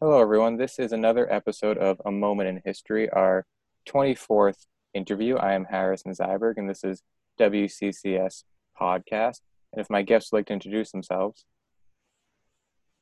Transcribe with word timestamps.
Hello, 0.00 0.20
everyone. 0.20 0.56
This 0.56 0.78
is 0.78 0.92
another 0.92 1.28
episode 1.28 1.76
of 1.76 2.00
A 2.04 2.12
Moment 2.12 2.48
in 2.48 2.62
History, 2.64 3.10
our 3.10 3.44
24th 3.88 4.66
interview. 4.94 5.34
I 5.34 5.54
am 5.54 5.64
Harrison 5.64 6.12
Zyberg, 6.12 6.54
and 6.56 6.70
this 6.70 6.84
is 6.84 7.02
WCCS 7.40 8.44
Podcast. 8.80 9.40
And 9.72 9.80
if 9.80 9.90
my 9.90 10.02
guests 10.02 10.30
would 10.30 10.38
like 10.38 10.46
to 10.46 10.52
introduce 10.52 10.92
themselves. 10.92 11.46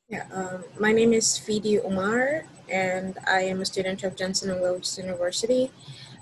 Yeah, 0.09 0.25
um, 0.33 0.63
my 0.79 0.91
name 0.91 1.13
is 1.13 1.37
Pheedy 1.37 1.77
Umar, 1.85 2.45
and 2.67 3.15
I 3.27 3.41
am 3.41 3.61
a 3.61 3.65
student 3.65 4.03
of 4.03 4.15
Johnson 4.15 4.49
and 4.49 4.59
Wales 4.59 4.97
University. 4.97 5.69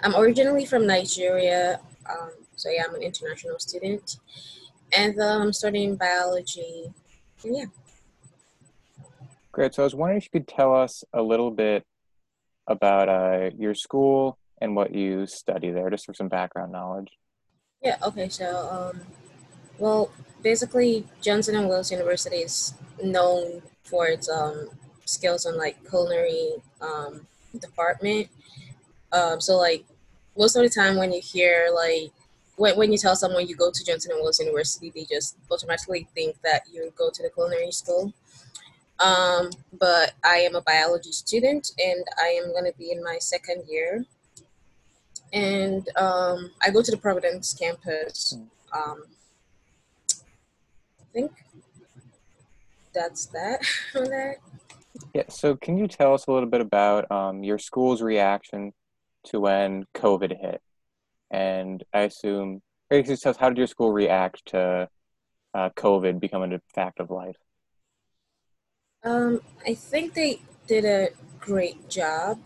I'm 0.03 0.13
originally 0.13 0.65
from 0.65 0.85
Nigeria, 0.85 1.79
um, 2.09 2.31
so 2.57 2.69
yeah, 2.69 2.83
I'm 2.85 2.95
an 2.95 3.01
international 3.01 3.59
student, 3.59 4.17
and 4.91 5.17
uh, 5.21 5.39
I'm 5.39 5.53
studying 5.53 5.95
biology. 5.95 6.91
And 7.45 7.55
yeah. 7.55 7.65
Great. 9.55 9.73
So 9.73 9.83
I 9.83 9.85
was 9.85 9.95
wondering 9.95 10.17
if 10.17 10.25
you 10.25 10.41
could 10.41 10.49
tell 10.49 10.75
us 10.75 11.05
a 11.13 11.21
little 11.21 11.49
bit 11.49 11.85
about 12.67 13.07
uh, 13.07 13.51
your 13.57 13.73
school 13.73 14.37
and 14.59 14.75
what 14.75 14.93
you 14.93 15.25
study 15.27 15.71
there, 15.71 15.89
just 15.89 16.05
for 16.05 16.13
some 16.13 16.27
background 16.27 16.73
knowledge. 16.73 17.07
Yeah. 17.81 17.95
Okay. 18.03 18.27
So, 18.27 18.67
um, 18.69 19.01
well, 19.77 20.11
basically, 20.43 21.07
Johnson 21.21 21.55
and 21.55 21.69
Wales 21.69 21.89
University 21.89 22.35
is 22.39 22.73
known 23.01 23.61
for 23.85 24.07
its 24.07 24.29
um, 24.29 24.71
skills 25.05 25.45
in 25.45 25.57
like 25.57 25.77
culinary 25.89 26.55
um, 26.81 27.25
department. 27.57 28.27
Um, 29.13 29.39
so, 29.39 29.55
like 29.55 29.85
most 30.37 30.57
of 30.57 30.63
the 30.63 30.69
time, 30.69 30.97
when 30.97 31.13
you 31.13 31.21
hear 31.21 31.69
like 31.73 32.11
when, 32.57 32.75
when 32.75 32.91
you 32.91 32.97
tell 32.97 33.15
someone 33.15 33.47
you 33.47 33.55
go 33.55 33.71
to 33.71 33.85
Johnson 33.85 34.11
and 34.11 34.21
Wales 34.21 34.37
University, 34.37 34.91
they 34.93 35.05
just 35.05 35.37
automatically 35.49 36.09
think 36.13 36.35
that 36.41 36.63
you 36.69 36.91
go 36.97 37.09
to 37.09 37.23
the 37.23 37.29
culinary 37.29 37.71
school. 37.71 38.13
Um, 38.99 39.49
but 39.77 40.13
I 40.23 40.37
am 40.37 40.55
a 40.55 40.61
biology 40.61 41.11
student 41.11 41.71
and 41.83 42.05
I 42.17 42.27
am 42.27 42.51
going 42.51 42.65
to 42.65 42.77
be 42.77 42.91
in 42.91 43.03
my 43.03 43.17
second 43.19 43.63
year. 43.67 44.05
And 45.33 45.87
um, 45.97 46.51
I 46.61 46.69
go 46.69 46.81
to 46.81 46.91
the 46.91 46.97
Providence 46.97 47.53
campus. 47.53 48.37
Um, 48.73 49.03
I 51.01 51.03
think 51.13 51.31
that's 52.93 53.25
that 53.27 53.61
on 53.95 54.05
that. 54.05 54.35
Yeah, 55.13 55.23
so 55.29 55.55
can 55.55 55.77
you 55.77 55.87
tell 55.87 56.13
us 56.13 56.27
a 56.27 56.31
little 56.31 56.49
bit 56.49 56.61
about 56.61 57.11
um, 57.11 57.43
your 57.43 57.59
school's 57.59 58.01
reaction 58.01 58.73
to 59.25 59.39
when 59.41 59.85
COVID 59.93 60.39
hit? 60.39 60.61
And 61.31 61.83
I 61.93 62.01
assume, 62.01 62.61
basically, 62.89 63.17
tell 63.17 63.31
us 63.31 63.37
how 63.37 63.49
did 63.49 63.57
your 63.57 63.67
school 63.67 63.91
react 63.91 64.45
to 64.47 64.87
uh, 65.53 65.69
COVID 65.71 66.19
becoming 66.19 66.53
a 66.53 66.61
fact 66.73 66.99
of 66.99 67.09
life? 67.09 67.35
Um, 69.05 69.41
I 69.67 69.75
think 69.75 70.15
they 70.15 70.41
did 70.67 70.83
a 70.83 71.09
great 71.39 71.89
job. 71.89 72.39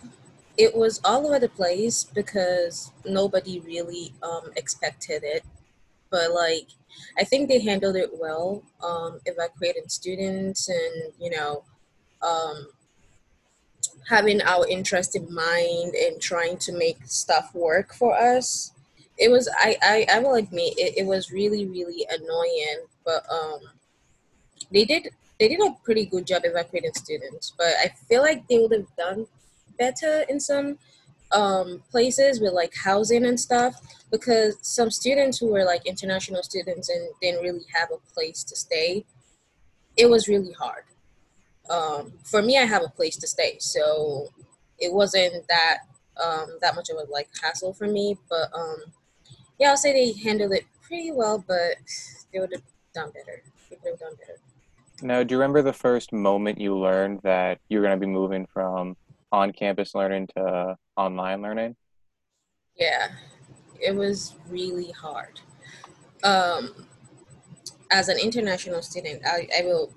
It 0.57 0.75
was 0.75 0.99
all 1.05 1.25
over 1.25 1.39
the 1.39 1.47
place 1.47 2.03
because 2.03 2.91
nobody 3.05 3.61
really 3.61 4.13
um, 4.21 4.51
expected 4.57 5.23
it. 5.23 5.45
But 6.09 6.33
like, 6.33 6.67
I 7.17 7.23
think 7.23 7.47
they 7.47 7.61
handled 7.61 7.95
it 7.95 8.09
well, 8.13 8.61
um, 8.83 9.21
evacuating 9.25 9.87
students 9.87 10.67
and, 10.67 11.13
you 11.17 11.29
know, 11.29 11.63
um, 12.21 12.67
having 14.09 14.41
our 14.41 14.67
interest 14.67 15.15
in 15.15 15.33
mind 15.33 15.93
and 15.95 16.19
trying 16.21 16.57
to 16.57 16.73
make 16.73 16.97
stuff 17.05 17.55
work 17.55 17.93
for 17.93 18.19
us. 18.19 18.73
It 19.17 19.31
was, 19.31 19.49
I, 19.59 19.77
I, 19.81 20.07
I 20.15 20.19
will 20.19 20.35
admit, 20.35 20.73
it, 20.77 20.97
it 20.97 21.05
was 21.05 21.31
really, 21.31 21.67
really 21.67 22.05
annoying, 22.09 22.85
but 23.05 23.23
um, 23.31 23.59
they 24.73 24.83
did 24.83 25.09
they 25.39 25.47
did 25.47 25.61
a 25.61 25.75
pretty 25.83 26.05
good 26.05 26.27
job 26.27 26.41
evacuating 26.45 26.93
students, 26.93 27.53
but 27.57 27.73
I 27.81 27.93
feel 28.07 28.21
like 28.21 28.47
they 28.47 28.59
would 28.59 28.73
have 28.73 28.95
done 28.97 29.25
better 29.77 30.25
in 30.27 30.39
some 30.39 30.77
um, 31.31 31.81
places 31.91 32.41
with 32.41 32.53
like 32.53 32.73
housing 32.75 33.25
and 33.25 33.39
stuff 33.39 33.75
because 34.11 34.57
some 34.61 34.89
students 34.89 35.37
who 35.37 35.47
were 35.47 35.63
like 35.63 35.85
international 35.85 36.43
students 36.43 36.89
and 36.89 37.09
didn't 37.21 37.41
really 37.41 37.65
have 37.73 37.89
a 37.91 38.13
place 38.13 38.43
to 38.43 38.55
stay, 38.55 39.05
it 39.95 40.09
was 40.09 40.27
really 40.27 40.53
hard. 40.53 40.83
Um, 41.69 42.13
for 42.23 42.41
me, 42.41 42.57
I 42.57 42.65
have 42.65 42.83
a 42.83 42.89
place 42.89 43.15
to 43.17 43.27
stay, 43.27 43.57
so 43.59 44.27
it 44.79 44.91
wasn't 44.91 45.47
that 45.47 45.77
um, 46.21 46.57
that 46.61 46.75
much 46.75 46.89
of 46.89 46.97
a 46.97 47.11
like 47.11 47.29
hassle 47.41 47.73
for 47.73 47.87
me. 47.87 48.17
But 48.29 48.49
um, 48.53 48.77
yeah, 49.59 49.69
I'll 49.69 49.77
say 49.77 49.93
they 49.93 50.19
handled 50.19 50.53
it 50.53 50.65
pretty 50.81 51.11
well, 51.11 51.43
but 51.47 51.77
they 52.33 52.39
would 52.39 52.51
have 52.51 52.63
done 52.93 53.11
better. 53.11 53.43
They 53.69 53.75
could 53.75 53.91
have 53.91 53.99
done 53.99 54.15
better. 54.15 54.39
Now, 55.01 55.23
do 55.23 55.33
you 55.33 55.39
remember 55.39 55.61
the 55.61 55.73
first 55.73 56.11
moment 56.11 56.59
you 56.59 56.77
learned 56.77 57.21
that 57.23 57.59
you're 57.69 57.81
going 57.81 57.97
to 57.97 58.05
be 58.05 58.11
moving 58.11 58.45
from 58.45 58.97
on 59.31 59.53
campus 59.53 59.95
learning 59.95 60.27
to 60.35 60.75
online 60.97 61.41
learning? 61.41 61.75
Yeah, 62.75 63.09
it 63.79 63.95
was 63.95 64.35
really 64.49 64.91
hard. 64.91 65.39
Um, 66.23 66.85
as 67.91 68.09
an 68.09 68.17
international 68.19 68.81
student, 68.81 69.21
I, 69.25 69.47
I 69.57 69.61
will 69.63 69.93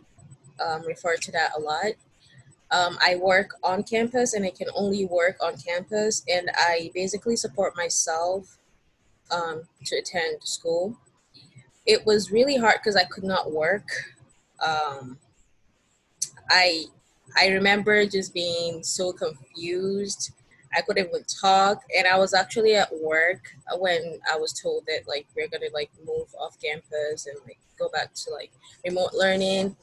um, 0.60 0.86
refer 0.86 1.16
to 1.16 1.32
that 1.32 1.52
a 1.56 1.60
lot. 1.60 1.92
Um, 2.70 2.96
I 3.02 3.16
work 3.16 3.54
on 3.62 3.82
campus 3.82 4.34
and 4.34 4.44
I 4.44 4.50
can 4.50 4.68
only 4.74 5.04
work 5.04 5.36
on 5.42 5.56
campus, 5.56 6.22
and 6.28 6.50
I 6.54 6.90
basically 6.94 7.36
support 7.36 7.76
myself 7.76 8.58
um, 9.30 9.62
to 9.84 9.96
attend 9.96 10.42
school. 10.42 10.96
It 11.86 12.06
was 12.06 12.30
really 12.30 12.56
hard 12.56 12.76
because 12.78 12.96
I 12.96 13.04
could 13.04 13.24
not 13.24 13.52
work 13.52 13.88
um, 14.62 15.18
I 16.50 16.84
I 17.36 17.48
remember 17.48 18.04
just 18.06 18.34
being 18.34 18.82
so 18.82 19.12
confused. 19.12 20.32
I 20.74 20.80
couldn't 20.80 21.08
even 21.08 21.24
talk, 21.24 21.82
and 21.96 22.06
I 22.06 22.18
was 22.18 22.32
actually 22.32 22.74
at 22.74 22.88
work 22.98 23.54
when 23.78 24.20
I 24.30 24.36
was 24.36 24.52
told 24.52 24.84
that 24.86 25.06
like 25.06 25.26
we're 25.36 25.48
gonna 25.48 25.66
like 25.74 25.90
move 26.06 26.28
off 26.38 26.56
campus 26.62 27.26
and 27.26 27.36
like 27.44 27.58
go 27.78 27.88
back 27.88 28.14
to 28.14 28.30
like 28.30 28.52
remote 28.84 29.12
learning. 29.12 29.76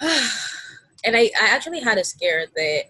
and 0.00 1.16
I, 1.16 1.30
I 1.40 1.48
actually 1.48 1.80
had 1.80 1.98
a 1.98 2.04
scare 2.04 2.46
that 2.54 2.84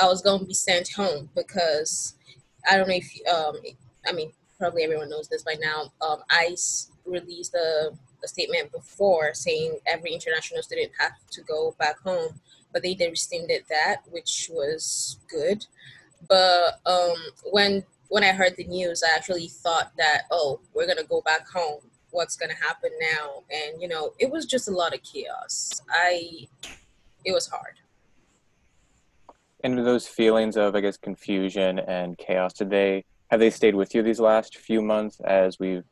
I 0.00 0.06
was 0.06 0.22
going 0.22 0.40
to 0.40 0.46
be 0.46 0.54
sent 0.54 0.92
home 0.92 1.28
because 1.34 2.14
I 2.70 2.76
don't 2.76 2.88
know 2.88 2.94
if 2.94 3.28
um 3.32 3.56
I 4.06 4.12
mean 4.12 4.32
probably 4.58 4.84
everyone 4.84 5.10
knows 5.10 5.28
this 5.28 5.42
by 5.42 5.54
now. 5.60 5.92
Um, 6.00 6.22
ICE 6.30 6.90
released 7.04 7.54
a 7.54 7.90
a 8.24 8.28
statement 8.28 8.72
before 8.72 9.34
saying 9.34 9.78
every 9.86 10.12
international 10.12 10.62
student 10.62 10.92
had 10.98 11.10
to 11.30 11.42
go 11.42 11.74
back 11.78 11.98
home, 12.00 12.40
but 12.72 12.82
they 12.82 12.96
rescinded 13.00 13.64
that, 13.68 14.02
which 14.10 14.50
was 14.52 15.18
good. 15.28 15.66
But 16.28 16.80
um, 16.86 17.16
when 17.50 17.84
when 18.08 18.22
I 18.22 18.32
heard 18.32 18.54
the 18.56 18.64
news, 18.64 19.02
I 19.02 19.16
actually 19.16 19.48
thought 19.48 19.92
that 19.98 20.22
oh, 20.30 20.60
we're 20.74 20.86
gonna 20.86 21.04
go 21.04 21.20
back 21.22 21.48
home. 21.48 21.80
What's 22.10 22.36
gonna 22.36 22.54
happen 22.54 22.90
now? 23.00 23.42
And 23.50 23.80
you 23.80 23.88
know, 23.88 24.12
it 24.18 24.30
was 24.30 24.46
just 24.46 24.68
a 24.68 24.72
lot 24.72 24.94
of 24.94 25.02
chaos. 25.02 25.80
I 25.90 26.48
it 27.24 27.32
was 27.32 27.48
hard. 27.48 27.74
And 29.64 29.78
those 29.84 30.06
feelings 30.06 30.56
of, 30.56 30.76
I 30.76 30.80
guess, 30.80 30.96
confusion 30.96 31.80
and 31.80 32.16
chaos, 32.18 32.52
did 32.52 32.70
they 32.70 33.04
have 33.30 33.40
they 33.40 33.50
stayed 33.50 33.74
with 33.74 33.94
you 33.94 34.02
these 34.02 34.20
last 34.20 34.56
few 34.56 34.80
months 34.80 35.20
as 35.20 35.58
we've 35.58 35.84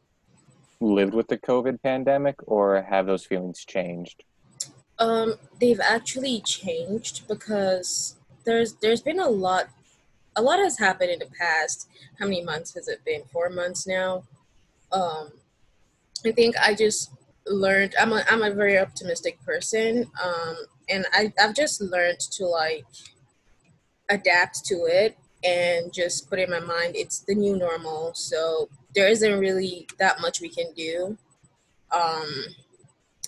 lived 0.84 1.14
with 1.14 1.28
the 1.28 1.38
COVID 1.38 1.82
pandemic, 1.82 2.36
or 2.46 2.82
have 2.82 3.06
those 3.06 3.24
feelings 3.24 3.64
changed? 3.64 4.24
Um, 4.98 5.34
they've 5.60 5.80
actually 5.80 6.40
changed 6.42 7.26
because 7.26 8.16
there's 8.44 8.74
there's 8.74 9.02
been 9.02 9.20
a 9.20 9.28
lot 9.28 9.68
a 10.36 10.42
lot 10.42 10.58
has 10.58 10.78
happened 10.78 11.10
in 11.10 11.18
the 11.18 11.30
past. 11.38 11.88
How 12.18 12.26
many 12.26 12.42
months 12.42 12.74
has 12.74 12.88
it 12.88 13.04
been? 13.04 13.22
Four 13.32 13.50
months 13.50 13.86
now. 13.86 14.24
Um, 14.92 15.32
I 16.24 16.32
think 16.32 16.56
I 16.56 16.74
just 16.74 17.10
learned. 17.46 17.94
I'm 17.98 18.12
a 18.12 18.24
I'm 18.28 18.42
a 18.42 18.50
very 18.50 18.78
optimistic 18.78 19.42
person, 19.44 20.10
um, 20.22 20.56
and 20.88 21.06
I 21.12 21.32
I've 21.40 21.54
just 21.54 21.80
learned 21.80 22.20
to 22.20 22.46
like 22.46 22.84
adapt 24.10 24.64
to 24.66 24.84
it 24.84 25.16
and 25.42 25.92
just 25.92 26.28
put 26.28 26.38
in 26.38 26.50
my 26.50 26.60
mind 26.60 26.94
it's 26.94 27.20
the 27.20 27.34
new 27.34 27.56
normal. 27.56 28.12
So 28.14 28.68
there 28.94 29.08
isn't 29.08 29.38
really 29.38 29.86
that 29.98 30.20
much 30.20 30.40
we 30.40 30.48
can 30.48 30.72
do. 30.74 31.16
Um, 31.90 32.28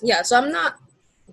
yeah, 0.03 0.23
so 0.23 0.37
I'm 0.37 0.53
not 0.53 0.77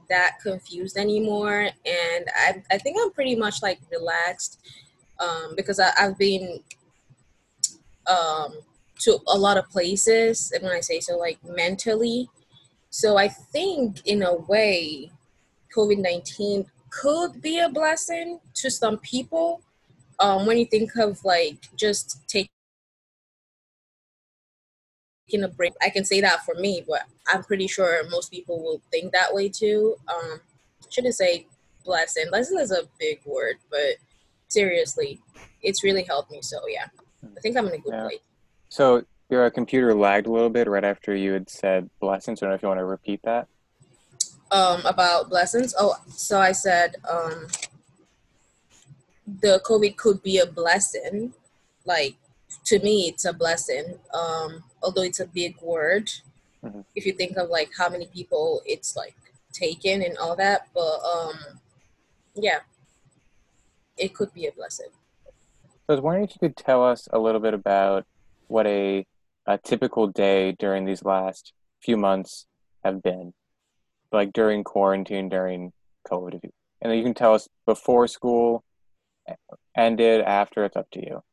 that 0.10 0.38
confused 0.42 0.98
anymore, 0.98 1.70
and 1.86 2.26
I 2.36 2.62
I 2.72 2.78
think 2.78 2.98
I'm 3.00 3.12
pretty 3.12 3.36
much 3.36 3.62
like 3.62 3.80
relaxed 3.92 4.60
um, 5.20 5.54
because 5.56 5.80
I, 5.80 5.92
I've 6.00 6.18
been 6.18 6.60
um, 8.08 8.56
to 9.00 9.20
a 9.28 9.38
lot 9.38 9.58
of 9.58 9.70
places, 9.70 10.52
and 10.54 10.64
when 10.64 10.74
I 10.74 10.82
say 10.82 11.00
so, 11.00 11.18
like 11.18 11.44
mentally. 11.44 12.30
So 12.90 13.18
I 13.18 13.28
think 13.28 14.06
in 14.06 14.22
a 14.22 14.36
way, 14.36 15.12
COVID 15.76 15.98
nineteen 15.98 16.66
could 16.90 17.42
be 17.42 17.60
a 17.60 17.70
blessing 17.70 18.40
to 18.54 18.70
some 18.70 19.00
people 19.00 19.62
um, 20.20 20.46
when 20.46 20.58
you 20.58 20.66
think 20.66 20.96
of 20.98 21.24
like 21.26 21.58
just 21.76 22.28
take 22.28 22.52
taking 25.28 25.44
a 25.44 25.48
break. 25.48 25.74
I 25.82 25.90
can 25.90 26.06
say 26.06 26.22
that 26.22 26.44
for 26.46 26.56
me, 26.56 26.84
but 26.88 27.02
I'm 27.28 27.44
pretty 27.44 27.68
sure 27.68 28.08
most 28.10 28.32
people 28.32 28.62
will 28.62 28.82
think 28.92 29.12
that 29.14 29.34
way 29.34 29.50
too. 29.50 29.96
Um, 30.08 30.42
shouldn't 30.90 31.16
say 31.16 31.48
blessing. 31.84 32.26
Blessing 32.30 32.60
is 32.60 32.72
a 32.72 32.84
big 33.00 33.20
word, 33.26 33.56
but 33.70 33.98
seriously, 34.48 35.20
it's 35.62 35.84
really 35.84 36.04
helped 36.04 36.32
me. 36.32 36.42
So 36.42 36.60
yeah, 36.68 36.88
I 37.24 37.40
think 37.42 37.58
I'm 37.58 37.68
in 37.68 37.74
a 37.74 37.78
good 37.78 37.94
yeah. 37.94 38.04
place. 38.04 38.20
So 38.70 39.04
your 39.30 39.50
computer 39.50 39.94
lagged 39.94 40.28
a 40.28 40.32
little 40.32 40.50
bit 40.50 40.68
right 40.68 40.84
after 40.84 41.16
you 41.16 41.34
had 41.34 41.50
said 41.50 41.90
blessings. 42.00 42.42
I 42.42 42.46
don't 42.46 42.52
know 42.52 42.56
if 42.56 42.62
you 42.62 42.68
want 42.68 42.80
to 42.80 42.86
repeat 42.86 43.22
that. 43.24 43.48
Um, 44.52 44.86
about 44.86 45.30
blessings. 45.30 45.74
Oh, 45.80 45.96
so 46.08 46.40
I 46.40 46.52
said 46.52 46.98
um, 47.10 47.48
the 49.42 49.62
COVID 49.66 49.96
could 49.98 50.22
be 50.22 50.38
a 50.38 50.46
blessing. 50.46 51.34
Like 51.86 52.16
to 52.66 52.80
me, 52.80 53.08
it's 53.08 53.26
a 53.26 53.34
blessing. 53.34 54.00
Um, 54.14 54.64
although 54.82 55.04
it's 55.04 55.20
a 55.20 55.28
big 55.28 55.60
word, 55.62 56.12
mm-hmm. 56.64 56.82
if 56.96 57.06
you 57.06 57.14
think 57.14 57.38
of 57.38 57.50
like 57.50 57.72
how 57.78 57.90
many 57.90 58.08
people 58.08 58.62
it's 58.66 58.96
like 58.96 59.16
taken 59.52 60.02
and 60.02 60.18
all 60.18 60.36
that, 60.36 60.68
but 60.74 61.00
um, 61.04 61.36
yeah, 62.36 62.60
it 63.98 64.14
could 64.14 64.34
be 64.34 64.48
a 64.48 64.52
blessing. 64.52 64.88
So 65.66 65.70
I 65.90 65.92
was 65.94 66.02
wondering 66.02 66.26
if 66.26 66.32
you 66.32 66.40
could 66.48 66.58
tell 66.58 66.84
us 66.84 67.08
a 67.12 67.20
little 67.20 67.42
bit 67.42 67.54
about 67.54 68.06
what 68.48 68.66
a, 68.66 69.06
a 69.46 69.58
typical 69.58 70.08
day 70.08 70.54
during 70.58 70.86
these 70.86 71.04
last 71.04 71.54
few 71.82 71.98
months 71.98 72.46
have 72.84 73.04
been, 73.04 73.34
like 74.12 74.32
during 74.34 74.64
quarantine, 74.64 75.30
during 75.30 75.74
COVID. 76.08 76.40
And 76.82 76.92
then 76.92 76.98
you 76.98 77.04
can 77.04 77.14
tell 77.14 77.34
us 77.34 77.48
before 77.66 78.08
school 78.08 78.64
ended, 79.76 80.22
after. 80.22 80.66
It's 80.66 80.76
up 80.76 80.90
to 80.92 81.00
you. 81.00 81.24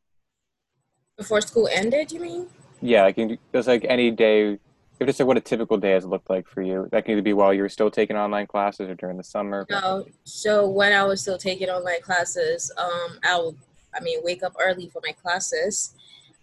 Before 1.20 1.42
school 1.42 1.68
ended, 1.70 2.10
you 2.12 2.18
mean? 2.18 2.46
Yeah, 2.80 3.02
like 3.02 3.18
just 3.52 3.68
like 3.68 3.84
any 3.86 4.10
day. 4.10 4.58
If 4.98 5.06
just 5.06 5.20
like 5.20 5.26
what 5.26 5.36
a 5.36 5.42
typical 5.42 5.76
day 5.76 5.90
has 5.90 6.06
looked 6.06 6.30
like 6.30 6.48
for 6.48 6.62
you, 6.62 6.88
that 6.92 7.04
can 7.04 7.12
either 7.12 7.20
be 7.20 7.34
while 7.34 7.52
you 7.52 7.60
were 7.60 7.68
still 7.68 7.90
taking 7.90 8.16
online 8.16 8.46
classes 8.46 8.88
or 8.88 8.94
during 8.94 9.18
the 9.18 9.22
summer. 9.22 9.66
No, 9.68 10.06
so 10.24 10.66
when 10.66 10.94
I 10.94 11.04
was 11.04 11.20
still 11.20 11.36
taking 11.36 11.68
online 11.68 12.00
classes, 12.00 12.72
um, 12.78 13.18
I 13.22 13.38
would, 13.38 13.54
I 13.94 14.00
mean, 14.00 14.20
wake 14.24 14.42
up 14.42 14.54
early 14.58 14.88
for 14.88 15.02
my 15.04 15.12
classes, 15.12 15.94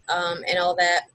um, 0.09 0.43
and 0.47 0.59
all 0.59 0.75
that. 0.75 1.07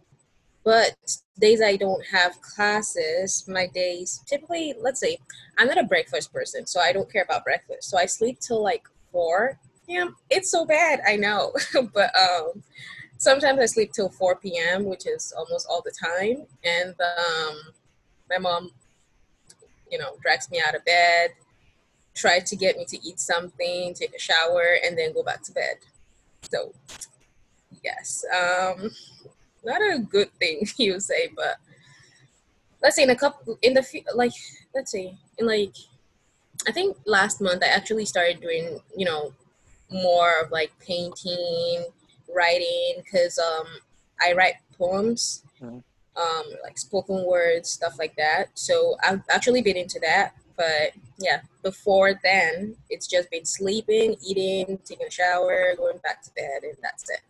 But 0.65 0.97
days 1.39 1.63
I 1.63 1.77
don't 1.77 2.05
have 2.07 2.43
classes, 2.43 3.45
my 3.47 3.69
days 3.69 4.25
typically, 4.27 4.75
let's 4.81 4.99
say, 4.99 5.19
I'm 5.57 5.69
not 5.69 5.79
a 5.79 5.85
breakfast 5.85 6.33
person, 6.33 6.67
so 6.67 6.81
I 6.81 6.93
don't 6.93 7.11
care 7.13 7.23
about 7.23 7.45
breakfast. 7.45 7.89
So 7.89 7.97
I 7.97 8.07
sleep 8.07 8.41
till 8.41 8.61
like 8.61 8.89
four. 9.13 9.61
Yeah, 9.87 10.09
it's 10.31 10.51
so 10.51 10.65
bad, 10.65 11.01
I 11.07 11.15
know, 11.15 11.53
but 11.95 12.11
um, 12.19 12.65
sometimes 13.23 13.61
I 13.61 13.67
sleep 13.67 13.93
till 13.93 14.09
4 14.09 14.37
p.m., 14.37 14.85
which 14.85 15.07
is 15.07 15.33
almost 15.39 15.69
all 15.71 15.81
the 15.81 15.93
time. 15.93 16.45
And 16.65 16.95
um, 17.01 17.57
my 18.29 18.39
mom, 18.39 18.73
you 19.91 19.99
know, 19.99 20.17
drags 20.21 20.51
me 20.51 20.61
out 20.67 20.75
of 20.75 20.85
bed, 20.85 21.31
tries 22.15 22.51
to 22.51 22.57
get 22.57 22.77
me 22.77 22.85
to 22.87 22.99
eat 23.07 23.21
something, 23.21 23.95
take 23.95 24.13
a 24.13 24.19
shower, 24.19 24.77
and 24.85 24.99
then 24.99 25.15
go 25.15 25.23
back 25.23 25.43
to 25.45 25.53
bed. 25.53 25.77
So, 26.51 26.73
yes, 27.85 28.25
um, 28.35 28.91
not 29.65 29.81
a 29.81 30.01
good 30.01 30.33
thing 30.41 30.67
you 30.77 30.99
say, 30.99 31.29
but 31.37 31.59
let's 32.83 32.97
say 32.97 33.05
in 33.05 33.11
a 33.11 33.17
couple 33.17 33.57
in 33.63 33.75
the 33.75 34.03
like 34.17 34.33
let's 34.75 34.91
say 34.91 35.15
in 35.39 35.47
like 35.47 35.77
I 36.67 36.73
think 36.73 36.97
last 37.07 37.41
month 37.41 37.63
I 37.63 37.69
actually 37.69 38.05
started 38.05 38.41
doing 38.41 38.81
you 38.97 39.05
know 39.05 39.33
more 39.93 40.41
of 40.41 40.51
like 40.51 40.73
painting 40.81 41.87
writing 42.35 42.95
because 42.97 43.39
um, 43.39 43.67
I 44.21 44.33
write 44.33 44.55
poems, 44.79 45.45
mm-hmm. 45.61 45.79
um, 46.21 46.45
like 46.63 46.79
spoken 46.79 47.25
words, 47.25 47.71
stuff 47.71 47.99
like 47.99 48.17
that. 48.17 48.51
So 48.55 48.97
I've 49.03 49.23
actually 49.31 49.63
been 49.63 49.77
into 49.77 50.01
that. 50.01 50.35
But 50.57 50.93
yeah, 51.19 51.41
before 51.63 52.21
then, 52.23 52.77
it's 52.91 53.07
just 53.07 53.31
been 53.31 53.45
sleeping, 53.45 54.17
eating, 54.25 54.79
taking 54.85 55.07
a 55.07 55.11
shower, 55.11 55.75
going 55.77 55.99
back 55.99 56.23
to 56.23 56.31
bed, 56.35 56.63
and 56.63 56.77
that's 56.83 57.09
it. 57.11 57.21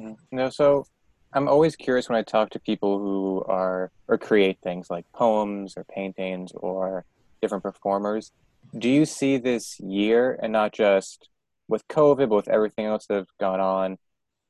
Mm-hmm. 0.00 0.36
No, 0.36 0.50
so 0.50 0.86
I'm 1.32 1.48
always 1.48 1.76
curious 1.76 2.08
when 2.08 2.18
I 2.18 2.22
talk 2.22 2.50
to 2.50 2.58
people 2.58 2.98
who 2.98 3.44
are 3.46 3.90
or 4.08 4.18
create 4.18 4.58
things 4.62 4.90
like 4.90 5.04
poems 5.12 5.74
or 5.76 5.84
paintings 5.84 6.52
or 6.52 7.04
different 7.40 7.62
performers. 7.62 8.32
Do 8.76 8.88
you 8.88 9.04
see 9.04 9.36
this 9.36 9.78
year 9.80 10.38
and 10.42 10.52
not 10.52 10.72
just 10.72 11.28
with 11.68 11.86
COVID, 11.88 12.28
but 12.28 12.36
with 12.36 12.48
everything 12.48 12.86
else 12.86 13.06
that's 13.06 13.30
gone 13.38 13.60
on, 13.60 13.98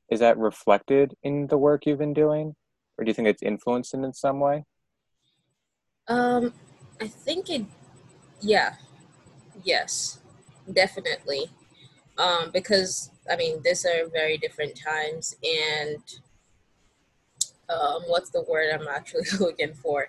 is 0.09 0.19
that 0.19 0.37
reflected 0.37 1.15
in 1.23 1.47
the 1.47 1.57
work 1.57 1.85
you've 1.85 1.99
been 1.99 2.13
doing? 2.13 2.55
Or 2.97 3.03
do 3.03 3.09
you 3.09 3.13
think 3.13 3.27
it's 3.27 3.43
influenced 3.43 3.93
in 3.93 4.11
some 4.13 4.39
way? 4.39 4.65
Um 6.07 6.53
i 7.01 7.07
think 7.07 7.49
it 7.49 7.65
yeah 8.41 8.75
yes 9.63 10.19
definitely. 10.71 11.51
Um 12.17 12.49
because 12.53 13.11
i 13.29 13.35
mean 13.35 13.61
these 13.63 13.85
are 13.85 14.07
very 14.11 14.37
different 14.37 14.79
times 14.79 15.35
and 15.43 16.01
um 17.69 18.03
what's 18.07 18.29
the 18.29 18.43
word 18.43 18.73
i'm 18.73 18.87
actually 18.87 19.25
looking 19.39 19.73
for? 19.73 20.07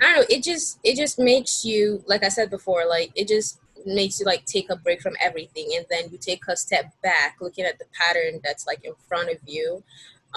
I 0.00 0.04
don't 0.04 0.16
know 0.16 0.26
it 0.28 0.42
just 0.42 0.78
it 0.84 0.96
just 0.96 1.18
makes 1.18 1.64
you 1.64 2.04
like 2.06 2.22
i 2.22 2.28
said 2.28 2.50
before 2.50 2.86
like 2.86 3.10
it 3.16 3.26
just 3.26 3.58
makes 3.86 4.20
you 4.20 4.26
like 4.26 4.44
take 4.44 4.70
a 4.70 4.76
break 4.76 5.00
from 5.00 5.14
everything 5.20 5.70
and 5.76 5.86
then 5.90 6.04
you 6.10 6.18
take 6.18 6.42
a 6.48 6.56
step 6.56 6.92
back 7.02 7.36
looking 7.40 7.64
at 7.64 7.78
the 7.78 7.84
pattern 7.92 8.40
that's 8.42 8.66
like 8.66 8.84
in 8.84 8.92
front 9.08 9.30
of 9.30 9.38
you 9.46 9.82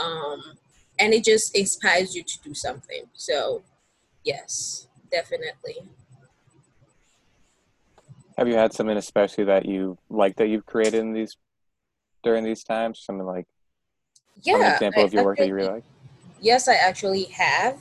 um, 0.01 0.41
and 0.99 1.13
it 1.13 1.23
just 1.23 1.55
inspires 1.55 2.15
you 2.15 2.23
to 2.23 2.39
do 2.43 2.53
something. 2.53 3.03
So 3.13 3.63
yes 4.23 4.87
definitely. 5.11 5.75
Have 8.37 8.47
you 8.47 8.55
had 8.55 8.73
something 8.73 8.97
especially 8.97 9.43
that 9.45 9.65
you 9.65 9.97
like 10.09 10.35
that 10.37 10.47
you've 10.47 10.65
created 10.65 11.01
in 11.01 11.13
these 11.13 11.37
during 12.23 12.43
these 12.43 12.63
times? 12.63 13.01
Something 13.03 13.25
like 13.25 13.45
yeah 14.43 14.55
an 14.55 14.73
example 14.73 15.03
I, 15.03 15.05
of 15.05 15.13
your 15.13 15.23
work 15.25 15.37
that 15.37 15.47
you 15.47 15.53
really 15.53 15.69
like? 15.69 15.83
Yes 16.39 16.67
i 16.67 16.75
actually 16.75 17.25
have 17.25 17.79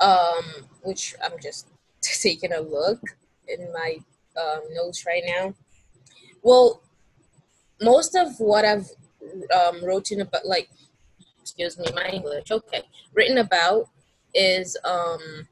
um 0.00 0.44
which 0.82 1.14
i'm 1.22 1.38
just 1.40 1.68
taking 2.00 2.52
a 2.52 2.60
look 2.60 3.00
in 3.48 3.72
my 3.72 3.98
um, 4.40 4.60
notes 4.72 5.04
right 5.06 5.22
now. 5.26 5.54
Well, 6.42 6.82
most 7.80 8.14
of 8.14 8.38
what 8.38 8.64
I've 8.64 8.88
um, 9.54 9.84
written 9.84 10.20
about, 10.20 10.46
like, 10.46 10.68
excuse 11.40 11.78
me, 11.78 11.86
my 11.94 12.08
English, 12.08 12.50
okay, 12.50 12.82
written 13.12 13.38
about 13.38 13.88
is 14.34 14.76
um, 14.84 15.48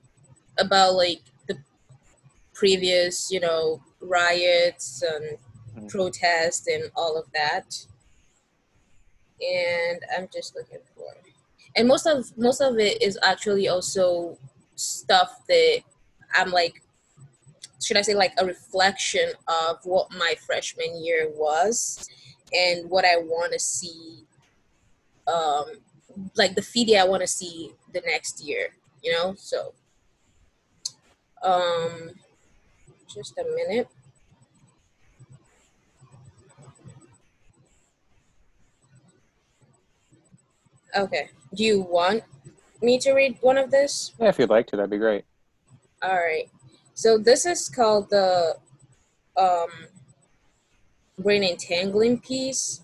about 0.58 0.94
like 0.94 1.20
the 1.48 1.58
previous, 2.54 3.30
you 3.30 3.40
know, 3.40 3.82
riots 4.00 5.02
and 5.02 5.38
mm-hmm. 5.76 5.86
protests 5.88 6.66
and 6.66 6.90
all 6.96 7.18
of 7.18 7.26
that. 7.32 7.86
And 9.40 10.00
I'm 10.16 10.28
just 10.32 10.54
looking 10.54 10.78
for, 10.94 11.06
and 11.76 11.88
most 11.88 12.06
of 12.06 12.36
most 12.36 12.60
of 12.60 12.78
it 12.78 13.02
is 13.02 13.18
actually 13.22 13.68
also 13.68 14.38
stuff 14.76 15.40
that 15.48 15.80
I'm 16.34 16.50
like 16.50 16.82
should 17.82 17.96
I 17.96 18.02
say 18.02 18.14
like 18.14 18.32
a 18.38 18.46
reflection 18.46 19.32
of 19.48 19.78
what 19.84 20.08
my 20.12 20.34
freshman 20.46 21.02
year 21.02 21.28
was 21.34 22.08
and 22.52 22.88
what 22.90 23.04
I 23.04 23.16
want 23.16 23.52
to 23.52 23.58
see 23.58 24.24
um 25.26 25.64
like 26.36 26.54
the 26.54 26.62
Pheedy 26.62 26.98
I 26.98 27.04
want 27.04 27.22
to 27.22 27.26
see 27.26 27.72
the 27.92 28.02
next 28.06 28.44
year, 28.44 28.68
you 29.02 29.12
know? 29.12 29.34
So 29.36 29.74
um 31.42 32.10
just 33.12 33.36
a 33.38 33.44
minute. 33.44 33.88
Okay. 40.94 41.30
Do 41.54 41.64
you 41.64 41.80
want 41.82 42.22
me 42.82 42.98
to 42.98 43.12
read 43.12 43.38
one 43.40 43.58
of 43.58 43.70
this? 43.70 44.12
Yeah, 44.18 44.28
if 44.28 44.38
you'd 44.38 44.50
like 44.50 44.66
to, 44.68 44.76
that'd 44.76 44.90
be 44.90 44.98
great. 44.98 45.24
All 46.02 46.16
right. 46.16 46.50
So 47.02 47.18
this 47.18 47.46
is 47.46 47.68
called 47.68 48.10
the 48.10 48.54
um, 49.36 49.70
brain 51.18 51.42
entangling 51.42 52.20
piece 52.20 52.82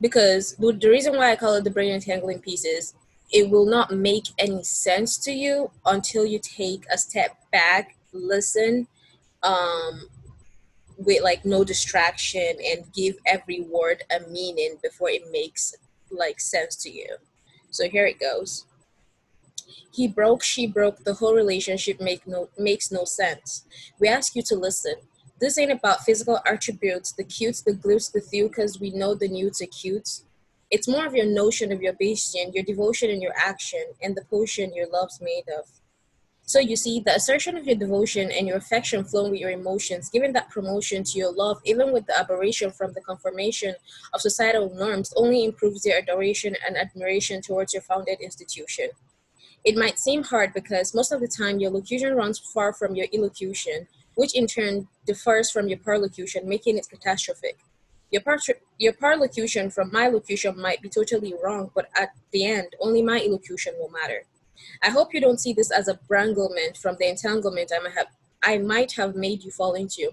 because 0.00 0.56
the, 0.56 0.76
reason 0.90 1.16
why 1.16 1.30
I 1.30 1.36
call 1.36 1.54
it 1.54 1.62
the 1.62 1.70
brain 1.70 1.92
entangling 1.92 2.40
piece 2.40 2.64
is 2.64 2.94
it 3.30 3.48
will 3.48 3.66
not 3.66 3.92
make 3.92 4.24
any 4.36 4.64
sense 4.64 5.16
to 5.18 5.30
you 5.30 5.70
until 5.86 6.26
you 6.26 6.40
take 6.40 6.86
a 6.90 6.98
step 6.98 7.36
back, 7.52 7.94
listen, 8.12 8.88
um, 9.44 10.08
with 10.96 11.22
like 11.22 11.44
no 11.44 11.62
distraction 11.62 12.56
and 12.68 12.92
give 12.92 13.14
every 13.26 13.60
word 13.60 14.02
a 14.10 14.28
meaning 14.28 14.74
before 14.82 15.10
it 15.10 15.30
makes 15.30 15.72
like 16.10 16.40
sense 16.40 16.74
to 16.82 16.90
you. 16.90 17.14
So 17.70 17.88
here 17.88 18.06
it 18.06 18.18
goes. 18.18 18.64
He 19.92 20.08
broke, 20.08 20.42
she 20.42 20.66
broke, 20.66 21.04
the 21.04 21.14
whole 21.14 21.34
relationship 21.34 22.00
make 22.00 22.26
no, 22.26 22.48
makes 22.58 22.90
no 22.90 23.04
sense. 23.04 23.64
We 24.00 24.08
ask 24.08 24.34
you 24.34 24.42
to 24.42 24.54
listen. 24.54 24.94
This 25.40 25.58
ain't 25.58 25.72
about 25.72 26.04
physical 26.04 26.40
attributes, 26.46 27.12
the 27.12 27.24
cutes, 27.24 27.62
the 27.62 27.72
glutes, 27.72 28.10
the 28.10 28.22
because 28.42 28.80
we 28.80 28.90
know 28.90 29.14
the 29.14 29.28
nudes 29.28 29.62
are 29.62 29.66
cute. 29.66 30.20
It's 30.70 30.88
more 30.88 31.06
of 31.06 31.14
your 31.14 31.26
notion 31.26 31.72
of 31.72 31.80
your 31.80 31.94
bastion, 31.94 32.52
your 32.52 32.64
devotion 32.64 33.10
and 33.10 33.22
your 33.22 33.34
action, 33.36 33.84
and 34.02 34.16
the 34.16 34.24
potion 34.24 34.74
your 34.74 34.88
love's 34.90 35.20
made 35.20 35.44
of. 35.56 35.66
So 36.48 36.60
you 36.60 36.76
see, 36.76 37.00
the 37.00 37.14
assertion 37.14 37.58
of 37.58 37.66
your 37.66 37.76
devotion 37.76 38.30
and 38.32 38.46
your 38.46 38.56
affection 38.56 39.04
flowing 39.04 39.32
with 39.32 39.40
your 39.40 39.50
emotions, 39.50 40.08
giving 40.08 40.32
that 40.32 40.48
promotion 40.48 41.04
to 41.04 41.18
your 41.18 41.30
love, 41.30 41.60
even 41.64 41.92
with 41.92 42.06
the 42.06 42.18
aberration 42.18 42.70
from 42.70 42.94
the 42.94 43.02
confirmation 43.02 43.74
of 44.14 44.22
societal 44.22 44.74
norms, 44.74 45.12
only 45.14 45.44
improves 45.44 45.82
their 45.82 45.98
adoration 45.98 46.56
and 46.66 46.78
admiration 46.78 47.42
towards 47.42 47.74
your 47.74 47.82
founded 47.82 48.20
institution. 48.20 48.88
It 49.64 49.76
might 49.76 49.98
seem 49.98 50.22
hard 50.22 50.52
because 50.54 50.94
most 50.94 51.12
of 51.12 51.20
the 51.20 51.28
time 51.28 51.58
your 51.58 51.70
locution 51.70 52.14
runs 52.14 52.38
far 52.38 52.72
from 52.72 52.94
your 52.94 53.06
elocution, 53.12 53.88
which 54.14 54.34
in 54.34 54.46
turn 54.46 54.88
differs 55.06 55.50
from 55.50 55.68
your 55.68 55.78
perlocution, 55.78 56.48
making 56.48 56.78
it 56.78 56.88
catastrophic. 56.90 57.58
Your, 58.10 58.22
par- 58.22 58.38
your 58.78 58.94
perlocution 58.94 59.70
from 59.70 59.92
my 59.92 60.08
locution 60.08 60.60
might 60.60 60.80
be 60.80 60.88
totally 60.88 61.34
wrong, 61.42 61.70
but 61.74 61.88
at 61.94 62.10
the 62.32 62.46
end, 62.46 62.68
only 62.80 63.02
my 63.02 63.20
elocution 63.20 63.74
will 63.78 63.90
matter. 63.90 64.24
I 64.82 64.90
hope 64.90 65.12
you 65.12 65.20
don't 65.20 65.40
see 65.40 65.52
this 65.52 65.70
as 65.70 65.88
a 65.88 65.98
branglement 66.08 66.76
from 66.76 66.96
the 66.98 67.08
entanglement 67.08 67.72
I 67.74 67.80
might 67.80 67.94
have 67.94 68.06
I 68.42 68.58
might 68.58 68.92
have 68.92 69.16
made 69.16 69.42
you 69.42 69.50
fall 69.50 69.74
into. 69.74 70.12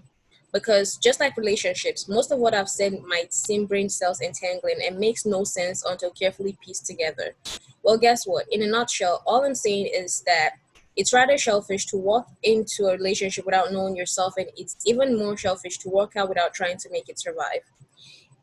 Because 0.56 0.96
just 0.96 1.20
like 1.20 1.36
relationships, 1.36 2.08
most 2.08 2.32
of 2.32 2.40
what 2.40 2.54
I've 2.54 2.70
said 2.70 3.04
might 3.06 3.34
seem 3.34 3.66
brain 3.66 3.90
cells 3.90 4.22
entangling 4.22 4.78
and 4.88 4.98
makes 4.98 5.26
no 5.26 5.44
sense 5.44 5.84
until 5.84 6.12
carefully 6.12 6.58
pieced 6.64 6.86
together. 6.86 7.36
Well, 7.84 7.98
guess 7.98 8.26
what? 8.26 8.46
In 8.50 8.62
a 8.62 8.68
nutshell, 8.68 9.22
all 9.28 9.44
I'm 9.44 9.54
saying 9.54 9.90
is 9.94 10.22
that 10.22 10.52
it's 10.96 11.12
rather 11.12 11.38
selfish 11.38 11.88
to 11.88 11.98
walk 11.98 12.30
into 12.42 12.86
a 12.86 12.94
relationship 12.94 13.46
without 13.46 13.74
knowing 13.74 13.98
yourself, 13.98 14.36
and 14.38 14.48
it's 14.56 14.78
even 14.86 15.18
more 15.18 15.36
selfish 15.36 15.78
to 15.80 15.90
walk 15.90 16.16
out 16.16 16.30
without 16.30 16.54
trying 16.54 16.78
to 16.78 16.90
make 16.90 17.10
it 17.10 17.20
survive. 17.20 17.64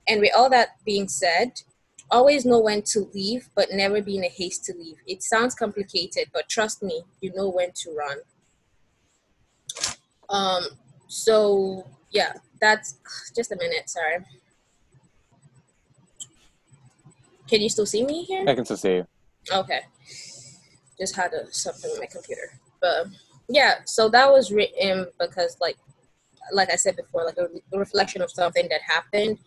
And 0.06 0.20
with 0.20 0.32
all 0.36 0.50
that 0.50 0.84
being 0.84 1.08
said, 1.08 1.62
always 2.10 2.44
know 2.44 2.60
when 2.60 2.82
to 2.92 3.08
leave, 3.14 3.48
but 3.54 3.72
never 3.72 4.02
be 4.02 4.18
in 4.18 4.24
a 4.24 4.28
haste 4.28 4.66
to 4.66 4.74
leave. 4.76 4.96
It 5.06 5.22
sounds 5.22 5.54
complicated, 5.54 6.26
but 6.34 6.50
trust 6.50 6.82
me, 6.82 7.04
you 7.22 7.32
know 7.34 7.48
when 7.48 7.70
to 7.72 7.96
run. 7.96 8.18
Um, 10.28 10.64
so 11.08 11.86
yeah, 12.12 12.34
that's 12.60 12.98
just 13.36 13.52
a 13.52 13.56
minute. 13.56 13.88
Sorry. 13.88 14.18
Can 17.48 17.60
you 17.60 17.68
still 17.68 17.86
see 17.86 18.04
me 18.04 18.22
here? 18.24 18.44
I 18.48 18.54
can 18.54 18.64
still 18.64 18.76
see 18.76 18.94
you. 18.96 19.06
Okay. 19.52 19.80
Just 20.98 21.16
had 21.16 21.32
a, 21.32 21.52
something 21.52 21.90
with 21.90 22.00
my 22.00 22.06
computer, 22.06 22.58
but 22.80 23.06
yeah. 23.48 23.76
So 23.84 24.08
that 24.10 24.30
was 24.30 24.52
written 24.52 25.06
because, 25.18 25.56
like, 25.60 25.76
like 26.52 26.70
I 26.70 26.76
said 26.76 26.96
before, 26.96 27.24
like 27.24 27.36
a, 27.38 27.48
a 27.74 27.78
reflection 27.78 28.22
of 28.22 28.30
something 28.30 28.68
that 28.68 28.80
happened, 28.82 29.38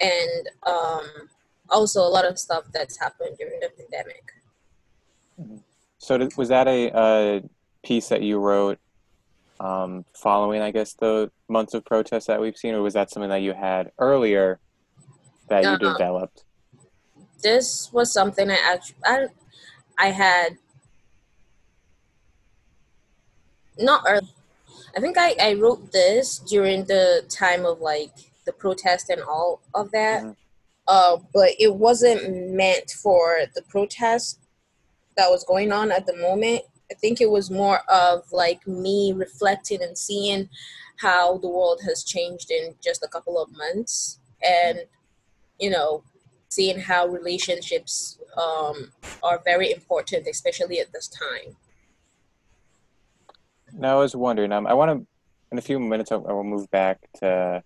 and 0.00 0.48
um, 0.66 1.28
also 1.68 2.00
a 2.00 2.08
lot 2.08 2.24
of 2.24 2.38
stuff 2.38 2.64
that's 2.72 2.98
happened 2.98 3.36
during 3.38 3.60
the 3.60 3.70
pandemic. 3.76 4.32
So 5.98 6.18
did, 6.18 6.36
was 6.36 6.48
that 6.48 6.68
a, 6.68 6.90
a 6.94 7.42
piece 7.82 8.08
that 8.08 8.22
you 8.22 8.38
wrote 8.38 8.78
um, 9.60 10.04
following, 10.14 10.62
I 10.62 10.70
guess, 10.72 10.94
the 10.94 11.30
months 11.48 11.74
of 11.74 11.84
protests 11.84 12.26
that 12.26 12.40
we've 12.40 12.56
seen, 12.56 12.74
or 12.74 12.82
was 12.82 12.94
that 12.94 13.10
something 13.10 13.30
that 13.30 13.42
you 13.42 13.52
had 13.52 13.92
earlier 13.98 14.58
that 15.48 15.66
you 15.66 15.76
Uh-huh. 15.76 15.92
developed? 15.92 16.44
This 17.42 17.90
was 17.92 18.12
something 18.12 18.50
I 18.50 18.58
actually 18.62 18.96
I, 19.04 19.26
I 19.98 20.06
had 20.10 20.58
not 23.78 24.04
early. 24.08 24.28
I 24.96 25.00
think 25.00 25.16
I, 25.18 25.34
I 25.40 25.54
wrote 25.54 25.92
this 25.92 26.38
during 26.38 26.84
the 26.84 27.24
time 27.28 27.64
of 27.64 27.80
like 27.80 28.12
the 28.46 28.52
protest 28.52 29.10
and 29.10 29.22
all 29.22 29.60
of 29.74 29.90
that. 29.92 30.22
Mhm. 30.22 30.36
Uh, 30.86 31.18
but 31.32 31.50
it 31.58 31.74
wasn't 31.74 32.50
meant 32.50 32.90
for 32.90 33.38
the 33.54 33.62
protest 33.62 34.40
that 35.16 35.30
was 35.30 35.44
going 35.44 35.70
on 35.72 35.92
at 35.92 36.06
the 36.06 36.16
moment. 36.16 36.62
I 36.90 36.94
think 36.94 37.20
it 37.20 37.30
was 37.30 37.50
more 37.50 37.80
of 37.88 38.24
like 38.32 38.66
me 38.66 39.12
reflecting 39.12 39.82
and 39.82 39.96
seeing 39.96 40.48
how 40.96 41.38
the 41.38 41.48
world 41.48 41.80
has 41.86 42.04
changed 42.04 42.50
in 42.50 42.74
just 42.82 43.04
a 43.04 43.08
couple 43.08 43.40
of 43.40 43.50
months 43.56 44.18
and 44.42 44.80
you 45.58 45.70
know 45.70 46.02
seeing 46.48 46.80
how 46.80 47.06
relationships 47.06 48.18
um, 48.36 48.92
are 49.22 49.40
very 49.44 49.72
important 49.72 50.26
especially 50.26 50.80
at 50.80 50.92
this 50.92 51.08
time 51.08 51.56
now 53.72 53.96
I 53.96 54.00
was 54.00 54.16
wondering. 54.16 54.52
Um, 54.52 54.66
I 54.66 54.74
want 54.74 54.90
to, 54.90 55.06
in 55.52 55.58
a 55.58 55.62
few 55.62 55.78
minutes, 55.78 56.12
I 56.12 56.16
will 56.16 56.44
move 56.44 56.70
back 56.70 56.98
to 57.20 57.62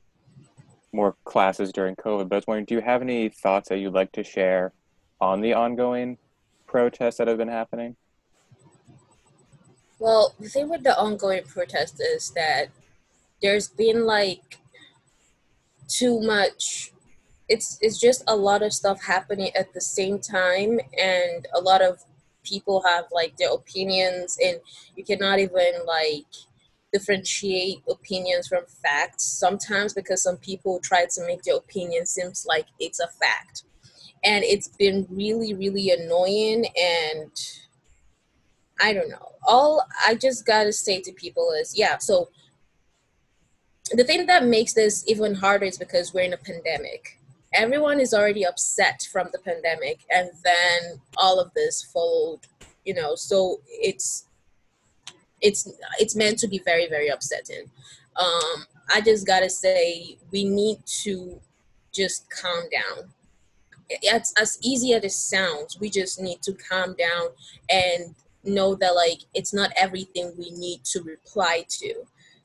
more 0.92 1.16
classes 1.24 1.72
during 1.72 1.96
COVID. 1.96 2.28
But 2.28 2.36
I 2.36 2.38
was 2.38 2.46
wondering, 2.46 2.66
do 2.66 2.74
you 2.74 2.80
have 2.80 3.02
any 3.02 3.28
thoughts 3.28 3.68
that 3.68 3.78
you'd 3.78 3.94
like 3.94 4.12
to 4.12 4.24
share 4.24 4.72
on 5.20 5.40
the 5.40 5.54
ongoing 5.54 6.18
protests 6.66 7.16
that 7.16 7.28
have 7.28 7.38
been 7.38 7.48
happening? 7.48 7.96
Well 9.98 10.34
the 10.40 10.48
thing 10.48 10.68
with 10.68 10.82
the 10.82 10.98
ongoing 10.98 11.42
protest 11.44 12.00
is 12.00 12.30
that 12.30 12.68
there's 13.42 13.68
been 13.68 14.06
like 14.06 14.58
too 15.88 16.20
much 16.20 16.92
it's 17.48 17.78
it's 17.80 18.00
just 18.00 18.22
a 18.26 18.34
lot 18.36 18.62
of 18.62 18.72
stuff 18.72 19.02
happening 19.04 19.50
at 19.54 19.72
the 19.74 19.80
same 19.80 20.18
time 20.18 20.80
and 20.98 21.46
a 21.54 21.60
lot 21.60 21.82
of 21.82 22.02
people 22.42 22.82
have 22.86 23.04
like 23.12 23.36
their 23.36 23.52
opinions 23.52 24.38
and 24.42 24.60
you 24.96 25.04
cannot 25.04 25.38
even 25.38 25.72
like 25.86 26.26
differentiate 26.94 27.82
opinions 27.90 28.46
from 28.46 28.64
facts 28.82 29.24
sometimes 29.24 29.92
because 29.92 30.22
some 30.22 30.36
people 30.36 30.78
try 30.80 31.04
to 31.04 31.26
make 31.26 31.42
their 31.42 31.56
opinion 31.56 32.06
seems 32.06 32.46
like 32.48 32.66
it's 32.78 33.00
a 33.00 33.08
fact. 33.08 33.64
And 34.22 34.44
it's 34.44 34.68
been 34.68 35.06
really 35.10 35.52
really 35.54 35.90
annoying 35.90 36.66
and 36.80 37.32
i 38.80 38.92
don't 38.92 39.08
know 39.08 39.32
all 39.46 39.84
i 40.06 40.14
just 40.14 40.46
gotta 40.46 40.72
say 40.72 41.00
to 41.00 41.12
people 41.12 41.52
is 41.60 41.76
yeah 41.76 41.98
so 41.98 42.28
the 43.92 44.04
thing 44.04 44.26
that 44.26 44.46
makes 44.46 44.72
this 44.72 45.04
even 45.06 45.34
harder 45.34 45.66
is 45.66 45.78
because 45.78 46.14
we're 46.14 46.24
in 46.24 46.32
a 46.32 46.38
pandemic. 46.38 47.20
Everyone 47.52 48.00
is 48.00 48.14
already 48.14 48.44
upset 48.44 49.06
from 49.12 49.28
the 49.32 49.38
pandemic, 49.38 50.00
and 50.10 50.30
then 50.42 51.00
all 51.16 51.38
of 51.38 51.52
this 51.54 51.82
followed. 51.82 52.40
You 52.84 52.94
know, 52.94 53.14
so 53.14 53.60
it's 53.68 54.26
it's 55.40 55.70
it's 55.98 56.16
meant 56.16 56.38
to 56.40 56.48
be 56.48 56.60
very 56.64 56.88
very 56.88 57.08
upsetting. 57.08 57.70
Um, 58.16 58.66
I 58.92 59.00
just 59.00 59.26
gotta 59.26 59.50
say 59.50 60.18
we 60.32 60.44
need 60.44 60.78
to 61.02 61.40
just 61.92 62.28
calm 62.30 62.64
down. 62.70 63.10
It's 63.88 64.32
as 64.40 64.58
easy 64.62 64.94
as 64.94 65.04
it 65.04 65.12
sounds. 65.12 65.78
We 65.78 65.90
just 65.90 66.20
need 66.20 66.42
to 66.42 66.54
calm 66.54 66.96
down 66.98 67.28
and 67.70 68.14
know 68.44 68.74
that 68.76 68.94
like 68.94 69.20
it's 69.34 69.54
not 69.54 69.70
everything 69.76 70.32
we 70.38 70.50
need 70.50 70.84
to 70.84 71.02
reply 71.02 71.64
to. 71.80 71.94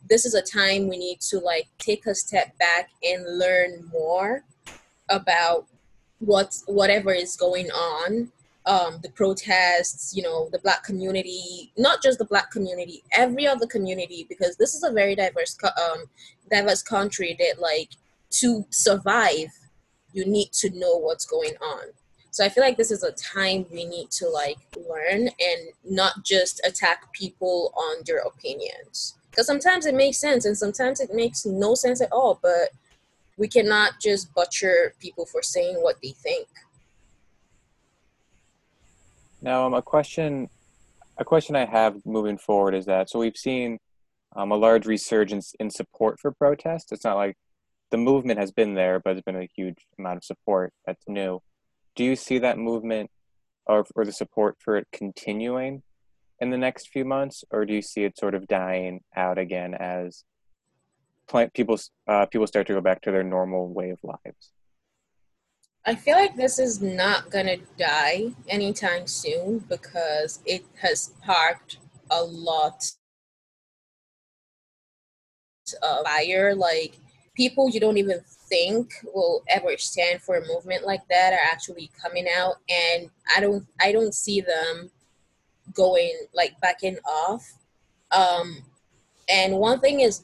This 0.10 0.26
is 0.26 0.34
a 0.34 0.42
time 0.42 0.88
we 0.88 0.98
need 0.98 1.20
to 1.22 1.40
like 1.40 1.68
take 1.78 2.06
a 2.06 2.16
step 2.16 2.58
back 2.58 2.90
and 3.04 3.38
learn 3.38 3.90
more 3.92 4.44
about 5.10 5.68
what's 6.20 6.64
whatever 6.68 7.12
is 7.12 7.36
going 7.36 7.70
on 7.72 8.32
um, 8.66 9.00
the 9.02 9.10
protests 9.10 10.14
you 10.16 10.22
know 10.22 10.50
the 10.52 10.60
black 10.60 10.84
community 10.84 11.72
not 11.78 12.04
just 12.04 12.20
the 12.20 12.26
black 12.26 12.52
community 12.52 13.04
every 13.16 13.48
other 13.48 13.66
community 13.66 14.26
because 14.30 14.56
this 14.58 14.76
is 14.76 14.84
a 14.84 14.92
very 14.92 15.16
diverse 15.16 15.58
um, 15.82 16.04
diverse 16.52 16.84
country 16.84 17.36
that 17.40 17.60
like 17.60 17.90
to 18.30 18.66
survive 18.70 19.48
you 20.14 20.26
need 20.26 20.52
to 20.52 20.70
know 20.72 20.98
what's 20.98 21.26
going 21.26 21.54
on 21.62 21.88
so 22.32 22.44
i 22.44 22.50
feel 22.50 22.64
like 22.64 22.78
this 22.78 22.92
is 22.92 23.04
a 23.04 23.12
time 23.14 23.66
we 23.72 23.86
need 23.86 24.10
to 24.10 24.28
like 24.28 24.58
learn 24.90 25.28
and 25.28 25.70
not 25.84 26.24
just 26.24 26.62
attack 26.66 27.12
people 27.14 27.74
on 27.76 28.04
their 28.06 28.20
opinions 28.20 29.16
because 29.30 29.48
sometimes 29.48 29.86
it 29.86 29.96
makes 29.96 30.18
sense 30.18 30.46
and 30.46 30.58
sometimes 30.58 31.00
it 31.00 31.14
makes 31.14 31.46
no 31.46 31.76
sense 31.76 32.02
at 32.02 32.12
all 32.12 32.40
but 32.42 32.70
we 33.38 33.48
cannot 33.48 33.94
just 34.02 34.34
butcher 34.34 34.94
people 35.00 35.26
for 35.26 35.42
saying 35.42 35.76
what 35.82 35.96
they 36.04 36.12
think 36.12 36.48
Now, 39.42 39.66
um, 39.66 39.74
a 39.74 39.82
question, 39.82 40.50
a 41.18 41.24
question 41.24 41.56
I 41.56 41.66
have 41.66 42.06
moving 42.06 42.38
forward 42.38 42.76
is 42.76 42.86
that 42.88 43.10
so 43.10 43.20
we've 43.20 43.38
seen 43.38 43.80
um, 44.36 44.52
a 44.52 44.56
large 44.56 44.86
resurgence 44.86 45.54
in 45.60 45.70
support 45.70 46.20
for 46.20 46.32
protest. 46.32 46.92
It's 46.92 47.06
not 47.06 47.16
like 47.16 47.36
the 47.92 47.98
movement 47.98 48.40
has 48.40 48.52
been 48.52 48.74
there, 48.74 49.00
but 49.00 49.14
there's 49.14 49.24
been 49.24 49.36
a 49.38 49.50
huge 49.56 49.78
amount 49.98 50.18
of 50.18 50.24
support 50.24 50.74
that's 50.86 51.04
new. 51.08 51.42
Do 52.00 52.06
you 52.06 52.16
see 52.16 52.40
that 52.40 52.58
movement 52.58 53.12
or, 53.66 53.86
or 53.94 54.06
the 54.06 54.14
support 54.14 54.56
for 54.64 54.78
it 54.78 54.88
continuing 54.94 55.84
in 56.40 56.50
the 56.50 56.58
next 56.58 56.88
few 56.88 57.04
months, 57.04 57.44
or 57.52 57.66
do 57.66 57.74
you 57.74 57.82
see 57.82 58.06
it 58.06 58.18
sort 58.18 58.36
of 58.36 58.48
dying 58.48 59.02
out 59.18 59.38
again 59.38 59.74
as 59.74 60.24
plant 61.28 61.54
people 61.54 61.78
uh, 62.08 62.26
people 62.28 62.48
start 62.48 62.68
to 62.68 62.74
go 62.74 62.80
back 62.80 63.02
to 63.02 63.12
their 63.12 63.26
normal 63.26 63.74
way 63.74 63.90
of 63.90 64.00
lives? 64.02 64.54
i 65.86 65.94
feel 65.94 66.16
like 66.16 66.38
this 66.38 66.58
is 66.58 66.82
not 66.82 67.30
gonna 67.32 67.58
die 67.78 68.32
anytime 68.48 69.06
soon 69.06 69.60
because 69.68 70.40
it 70.46 70.64
has 70.82 71.02
sparked 71.02 71.80
a 72.12 72.24
lot 72.24 72.92
of 75.84 76.06
fire 76.06 76.56
like 76.56 76.98
people 77.36 77.70
you 77.70 77.82
don't 77.82 77.98
even 77.98 78.22
think 78.50 78.92
will 79.14 79.44
ever 79.50 79.78
stand 79.78 80.22
for 80.22 80.38
a 80.38 80.48
movement 80.48 80.86
like 80.86 81.02
that 81.10 81.34
are 81.34 81.52
actually 81.52 81.92
coming 82.02 82.28
out 82.38 82.56
and 82.70 83.10
i 83.38 83.40
don't 83.40 83.66
i 83.82 83.92
don't 83.92 84.16
see 84.16 84.42
them 84.42 84.92
going 85.74 86.14
like 86.34 86.60
backing 86.62 86.98
off 87.06 87.54
Um, 88.12 88.58
and 89.30 89.58
one 89.58 89.80
thing 89.80 90.02
is, 90.02 90.24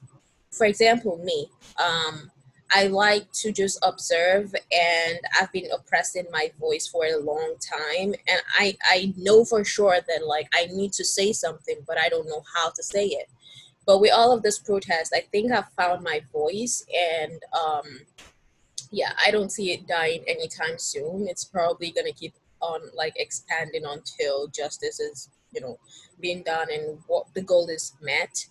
for 0.52 0.66
example, 0.66 1.18
me. 1.24 1.50
Um, 1.84 2.32
I 2.74 2.88
like 2.88 3.32
to 3.44 3.52
just 3.52 3.78
observe, 3.84 4.54
and 4.72 5.20
I've 5.40 5.52
been 5.52 5.70
oppressing 5.72 6.26
my 6.32 6.52
voice 6.60 6.88
for 6.88 7.06
a 7.06 7.18
long 7.18 7.56
time, 7.62 8.16
and 8.28 8.42
I 8.60 8.76
I 8.84 9.14
know 9.18 9.46
for 9.46 9.64
sure 9.64 10.00
that 10.08 10.26
like 10.28 10.48
I 10.54 10.68
need 10.72 10.94
to 10.94 11.06
say 11.06 11.32
something, 11.34 11.78
but 11.88 12.00
I 12.00 12.10
don't 12.10 12.28
know 12.28 12.44
how 12.56 12.72
to 12.72 12.84
say 12.84 13.06
it. 13.08 13.30
But 13.86 14.00
with 14.00 14.12
all 14.14 14.32
of 14.32 14.42
this 14.42 14.60
protest, 14.60 15.14
I 15.16 15.22
think 15.32 15.52
I've 15.52 15.70
found 15.78 16.04
my 16.04 16.22
voice, 16.34 16.86
and 16.94 17.42
um, 17.54 18.00
yeah, 18.92 19.12
I 19.24 19.32
don't 19.32 19.52
see 19.52 19.72
it 19.72 19.88
dying 19.88 20.24
anytime 20.28 20.78
soon. 20.78 21.28
It's 21.28 21.46
probably 21.46 21.92
gonna 21.92 22.14
keep 22.14 22.34
on 22.62 22.82
like 22.96 23.14
expanding 23.18 23.84
until 23.86 24.48
justice 24.48 25.00
is 25.00 25.30
you 25.52 25.62
know 25.62 25.78
being 26.20 26.42
done 26.44 26.68
and 26.72 27.00
what 27.08 27.26
the 27.34 27.42
goal 27.42 27.68
is 27.68 27.94
met 28.02 28.46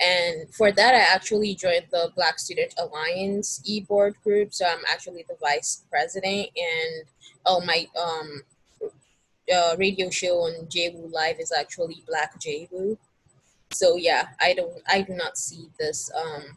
and 0.00 0.52
for 0.54 0.70
that 0.70 0.94
i 0.94 0.98
actually 0.98 1.54
joined 1.54 1.86
the 1.90 2.12
black 2.14 2.38
student 2.38 2.74
alliance 2.78 3.62
e-board 3.64 4.14
group 4.22 4.52
so 4.52 4.66
i'm 4.66 4.84
actually 4.90 5.24
the 5.28 5.36
vice 5.40 5.84
president 5.90 6.48
and 6.56 7.06
oh 7.46 7.60
my 7.62 7.86
um 8.00 8.42
uh, 9.54 9.76
radio 9.78 10.10
show 10.10 10.38
on 10.38 10.66
JWU 10.66 11.12
Live 11.12 11.38
is 11.38 11.52
actually 11.56 12.02
Black 12.06 12.38
JWU. 12.40 12.96
So 13.76 13.96
yeah, 13.96 14.28
I 14.40 14.54
don't, 14.54 14.72
I 14.88 15.02
do 15.02 15.14
not 15.14 15.36
see 15.36 15.68
this 15.78 16.10
um, 16.14 16.56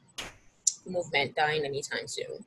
movement 0.88 1.36
dying 1.36 1.66
anytime 1.66 2.08
soon. 2.08 2.46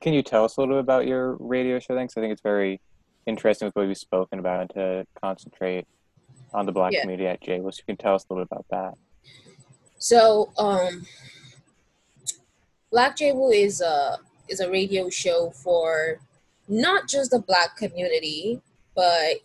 Can 0.00 0.12
you 0.12 0.22
tell 0.22 0.44
us 0.44 0.56
a 0.56 0.60
little 0.60 0.76
bit 0.76 0.80
about 0.80 1.06
your 1.06 1.36
radio 1.40 1.78
show? 1.78 1.94
Because 1.96 2.16
I 2.16 2.20
think 2.20 2.32
it's 2.32 2.42
very 2.42 2.80
interesting 3.26 3.66
with 3.66 3.76
what 3.76 3.86
we've 3.86 3.96
spoken 3.96 4.38
about 4.38 4.60
and 4.60 4.70
to 4.70 5.06
concentrate 5.20 5.86
on 6.52 6.66
the 6.66 6.72
black 6.72 6.92
yeah. 6.92 7.00
community 7.00 7.26
at 7.26 7.42
JWU. 7.42 7.72
So 7.72 7.78
you 7.78 7.84
can 7.86 7.96
tell 7.96 8.14
us 8.14 8.24
a 8.28 8.32
little 8.32 8.44
bit 8.44 8.52
about 8.52 8.66
that. 8.70 8.98
So, 9.98 10.50
um, 10.56 11.06
Black 12.90 13.16
JWU 13.16 13.54
is 13.54 13.80
a 13.80 14.18
is 14.48 14.60
a 14.60 14.70
radio 14.70 15.08
show 15.08 15.50
for 15.50 16.18
not 16.68 17.08
just 17.08 17.30
the 17.30 17.38
black 17.38 17.76
community, 17.76 18.60
but 18.96 19.36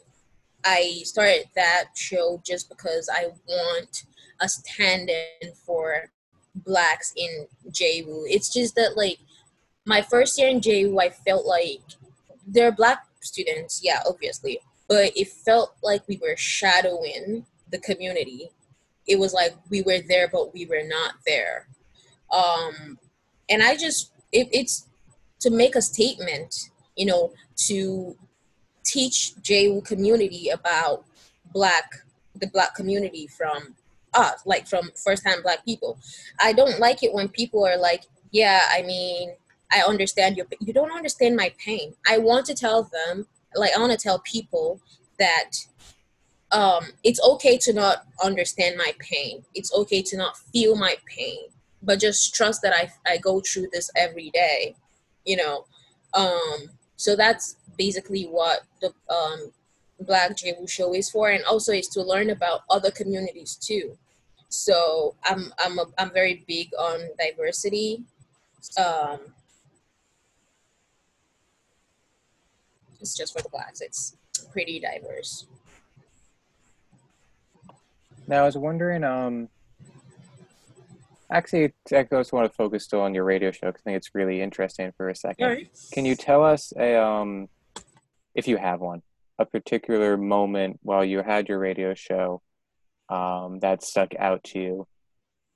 I 0.65 1.01
started 1.03 1.45
that 1.55 1.85
show 1.95 2.41
just 2.45 2.69
because 2.69 3.09
I 3.13 3.27
want 3.47 4.03
a 4.41 4.49
stand-in 4.49 5.53
for 5.65 6.09
blacks 6.55 7.13
in 7.15 7.47
JWU. 7.69 8.23
It's 8.27 8.51
just 8.51 8.75
that 8.75 8.97
like 8.97 9.19
my 9.85 10.01
first 10.01 10.37
year 10.37 10.49
in 10.49 10.59
JWU, 10.59 11.01
I 11.01 11.09
felt 11.09 11.45
like 11.45 11.81
there 12.47 12.67
are 12.67 12.71
black 12.71 13.05
students, 13.21 13.81
yeah, 13.83 13.99
obviously, 14.07 14.59
but 14.89 15.11
it 15.15 15.29
felt 15.29 15.75
like 15.83 16.07
we 16.07 16.19
were 16.21 16.35
shadowing 16.35 17.45
the 17.71 17.79
community 17.79 18.51
it 19.07 19.19
was 19.19 19.33
like 19.33 19.53
we 19.69 19.81
were 19.81 19.99
there 20.07 20.27
but 20.27 20.53
we 20.53 20.65
were 20.65 20.83
not 20.83 21.15
there 21.25 21.67
um 22.31 22.97
and 23.49 23.61
i 23.61 23.75
just 23.75 24.11
it, 24.31 24.47
it's 24.51 24.87
to 25.39 25.49
make 25.49 25.75
a 25.75 25.81
statement 25.81 26.69
you 26.95 27.05
know 27.05 27.31
to 27.55 28.15
teach 28.95 29.33
JWU 29.41 29.83
community 29.85 30.49
about 30.49 31.05
black 31.53 31.87
the 32.35 32.47
black 32.47 32.75
community 32.75 33.27
from 33.27 33.75
us 34.13 34.37
like 34.45 34.65
from 34.67 34.91
first 35.05 35.23
time 35.25 35.41
black 35.41 35.63
people 35.63 35.97
i 36.41 36.51
don't 36.51 36.79
like 36.79 37.01
it 37.03 37.13
when 37.13 37.27
people 37.29 37.65
are 37.65 37.77
like 37.77 38.03
yeah 38.31 38.61
i 38.71 38.81
mean 38.81 39.29
i 39.71 39.79
understand 39.81 40.35
your 40.35 40.45
you 40.59 40.73
don't 40.73 40.91
understand 40.91 41.33
my 41.35 41.49
pain 41.57 41.93
i 42.09 42.17
want 42.17 42.45
to 42.45 42.53
tell 42.53 42.83
them 42.83 43.25
like 43.55 43.71
i 43.75 43.79
want 43.79 43.91
to 43.91 43.97
tell 43.97 44.19
people 44.19 44.81
that 45.17 45.51
um, 46.51 46.85
it's 47.03 47.21
okay 47.21 47.57
to 47.57 47.73
not 47.73 48.05
understand 48.23 48.77
my 48.77 48.93
pain. 48.99 49.43
It's 49.53 49.73
okay 49.73 50.01
to 50.03 50.17
not 50.17 50.37
feel 50.53 50.75
my 50.75 50.95
pain, 51.05 51.47
but 51.83 51.99
just 51.99 52.33
trust 52.33 52.61
that 52.61 52.73
I, 52.73 52.89
I 53.11 53.17
go 53.17 53.41
through 53.41 53.67
this 53.73 53.89
every 53.95 54.29
day, 54.29 54.75
you 55.25 55.35
know. 55.35 55.65
Um, 56.13 56.69
so 56.95 57.15
that's 57.15 57.57
basically 57.77 58.23
what 58.23 58.61
the 58.81 58.93
um, 59.13 59.51
Black 59.99 60.31
JWU 60.31 60.69
show 60.69 60.93
is 60.93 61.09
for, 61.09 61.29
and 61.29 61.43
also 61.45 61.71
is 61.71 61.87
to 61.89 62.01
learn 62.01 62.29
about 62.29 62.61
other 62.69 62.91
communities 62.91 63.55
too. 63.55 63.97
So 64.49 65.15
I'm 65.25 65.53
I'm 65.63 65.79
a, 65.79 65.85
I'm 65.97 66.11
very 66.11 66.43
big 66.47 66.69
on 66.77 67.09
diversity. 67.17 68.03
Um, 68.77 69.19
it's 72.99 73.15
just 73.15 73.33
for 73.33 73.41
the 73.41 73.49
blacks. 73.49 73.81
It's 73.81 74.15
pretty 74.51 74.79
diverse. 74.79 75.45
Now, 78.27 78.41
I 78.41 78.45
was 78.45 78.57
wondering, 78.57 79.03
um, 79.03 79.49
actually, 81.29 81.73
I 81.91 82.03
just 82.03 82.33
want 82.33 82.49
to 82.49 82.55
focus 82.55 82.83
still 82.83 83.01
on 83.01 83.13
your 83.13 83.23
radio 83.23 83.51
show 83.51 83.67
because 83.67 83.81
I 83.81 83.83
think 83.83 83.97
it's 83.97 84.15
really 84.15 84.41
interesting 84.41 84.91
for 84.97 85.09
a 85.09 85.15
second. 85.15 85.47
Right. 85.47 85.69
Can 85.91 86.05
you 86.05 86.15
tell 86.15 86.43
us 86.43 86.73
a, 86.77 86.95
um, 86.95 87.49
if 88.35 88.47
you 88.47 88.57
have 88.57 88.81
one, 88.81 89.01
a 89.39 89.45
particular 89.45 90.17
moment 90.17 90.79
while 90.83 91.03
you 91.03 91.21
had 91.23 91.49
your 91.49 91.59
radio 91.59 91.93
show 91.93 92.41
um, 93.09 93.59
that 93.59 93.83
stuck 93.83 94.13
out 94.19 94.43
to 94.43 94.59
you 94.59 94.87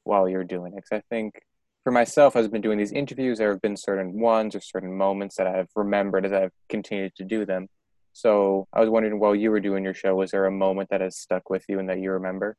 while 0.03 0.27
you're 0.27 0.43
doing 0.43 0.73
it? 0.73 0.83
Because 0.83 1.03
I 1.03 1.03
think 1.13 1.41
for 1.83 1.91
myself, 1.91 2.35
as 2.35 2.45
I've 2.45 2.51
been 2.51 2.61
doing 2.61 2.77
these 2.77 2.91
interviews, 2.91 3.37
there 3.37 3.51
have 3.51 3.61
been 3.61 3.77
certain 3.77 4.19
ones 4.19 4.55
or 4.55 4.61
certain 4.61 4.95
moments 4.95 5.35
that 5.37 5.47
I've 5.47 5.69
remembered 5.75 6.25
as 6.25 6.31
I've 6.31 6.51
continued 6.69 7.15
to 7.15 7.23
do 7.23 7.45
them. 7.45 7.67
So 8.13 8.67
I 8.73 8.79
was 8.79 8.89
wondering, 8.89 9.19
while 9.19 9.35
you 9.35 9.51
were 9.51 9.59
doing 9.59 9.83
your 9.83 9.93
show, 9.93 10.15
was 10.15 10.31
there 10.31 10.45
a 10.45 10.51
moment 10.51 10.89
that 10.89 11.01
has 11.01 11.17
stuck 11.17 11.49
with 11.49 11.63
you 11.69 11.79
and 11.79 11.89
that 11.89 11.99
you 11.99 12.11
remember? 12.11 12.57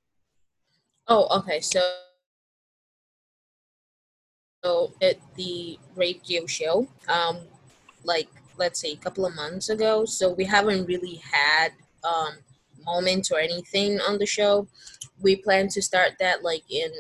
Oh, 1.07 1.39
okay. 1.39 1.61
So, 1.61 1.81
so 4.65 4.93
at 5.03 5.17
the 5.37 5.79
radio 5.97 6.47
show, 6.47 6.89
um, 7.09 7.41
like 8.05 8.29
let's 8.61 8.81
say 8.81 8.93
a 8.93 8.97
couple 8.97 9.27
of 9.27 9.35
months 9.35 9.71
ago. 9.71 10.05
So 10.05 10.33
we 10.33 10.45
haven't 10.45 10.85
really 10.85 11.17
had 11.17 11.71
um 12.05 12.35
moments 12.85 13.31
or 13.33 13.41
anything 13.41 13.99
on 14.01 14.19
the 14.19 14.27
show. 14.27 14.69
We 15.21 15.37
plan 15.37 15.69
to 15.69 15.83
start 15.83 16.13
that 16.21 16.45
like 16.45 16.63
in, 16.71 16.93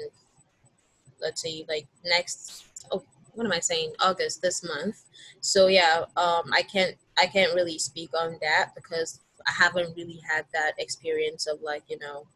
let's 1.21 1.43
say 1.43 1.65
like 1.69 1.87
next. 2.05 2.65
Oh, 2.91 3.05
what 3.35 3.45
am 3.47 3.53
I 3.53 3.61
saying? 3.61 3.93
August 4.01 4.43
this 4.43 4.65
month. 4.65 5.05
So 5.41 5.69
yeah, 5.69 6.05
um, 6.17 6.47
I 6.53 6.63
can't 6.63 6.97
I 7.19 7.27
can't 7.27 7.55
really 7.55 7.79
speak 7.79 8.11
on 8.19 8.39
that 8.41 8.71
because 8.75 9.21
I 9.47 9.53
haven't 9.53 9.97
really 9.97 10.21
had 10.29 10.47
that 10.53 10.73
experience 10.79 11.47
of 11.47 11.61
like 11.61 11.85
you 11.89 11.99
know 11.99 12.27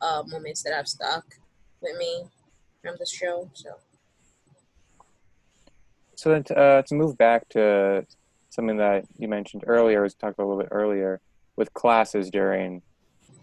uh, 0.00 0.22
moments 0.26 0.62
that 0.64 0.74
I've 0.76 0.88
stuck 0.88 1.24
with 1.80 1.96
me 1.96 2.24
from 2.82 2.96
the 2.98 3.06
show. 3.06 3.48
So. 3.54 3.70
So 6.14 6.30
then 6.30 6.44
uh, 6.56 6.82
to 6.82 6.94
move 6.94 7.16
back 7.18 7.48
to 7.50 8.06
something 8.52 8.76
that 8.76 9.06
you 9.18 9.28
mentioned 9.28 9.64
earlier, 9.66 10.02
was 10.02 10.14
talked 10.14 10.34
about 10.34 10.44
a 10.44 10.48
little 10.48 10.62
bit 10.62 10.68
earlier 10.70 11.20
with 11.56 11.72
classes 11.72 12.30
during 12.30 12.82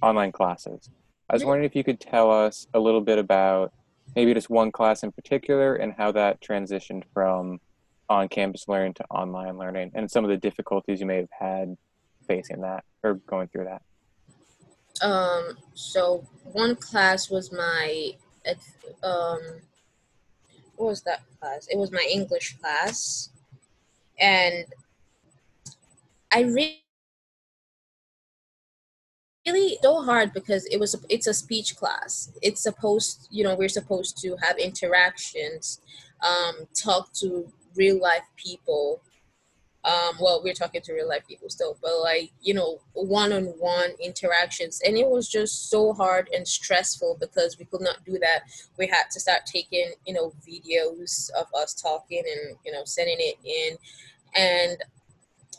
online 0.03 0.31
classes. 0.31 0.89
I 1.29 1.33
was 1.33 1.43
wondering 1.43 1.65
if 1.65 1.75
you 1.75 1.83
could 1.83 1.99
tell 1.99 2.31
us 2.31 2.67
a 2.75 2.79
little 2.79 3.01
bit 3.01 3.17
about 3.17 3.73
maybe 4.15 4.33
just 4.33 4.49
one 4.49 4.71
class 4.71 5.03
in 5.03 5.11
particular 5.11 5.75
and 5.75 5.93
how 5.93 6.11
that 6.11 6.41
transitioned 6.41 7.03
from 7.13 7.59
on 8.07 8.27
campus 8.27 8.67
learning 8.67 8.93
to 8.95 9.05
online 9.09 9.57
learning 9.57 9.91
and 9.95 10.09
some 10.09 10.23
of 10.23 10.29
the 10.29 10.37
difficulties 10.37 10.99
you 10.99 11.05
may 11.05 11.17
have 11.17 11.29
had 11.39 11.77
facing 12.27 12.61
that 12.61 12.83
or 13.03 13.15
going 13.15 13.47
through 13.47 13.65
that? 13.65 13.81
Um, 15.01 15.57
so 15.73 16.23
one 16.43 16.75
class 16.75 17.29
was 17.31 17.51
my, 17.51 18.11
um, 19.03 19.39
what 20.75 20.87
was 20.87 21.01
that 21.03 21.21
class? 21.39 21.67
It 21.67 21.77
was 21.77 21.91
my 21.91 22.05
English 22.11 22.57
class. 22.59 23.29
And 24.19 24.65
I 26.31 26.41
really, 26.41 26.83
really 29.47 29.77
so 29.81 30.01
hard 30.03 30.33
because 30.33 30.65
it 30.67 30.77
was 30.79 30.95
it's 31.09 31.27
a 31.27 31.33
speech 31.33 31.75
class. 31.75 32.31
It's 32.41 32.61
supposed 32.61 33.27
you 33.31 33.43
know 33.43 33.55
we're 33.55 33.69
supposed 33.69 34.17
to 34.19 34.35
have 34.41 34.57
interactions 34.57 35.81
um, 36.25 36.67
talk 36.75 37.11
to 37.13 37.51
real 37.75 37.99
life 37.99 38.23
people. 38.35 39.01
Um 39.85 40.17
well 40.19 40.41
we're 40.43 40.53
talking 40.53 40.81
to 40.83 40.93
real 40.93 41.07
life 41.07 41.25
people 41.27 41.49
still 41.49 41.77
but 41.81 42.01
like 42.01 42.31
you 42.41 42.53
know 42.53 42.79
one-on-one 42.93 43.91
interactions. 44.03 44.81
And 44.85 44.97
it 44.97 45.07
was 45.07 45.29
just 45.29 45.69
so 45.69 45.93
hard 45.93 46.29
and 46.33 46.47
stressful 46.47 47.17
because 47.19 47.57
we 47.59 47.65
could 47.65 47.81
not 47.81 48.03
do 48.05 48.19
that. 48.19 48.41
We 48.77 48.87
had 48.87 49.05
to 49.13 49.19
start 49.21 49.41
taking 49.45 49.93
you 50.05 50.13
know 50.13 50.33
videos 50.47 51.29
of 51.39 51.47
us 51.55 51.73
talking 51.73 52.23
and 52.25 52.57
you 52.65 52.71
know 52.73 52.83
sending 52.85 53.17
it 53.19 53.37
in. 53.45 53.77
And 54.35 54.77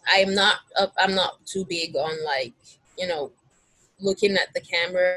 i'm 0.09 0.35
not 0.35 0.59
uh, 0.79 0.87
i'm 0.99 1.15
not 1.15 1.45
too 1.47 1.65
big 1.69 1.97
on 1.97 2.13
like 2.25 2.55
you 2.99 3.07
know 3.07 3.31
looking 4.01 4.35
at 4.35 4.53
the 4.55 4.61
camera 4.61 5.17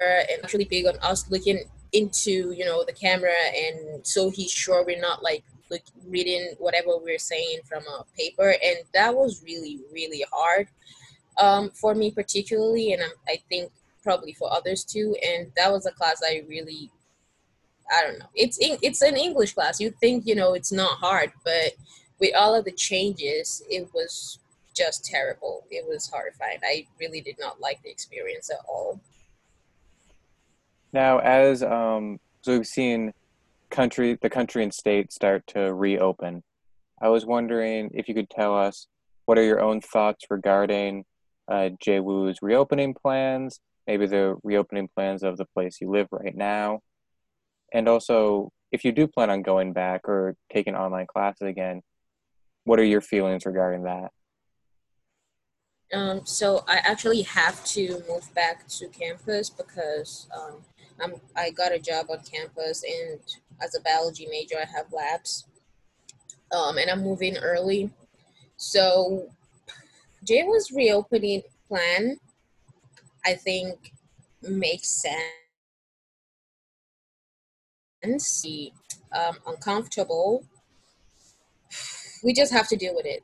and 0.00 0.42
actually 0.42 0.64
big 0.64 0.86
on 0.86 0.94
us 1.02 1.30
looking 1.30 1.64
into 1.92 2.52
you 2.52 2.64
know 2.64 2.84
the 2.84 2.92
camera 2.92 3.32
and 3.56 4.06
so 4.06 4.30
he's 4.30 4.50
sure 4.50 4.84
we're 4.84 5.00
not 5.00 5.22
like 5.22 5.44
like 5.70 5.84
reading 6.08 6.54
whatever 6.58 6.98
we're 7.02 7.18
saying 7.18 7.58
from 7.64 7.82
a 7.84 8.04
paper 8.16 8.54
and 8.62 8.76
that 8.92 9.14
was 9.14 9.42
really 9.44 9.80
really 9.92 10.24
hard 10.32 10.68
um, 11.38 11.70
for 11.70 11.94
me 11.94 12.10
particularly 12.10 12.92
and 12.92 13.02
i 13.28 13.38
think 13.48 13.70
probably 14.04 14.34
for 14.34 14.52
others 14.52 14.84
too. 14.84 15.16
And 15.26 15.50
that 15.56 15.72
was 15.72 15.86
a 15.86 15.90
class 15.90 16.22
I 16.24 16.44
really, 16.48 16.92
I 17.90 18.02
don't 18.02 18.18
know. 18.20 18.26
It's 18.36 18.58
it's 18.60 19.02
an 19.02 19.16
English 19.16 19.54
class. 19.54 19.80
You 19.80 19.92
think 20.00 20.26
you 20.26 20.36
know 20.36 20.52
it's 20.54 20.70
not 20.70 20.98
hard, 20.98 21.32
but 21.44 21.72
with 22.20 22.34
all 22.34 22.54
of 22.54 22.64
the 22.64 22.72
changes, 22.72 23.62
it 23.68 23.88
was 23.94 24.38
just 24.74 25.04
terrible. 25.04 25.64
It 25.70 25.86
was 25.88 26.08
horrifying. 26.08 26.58
I 26.62 26.86
really 27.00 27.20
did 27.20 27.36
not 27.38 27.60
like 27.60 27.82
the 27.82 27.90
experience 27.90 28.50
at 28.50 28.64
all. 28.68 29.00
Now, 30.92 31.18
as 31.18 31.62
um, 31.62 32.18
so 32.42 32.52
we've 32.56 32.66
seen 32.66 33.12
country, 33.70 34.18
the 34.20 34.30
country 34.30 34.62
and 34.62 34.72
state 34.72 35.12
start 35.12 35.46
to 35.48 35.74
reopen. 35.74 36.42
I 37.00 37.08
was 37.08 37.26
wondering 37.26 37.90
if 37.92 38.08
you 38.08 38.14
could 38.14 38.30
tell 38.30 38.56
us 38.56 38.86
what 39.26 39.38
are 39.38 39.42
your 39.42 39.60
own 39.60 39.80
thoughts 39.80 40.26
regarding 40.30 41.04
uh, 41.48 41.70
JWU's 41.84 42.38
reopening 42.42 42.94
plans, 42.94 43.60
maybe 43.86 44.06
the 44.06 44.36
reopening 44.42 44.88
plans 44.94 45.22
of 45.22 45.36
the 45.36 45.46
place 45.46 45.78
you 45.80 45.90
live 45.90 46.08
right 46.10 46.36
now, 46.36 46.80
and 47.72 47.88
also 47.88 48.50
if 48.70 48.84
you 48.84 48.92
do 48.92 49.06
plan 49.06 49.30
on 49.30 49.42
going 49.42 49.72
back 49.72 50.08
or 50.08 50.36
taking 50.52 50.74
online 50.74 51.06
classes 51.06 51.46
again, 51.46 51.82
what 52.64 52.78
are 52.78 52.84
your 52.84 53.00
feelings 53.00 53.46
regarding 53.46 53.84
that? 53.84 54.10
Um, 55.92 56.22
so 56.24 56.64
I 56.66 56.76
actually 56.78 57.22
have 57.22 57.64
to 57.66 58.02
move 58.08 58.32
back 58.34 58.66
to 58.68 58.88
campus 58.88 59.48
because 59.48 60.26
um, 60.36 60.62
I'm, 61.00 61.14
I 61.36 61.50
got 61.50 61.72
a 61.72 61.78
job 61.78 62.06
on 62.10 62.20
campus 62.20 62.82
and 62.82 63.20
as 63.62 63.74
a 63.76 63.80
biology 63.80 64.26
major, 64.26 64.56
I 64.60 64.64
have 64.76 64.92
labs. 64.92 65.46
Um, 66.54 66.78
and 66.78 66.90
I'm 66.90 67.02
moving 67.02 67.36
early. 67.36 67.90
So 68.56 69.28
JWU's 70.24 70.72
reopening 70.72 71.42
plan, 71.68 72.18
I 73.24 73.34
think, 73.34 73.92
makes 74.42 74.88
sense. 74.88 75.24
Um, 79.12 79.36
uncomfortable. 79.46 80.44
We 82.24 82.32
just 82.32 82.52
have 82.52 82.66
to 82.68 82.76
deal 82.76 82.94
with 82.94 83.06
it. 83.06 83.22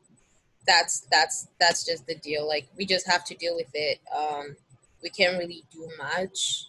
That's 0.66 1.06
that's 1.10 1.48
that's 1.58 1.84
just 1.84 2.06
the 2.06 2.14
deal. 2.16 2.46
Like 2.46 2.68
we 2.76 2.84
just 2.84 3.08
have 3.08 3.24
to 3.24 3.34
deal 3.34 3.56
with 3.56 3.70
it. 3.74 3.98
Um, 4.16 4.56
we 5.02 5.08
can't 5.08 5.38
really 5.38 5.64
do 5.72 5.88
much. 5.98 6.66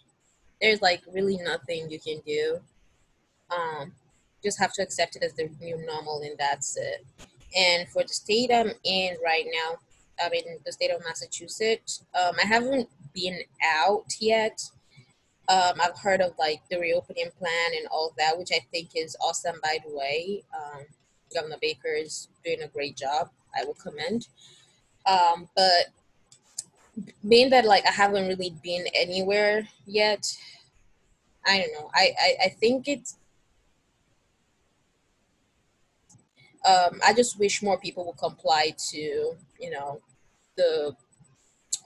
There's 0.62 0.82
like 0.82 1.02
really 1.14 1.38
nothing 1.38 1.92
you 1.92 2.00
can 2.00 2.22
do. 2.26 2.60
Um, 3.52 3.92
just 4.44 4.60
have 4.60 4.74
to 4.74 4.82
accept 4.82 5.18
it 5.18 5.24
as 5.24 5.34
the 5.34 5.50
new 5.60 5.86
normal, 5.86 6.22
and 6.22 6.38
that's 6.40 6.78
it. 6.78 7.06
And 7.56 7.88
for 7.90 8.04
the 8.04 8.10
state 8.10 8.50
I'm 8.52 8.72
in 8.84 9.18
right 9.24 9.46
now, 9.54 9.78
I'm 10.24 10.32
in 10.34 10.58
the 10.66 10.72
state 10.72 10.92
of 10.92 11.04
Massachusetts. 11.04 12.04
Um, 12.20 12.36
I 12.42 12.48
haven't 12.48 12.90
been 13.14 13.42
out 13.78 14.06
yet. 14.20 14.62
Um, 15.50 15.82
I've 15.82 15.98
heard 16.00 16.22
of 16.22 16.34
like 16.40 16.62
the 16.70 16.80
reopening 16.80 17.30
plan 17.38 17.72
and 17.78 17.88
all 17.92 18.14
that, 18.18 18.38
which 18.38 18.52
I 18.54 18.60
think 18.72 18.92
is 18.96 19.18
awesome. 19.22 19.60
By 19.62 19.80
the 19.86 19.94
way, 19.94 20.44
um, 20.56 20.86
Governor 21.34 21.58
Baker 21.62 21.94
is 21.94 22.28
doing 22.44 22.62
a 22.62 22.68
great 22.68 22.98
job. 22.98 23.30
I 23.58 23.66
will 23.66 23.76
commend. 23.76 24.28
Um, 25.06 25.50
but 25.56 25.88
being 27.28 27.50
that 27.50 27.66
like 27.66 27.86
I 27.86 27.92
haven't 27.92 28.28
really 28.28 28.56
been 28.64 28.86
anywhere 28.94 29.68
yet, 29.86 30.26
I 31.46 31.58
don't 31.58 31.74
know. 31.74 31.90
I, 31.94 32.12
I, 32.20 32.36
I 32.46 32.50
think 32.50 32.88
it's 32.88 33.18
um, 36.68 37.00
I 37.06 37.14
just 37.14 37.40
wish 37.40 37.64
more 37.64 37.80
people 37.80 38.06
would 38.06 38.18
comply 38.18 38.74
to, 38.92 38.98
you 38.98 39.70
know, 39.72 40.00
the 40.56 40.96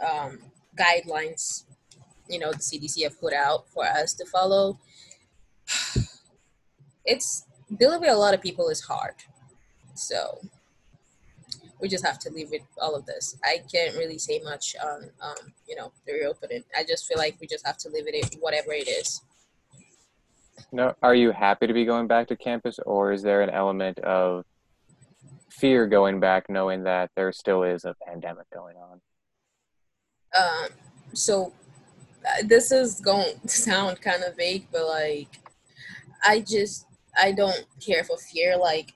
um, 0.05 0.39
guidelines, 0.77 1.63
you 2.27 2.39
know, 2.39 2.51
the 2.51 2.57
CDC 2.57 3.03
have 3.03 3.19
put 3.19 3.33
out 3.33 3.69
for 3.69 3.85
us 3.85 4.13
to 4.13 4.25
follow. 4.25 4.79
It's 7.07 7.45
dealing 7.77 8.01
with 8.01 8.09
a 8.09 8.15
lot 8.15 8.33
of 8.33 8.41
people 8.41 8.69
is 8.69 8.81
hard, 8.81 9.13
so 9.95 10.39
we 11.79 11.89
just 11.89 12.05
have 12.05 12.19
to 12.19 12.29
leave 12.29 12.49
with 12.51 12.61
all 12.81 12.95
of 12.95 13.05
this. 13.05 13.37
I 13.43 13.59
can't 13.71 13.95
really 13.95 14.17
say 14.17 14.41
much 14.43 14.75
on, 14.83 15.09
um, 15.21 15.53
you 15.67 15.75
know, 15.75 15.91
the 16.07 16.13
reopening. 16.13 16.63
I 16.77 16.83
just 16.83 17.07
feel 17.07 17.17
like 17.17 17.37
we 17.39 17.47
just 17.47 17.65
have 17.65 17.77
to 17.79 17.89
live 17.89 18.05
with 18.05 18.15
it, 18.15 18.37
whatever 18.39 18.71
it 18.71 18.87
is. 18.87 19.21
No, 20.71 20.95
are 21.01 21.15
you 21.15 21.31
happy 21.31 21.67
to 21.67 21.73
be 21.73 21.85
going 21.85 22.07
back 22.07 22.27
to 22.27 22.35
campus, 22.35 22.79
or 22.85 23.11
is 23.11 23.21
there 23.21 23.41
an 23.41 23.49
element 23.49 23.99
of 23.99 24.45
fear 25.49 25.87
going 25.87 26.19
back, 26.19 26.49
knowing 26.49 26.83
that 26.83 27.11
there 27.15 27.31
still 27.31 27.63
is 27.63 27.85
a 27.85 27.95
pandemic 28.05 28.49
going 28.53 28.75
on? 28.77 29.01
Um, 30.37 30.69
so 31.13 31.53
uh, 32.25 32.43
this 32.45 32.71
is 32.71 32.99
going 32.99 33.35
to 33.41 33.47
sound 33.47 34.01
kind 34.01 34.23
of 34.23 34.35
vague, 34.35 34.67
but 34.71 34.87
like, 34.87 35.39
I 36.23 36.39
just 36.39 36.87
I 37.21 37.31
don't 37.31 37.65
care 37.79 38.03
for 38.03 38.17
fear. 38.17 38.57
Like, 38.57 38.93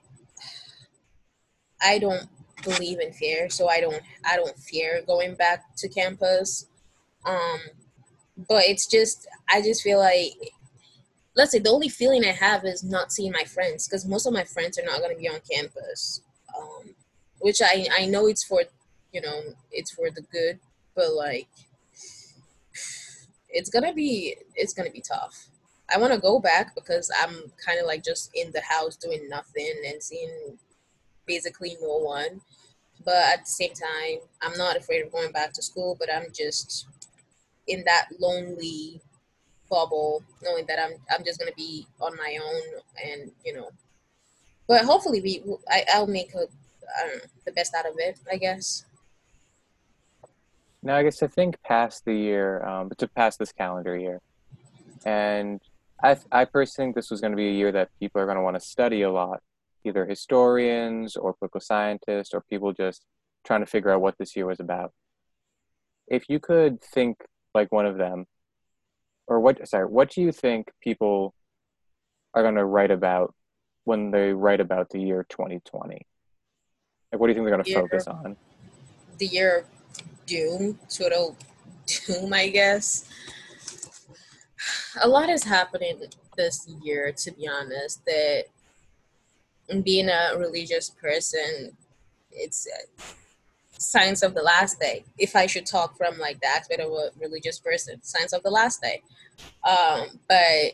I 1.81 1.99
don't 1.99 2.27
believe 2.63 2.99
in 2.99 3.13
fear, 3.13 3.49
so 3.49 3.69
I 3.69 3.79
don't 3.81 4.01
I 4.25 4.35
don't 4.35 4.57
fear 4.57 5.01
going 5.05 5.35
back 5.35 5.75
to 5.77 5.89
campus. 5.89 6.67
Um, 7.25 7.59
but 8.47 8.63
it's 8.65 8.87
just 8.87 9.27
I 9.51 9.61
just 9.61 9.81
feel 9.81 9.99
like 9.99 10.33
let's 11.35 11.51
say 11.51 11.59
the 11.59 11.69
only 11.69 11.89
feeling 11.89 12.25
I 12.25 12.31
have 12.31 12.65
is 12.65 12.83
not 12.83 13.11
seeing 13.11 13.31
my 13.31 13.43
friends 13.43 13.87
because 13.87 14.05
most 14.05 14.25
of 14.25 14.33
my 14.33 14.43
friends 14.43 14.77
are 14.79 14.85
not 14.85 14.99
going 14.99 15.13
to 15.13 15.21
be 15.21 15.27
on 15.27 15.39
campus 15.51 16.21
um, 16.57 16.95
which 17.39 17.61
I 17.61 17.87
I 17.97 18.05
know 18.05 18.27
it's 18.27 18.43
for 18.43 18.63
you 19.13 19.21
know 19.21 19.41
it's 19.71 19.91
for 19.91 20.09
the 20.09 20.21
good, 20.21 20.59
but 20.95 21.13
like 21.13 21.47
it's 23.49 23.69
gonna 23.69 23.93
be 23.93 24.35
it's 24.55 24.73
gonna 24.73 24.91
be 24.91 25.01
tough. 25.01 25.47
I 25.93 25.97
want 25.97 26.13
to 26.13 26.19
go 26.19 26.39
back 26.39 26.75
because 26.75 27.11
I'm 27.19 27.51
kind 27.65 27.79
of 27.79 27.87
like 27.87 28.03
just 28.03 28.29
in 28.35 28.51
the 28.51 28.61
house 28.61 28.95
doing 28.95 29.27
nothing 29.27 29.73
and 29.87 30.03
seeing 30.03 30.59
basically 31.29 31.77
no 31.81 31.97
one. 31.99 32.41
But 33.05 33.23
at 33.33 33.45
the 33.45 33.51
same 33.51 33.73
time, 33.73 34.19
I'm 34.41 34.57
not 34.57 34.75
afraid 34.75 35.05
of 35.05 35.11
going 35.13 35.31
back 35.31 35.53
to 35.53 35.61
school, 35.61 35.95
but 35.97 36.09
I'm 36.13 36.33
just 36.33 36.87
in 37.67 37.85
that 37.85 38.07
lonely 38.19 38.99
bubble, 39.69 40.23
knowing 40.43 40.65
that 40.67 40.79
I'm 40.83 40.93
I'm 41.09 41.23
just 41.23 41.39
gonna 41.39 41.55
be 41.55 41.87
on 42.01 42.17
my 42.17 42.37
own 42.43 42.81
and 43.05 43.31
you 43.45 43.53
know 43.53 43.69
but 44.69 44.85
hopefully 44.85 45.19
we 45.19 45.43
I, 45.67 45.83
I'll 45.93 46.07
make 46.07 46.31
um, 46.35 47.19
the 47.43 47.51
best 47.51 47.73
out 47.73 47.87
of 47.87 47.95
it, 47.97 48.19
I 48.31 48.37
guess. 48.37 48.85
Now, 50.83 50.95
I 50.95 51.03
guess 51.03 51.17
to 51.17 51.27
think 51.27 51.61
past 51.63 52.05
the 52.05 52.13
year, 52.13 52.63
um, 52.63 52.91
to 52.99 53.07
pass 53.07 53.35
this 53.35 53.51
calendar 53.51 53.97
year, 53.97 54.21
and 55.05 55.59
I, 56.01 56.17
I 56.31 56.45
personally 56.45 56.87
think 56.87 56.95
this 56.95 57.09
was 57.09 57.19
going 57.19 57.31
to 57.31 57.35
be 57.35 57.49
a 57.49 57.51
year 57.51 57.71
that 57.73 57.89
people 57.99 58.21
are 58.21 58.25
going 58.25 58.37
to 58.37 58.43
want 58.43 58.55
to 58.55 58.61
study 58.61 59.01
a 59.01 59.11
lot, 59.11 59.41
either 59.89 60.05
historians 60.05 61.15
or 61.15 61.33
political 61.33 61.59
scientists 61.59 62.33
or 62.33 62.41
people 62.49 62.71
just 62.73 63.05
trying 63.45 63.59
to 63.59 63.65
figure 63.65 63.91
out 63.91 64.01
what 64.01 64.15
this 64.17 64.35
year 64.35 64.45
was 64.45 64.59
about. 64.59 64.91
If 66.07 66.29
you 66.29 66.39
could 66.39 66.81
think 66.81 67.17
like 67.53 67.71
one 67.71 67.85
of 67.85 67.97
them, 67.97 68.25
or 69.27 69.39
what? 69.39 69.67
Sorry, 69.67 69.85
what 69.85 70.11
do 70.11 70.21
you 70.21 70.31
think 70.31 70.71
people 70.81 71.33
are 72.33 72.41
going 72.41 72.55
to 72.55 72.65
write 72.65 72.91
about 72.91 73.33
when 73.83 74.11
they 74.11 74.33
write 74.33 74.59
about 74.59 74.89
the 74.89 74.99
year 74.99 75.25
2020? 75.29 76.05
Like, 77.11 77.19
what 77.19 77.27
do 77.27 77.31
you 77.31 77.35
think 77.35 77.47
they're 77.47 77.55
going 77.55 77.65
to 77.65 77.73
focus 77.73 78.07
on? 78.07 78.37
The 79.17 79.27
year 79.27 79.59
of 79.59 79.65
doom, 80.25 80.79
total 80.89 81.35
doom, 81.85 82.33
I 82.33 82.49
guess. 82.49 83.09
A 85.01 85.07
lot 85.07 85.29
is 85.29 85.43
happening 85.43 86.01
this 86.37 86.67
year, 86.83 87.11
to 87.11 87.31
be 87.31 87.47
honest. 87.47 88.03
That 88.05 88.45
being 89.83 90.09
a 90.09 90.37
religious 90.37 90.89
person, 90.89 91.75
it's 92.31 92.67
signs 93.79 94.23
of 94.23 94.33
the 94.33 94.41
last 94.41 94.79
day. 94.79 95.03
If 95.17 95.35
I 95.35 95.45
should 95.47 95.65
talk 95.65 95.97
from 95.97 96.17
like 96.19 96.39
the 96.41 96.47
aspect 96.47 96.81
of 96.81 96.91
a 96.91 97.09
religious 97.19 97.59
person, 97.59 98.01
signs 98.03 98.33
of 98.33 98.43
the 98.43 98.49
last 98.49 98.81
day. 98.81 99.01
Um, 99.63 100.19
but 100.27 100.73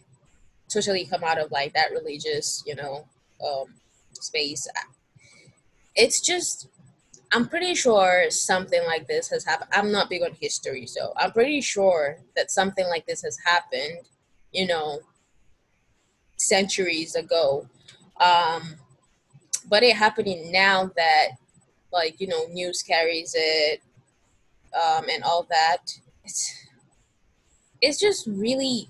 totally 0.70 1.06
come 1.06 1.24
out 1.24 1.40
of 1.40 1.52
like 1.52 1.74
that 1.74 1.92
religious, 1.92 2.64
you 2.66 2.76
know, 2.76 3.06
um, 3.46 3.68
space. 4.14 4.68
It's 5.96 6.20
just, 6.20 6.68
I'm 7.32 7.48
pretty 7.48 7.76
sure 7.76 8.26
something 8.30 8.84
like 8.86 9.08
this 9.08 9.30
has 9.30 9.46
happened. 9.46 9.70
I'm 9.74 9.92
not 9.92 10.10
big 10.10 10.24
on 10.24 10.32
history, 10.40 10.88
so 10.88 11.14
I'm 11.18 11.32
pretty 11.32 11.62
sure 11.62 12.18
that 12.36 12.52
something 12.52 12.88
like 12.88 13.06
this 13.06 13.22
has 13.22 13.38
happened, 13.46 14.00
you 14.52 14.68
know, 14.68 15.00
centuries 16.38 17.16
ago. 17.16 17.68
Um, 18.20 18.76
but 19.70 19.84
it 19.84 19.96
happening 19.96 20.52
now 20.52 20.92
that, 20.96 21.30
like, 21.92 22.20
you 22.20 22.28
know, 22.28 22.46
news 22.52 22.82
carries 22.84 23.34
it 23.38 23.82
um, 24.74 25.06
and 25.10 25.24
all 25.24 25.48
that. 25.50 25.94
It's, 26.24 26.68
it's 27.82 28.00
just 28.00 28.28
really 28.28 28.90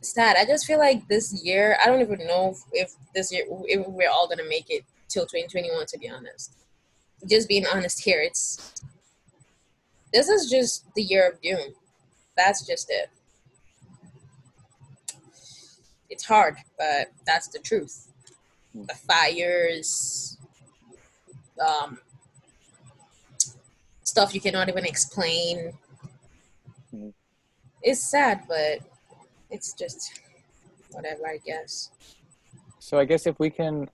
sad. 0.00 0.36
I 0.36 0.44
just 0.44 0.66
feel 0.66 0.78
like 0.78 1.06
this 1.08 1.44
year, 1.44 1.76
I 1.82 1.86
don't 1.86 2.00
even 2.00 2.26
know 2.26 2.56
if 2.72 2.94
this 3.14 3.32
year 3.32 3.44
if 3.48 3.86
we're 3.86 4.10
all 4.10 4.28
gonna 4.28 4.48
make 4.48 4.70
it 4.70 4.84
till 5.08 5.24
2021. 5.24 5.86
To 5.86 5.98
be 5.98 6.08
honest, 6.08 6.56
just 7.28 7.48
being 7.48 7.66
honest 7.66 8.02
here, 8.02 8.20
it's 8.20 8.74
this 10.12 10.28
is 10.28 10.50
just 10.50 10.92
the 10.94 11.02
year 11.02 11.28
of 11.30 11.40
doom. 11.40 11.74
that's 12.36 12.66
just 12.66 12.90
it. 12.90 13.10
It's 16.10 16.24
hard, 16.24 16.56
but 16.78 17.10
that's 17.24 17.48
the 17.48 17.58
truth. 17.58 18.11
The 18.74 18.94
fires, 18.94 20.38
um, 21.60 21.98
stuff 24.02 24.34
you 24.34 24.40
cannot 24.40 24.68
even 24.68 24.84
explain. 24.84 25.72
Mm-hmm. 26.94 27.08
It's 27.82 28.10
sad, 28.10 28.42
but 28.48 28.78
it's 29.50 29.72
just 29.74 30.20
whatever, 30.90 31.26
I 31.28 31.38
guess. 31.44 31.90
So 32.78 32.98
I 32.98 33.04
guess 33.04 33.26
if 33.26 33.38
we 33.38 33.50
can, 33.50 33.88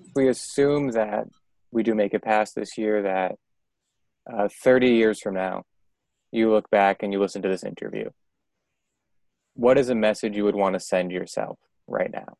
if 0.00 0.14
we 0.14 0.28
assume 0.28 0.90
that 0.92 1.28
we 1.70 1.82
do 1.82 1.94
make 1.94 2.14
it 2.14 2.22
past 2.22 2.54
this 2.54 2.76
year, 2.76 3.02
that 3.02 3.36
uh, 4.32 4.48
30 4.62 4.90
years 4.90 5.20
from 5.20 5.34
now, 5.34 5.64
you 6.32 6.50
look 6.50 6.68
back 6.70 7.02
and 7.02 7.12
you 7.12 7.20
listen 7.20 7.42
to 7.42 7.48
this 7.48 7.64
interview, 7.64 8.10
what 9.54 9.78
is 9.78 9.88
a 9.88 9.94
message 9.94 10.36
you 10.36 10.44
would 10.44 10.54
want 10.54 10.74
to 10.74 10.80
send 10.80 11.10
yourself 11.10 11.58
right 11.86 12.10
now? 12.12 12.36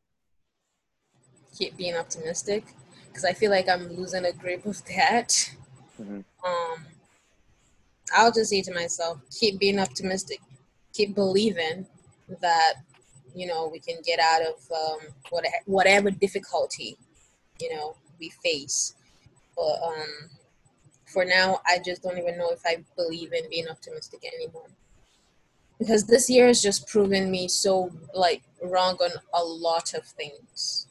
Keep 1.57 1.77
being 1.77 1.97
optimistic 1.97 2.65
because 3.09 3.25
I 3.25 3.33
feel 3.33 3.51
like 3.51 3.69
I'm 3.69 3.89
losing 3.97 4.27
a 4.27 4.33
grip 4.33 4.67
of 4.67 4.85
that. 4.87 5.29
Mm-hmm. 6.01 6.21
Um, 6.45 6.87
I'll 8.15 8.33
just 8.33 8.51
say 8.51 8.63
to 8.63 8.75
myself, 8.75 9.19
keep 9.31 9.59
being 9.59 9.79
optimistic, 9.79 10.41
keep 10.93 11.15
believing 11.15 11.87
that 12.41 12.75
you 13.35 13.47
know 13.47 13.69
we 13.73 13.79
can 13.79 13.97
get 14.05 14.19
out 14.19 14.43
of 14.43 14.71
um, 14.71 14.99
whatever, 15.31 15.55
whatever 15.67 16.11
difficulty 16.11 16.97
you 17.61 17.75
know 17.75 17.97
we 18.21 18.31
face. 18.43 18.95
But 19.57 19.79
um, 19.83 20.31
for 21.07 21.25
now, 21.25 21.61
I 21.67 21.79
just 21.83 22.03
don't 22.03 22.19
even 22.19 22.37
know 22.37 22.51
if 22.51 22.61
I 22.67 22.85
believe 22.97 23.33
in 23.33 23.49
being 23.49 23.69
optimistic 23.69 24.21
anymore. 24.35 24.69
Because 25.79 26.05
this 26.05 26.29
year 26.29 26.47
has 26.47 26.63
just 26.63 26.87
proven 26.87 27.31
me 27.31 27.49
so 27.49 27.91
like 28.15 28.43
wrong 28.63 28.97
on 28.97 29.11
a 29.33 29.43
lot 29.43 29.95
of 29.95 30.05
things. 30.05 30.87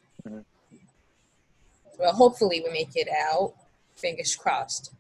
Well, 2.00 2.14
hopefully 2.14 2.62
we 2.66 2.72
make 2.72 2.96
it 2.96 3.08
out. 3.10 3.54
Fingers 3.96 4.36
crossed. 4.36 4.92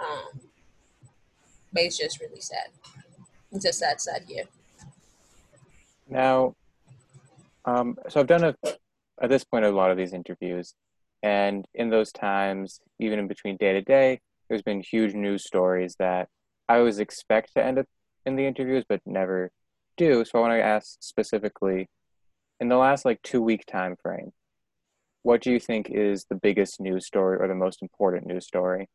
Um, 0.00 0.40
but 1.72 1.82
it's 1.82 1.98
just 1.98 2.20
really 2.20 2.40
sad. 2.40 2.68
It's 3.52 3.64
a 3.64 3.72
sad, 3.72 4.00
sad 4.00 4.24
year. 4.28 4.44
Now, 6.08 6.54
um, 7.64 7.96
so 8.08 8.20
I've 8.20 8.26
done 8.26 8.44
a, 8.44 8.54
at 9.20 9.28
this 9.28 9.44
point 9.44 9.64
a 9.64 9.70
lot 9.70 9.90
of 9.90 9.96
these 9.96 10.12
interviews, 10.12 10.74
and 11.22 11.66
in 11.74 11.90
those 11.90 12.12
times, 12.12 12.80
even 12.98 13.18
in 13.18 13.28
between 13.28 13.56
day 13.56 13.72
to 13.74 13.82
day, 13.82 14.20
there's 14.48 14.62
been 14.62 14.82
huge 14.82 15.14
news 15.14 15.44
stories 15.44 15.94
that 15.98 16.28
I 16.68 16.78
always 16.78 16.98
expect 16.98 17.54
to 17.54 17.64
end 17.64 17.78
up 17.78 17.86
in 18.26 18.36
the 18.36 18.46
interviews, 18.46 18.84
but 18.88 19.00
never 19.06 19.50
do. 19.96 20.24
So 20.24 20.38
I 20.38 20.42
want 20.42 20.52
to 20.54 20.64
ask 20.64 20.96
specifically, 21.00 21.88
in 22.58 22.68
the 22.68 22.76
last 22.76 23.04
like 23.04 23.20
two 23.22 23.42
week 23.42 23.64
time 23.66 23.96
frame, 24.02 24.32
what 25.22 25.42
do 25.42 25.50
you 25.50 25.60
think 25.60 25.90
is 25.90 26.24
the 26.28 26.34
biggest 26.36 26.80
news 26.80 27.06
story 27.06 27.36
or 27.38 27.48
the 27.48 27.54
most 27.54 27.82
important 27.82 28.26
news 28.26 28.46
story? 28.46 28.88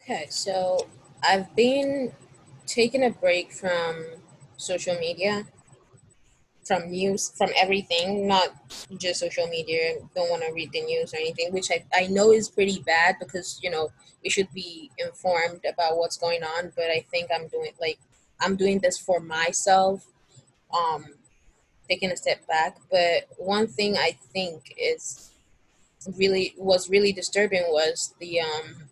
Okay, 0.00 0.26
so 0.30 0.86
I've 1.22 1.54
been 1.56 2.12
taking 2.66 3.04
a 3.04 3.10
break 3.10 3.52
from 3.52 4.04
social 4.56 4.94
media, 5.00 5.44
from 6.64 6.90
news, 6.90 7.32
from 7.36 7.50
everything, 7.56 8.26
not 8.26 8.54
just 8.98 9.18
social 9.18 9.48
media. 9.48 9.94
Don't 10.14 10.30
want 10.30 10.42
to 10.44 10.52
read 10.52 10.70
the 10.70 10.82
news 10.82 11.12
or 11.12 11.16
anything, 11.16 11.52
which 11.52 11.70
I, 11.72 11.84
I 11.92 12.06
know 12.06 12.32
is 12.32 12.48
pretty 12.48 12.82
bad 12.86 13.16
because, 13.18 13.58
you 13.62 13.70
know, 13.70 13.90
we 14.22 14.30
should 14.30 14.52
be 14.52 14.90
informed 14.98 15.64
about 15.68 15.96
what's 15.96 16.16
going 16.16 16.44
on. 16.44 16.72
But 16.76 16.86
I 16.86 17.04
think 17.10 17.30
I'm 17.34 17.48
doing, 17.48 17.72
like, 17.80 17.98
I'm 18.40 18.54
doing 18.54 18.78
this 18.78 18.98
for 18.98 19.18
myself, 19.18 20.06
um, 20.72 21.06
taking 21.88 22.10
a 22.10 22.16
step 22.16 22.46
back. 22.46 22.78
But 22.90 23.28
one 23.36 23.66
thing 23.66 23.96
I 23.96 24.16
think 24.32 24.74
is 24.78 25.30
really, 26.16 26.54
was 26.56 26.88
really 26.88 27.12
disturbing 27.12 27.64
was 27.68 28.14
the, 28.20 28.40
um, 28.40 28.88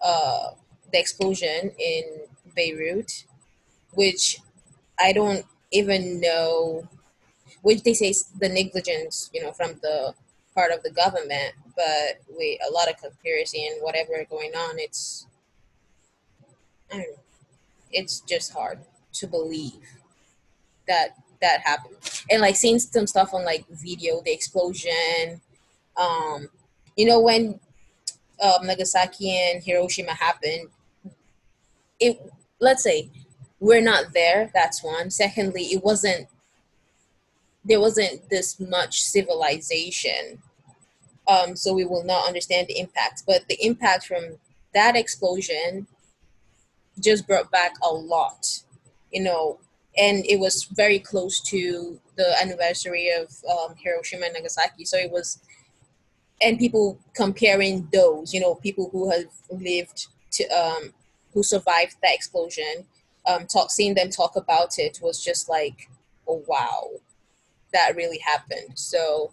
uh, 0.00 0.50
the 0.92 0.98
explosion 0.98 1.72
in 1.78 2.02
Beirut, 2.54 3.24
which 3.92 4.38
I 4.98 5.12
don't 5.12 5.44
even 5.72 6.20
know, 6.20 6.88
which 7.62 7.82
they 7.82 7.94
say 7.94 8.10
is 8.10 8.24
the 8.38 8.48
negligence, 8.48 9.30
you 9.32 9.42
know, 9.42 9.52
from 9.52 9.74
the 9.82 10.14
part 10.54 10.72
of 10.72 10.82
the 10.82 10.90
government, 10.90 11.54
but 11.76 12.20
with 12.28 12.58
a 12.66 12.72
lot 12.72 12.88
of 12.88 12.96
conspiracy 12.96 13.66
and 13.66 13.82
whatever 13.82 14.24
going 14.30 14.52
on, 14.54 14.78
it's, 14.78 15.26
I 16.90 16.96
don't 16.96 17.00
know, 17.00 17.22
it's 17.92 18.20
just 18.20 18.52
hard 18.52 18.78
to 19.14 19.26
believe 19.26 19.82
that 20.88 21.16
that 21.46 21.60
happened. 21.62 21.96
And 22.30 22.40
like 22.40 22.56
seeing 22.56 22.78
some 22.78 23.06
stuff 23.06 23.32
on 23.32 23.44
like 23.44 23.64
video, 23.70 24.20
the 24.24 24.32
explosion, 24.32 25.40
um, 25.96 26.48
you 26.96 27.06
know, 27.06 27.20
when 27.20 27.60
um, 28.42 28.66
Nagasaki 28.66 29.30
and 29.30 29.62
Hiroshima 29.62 30.14
happened, 30.14 30.68
it 32.00 32.20
let's 32.60 32.82
say 32.82 33.10
we're 33.60 33.82
not 33.82 34.12
there. 34.12 34.50
That's 34.54 34.82
one. 34.82 35.10
Secondly, 35.10 35.62
it 35.64 35.82
wasn't 35.82 36.28
there 37.64 37.80
wasn't 37.80 38.28
this 38.30 38.60
much 38.60 39.00
civilization, 39.00 40.40
um, 41.26 41.56
so 41.56 41.72
we 41.72 41.84
will 41.84 42.04
not 42.04 42.26
understand 42.26 42.68
the 42.68 42.78
impact. 42.78 43.22
But 43.26 43.48
the 43.48 43.58
impact 43.64 44.06
from 44.06 44.38
that 44.74 44.96
explosion 44.96 45.86
just 47.00 47.26
brought 47.26 47.50
back 47.50 47.72
a 47.82 47.92
lot, 47.92 48.62
you 49.12 49.22
know, 49.22 49.58
and 49.98 50.24
it 50.26 50.38
was 50.38 50.64
very 50.64 50.98
close 50.98 51.40
to 51.40 51.98
the 52.16 52.40
anniversary 52.40 53.10
of 53.10 53.32
um, 53.50 53.74
Hiroshima 53.76 54.26
and 54.26 54.34
Nagasaki. 54.34 54.84
So 54.84 54.96
it 54.96 55.10
was 55.10 55.38
and 56.42 56.58
people 56.58 56.98
comparing 57.14 57.88
those, 57.92 58.34
you 58.34 58.40
know, 58.40 58.56
people 58.56 58.90
who 58.90 59.10
have 59.10 59.26
lived 59.50 60.06
to, 60.32 60.44
um, 60.48 60.92
who 61.32 61.42
survived 61.42 61.96
that 62.02 62.14
explosion, 62.14 62.84
um, 63.26 63.46
talk, 63.46 63.70
seeing 63.70 63.94
them 63.94 64.10
talk 64.10 64.36
about 64.36 64.78
it 64.78 64.98
was 65.02 65.22
just 65.22 65.48
like, 65.48 65.88
oh 66.28 66.44
wow, 66.46 66.88
that 67.72 67.96
really 67.96 68.18
happened. 68.18 68.78
So, 68.78 69.32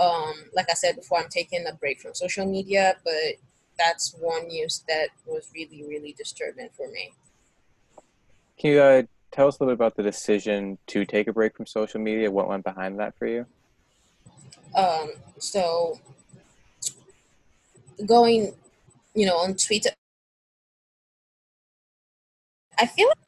um, 0.00 0.34
like 0.54 0.66
I 0.70 0.74
said 0.74 0.96
before, 0.96 1.18
I'm 1.18 1.28
taking 1.28 1.64
a 1.66 1.74
break 1.74 2.00
from 2.00 2.14
social 2.14 2.46
media, 2.46 2.96
but 3.04 3.36
that's 3.78 4.14
one 4.18 4.48
news 4.48 4.82
that 4.88 5.08
was 5.26 5.48
really, 5.54 5.84
really 5.88 6.14
disturbing 6.18 6.70
for 6.76 6.88
me. 6.88 7.12
Can 8.58 8.70
you 8.70 8.80
uh, 8.80 9.02
tell 9.32 9.48
us 9.48 9.58
a 9.58 9.62
little 9.62 9.74
bit 9.74 9.80
about 9.80 9.96
the 9.96 10.02
decision 10.02 10.78
to 10.88 11.04
take 11.04 11.26
a 11.26 11.32
break 11.32 11.56
from 11.56 11.66
social 11.66 12.00
media? 12.00 12.30
What 12.30 12.48
went 12.48 12.64
behind 12.64 12.98
that 13.00 13.16
for 13.18 13.26
you? 13.26 13.46
Um, 14.74 15.10
so 15.38 15.98
going, 18.06 18.54
you 19.14 19.26
know, 19.26 19.38
on 19.38 19.54
Twitter. 19.54 19.90
I 22.78 22.86
feel 22.86 23.08
like 23.08 23.18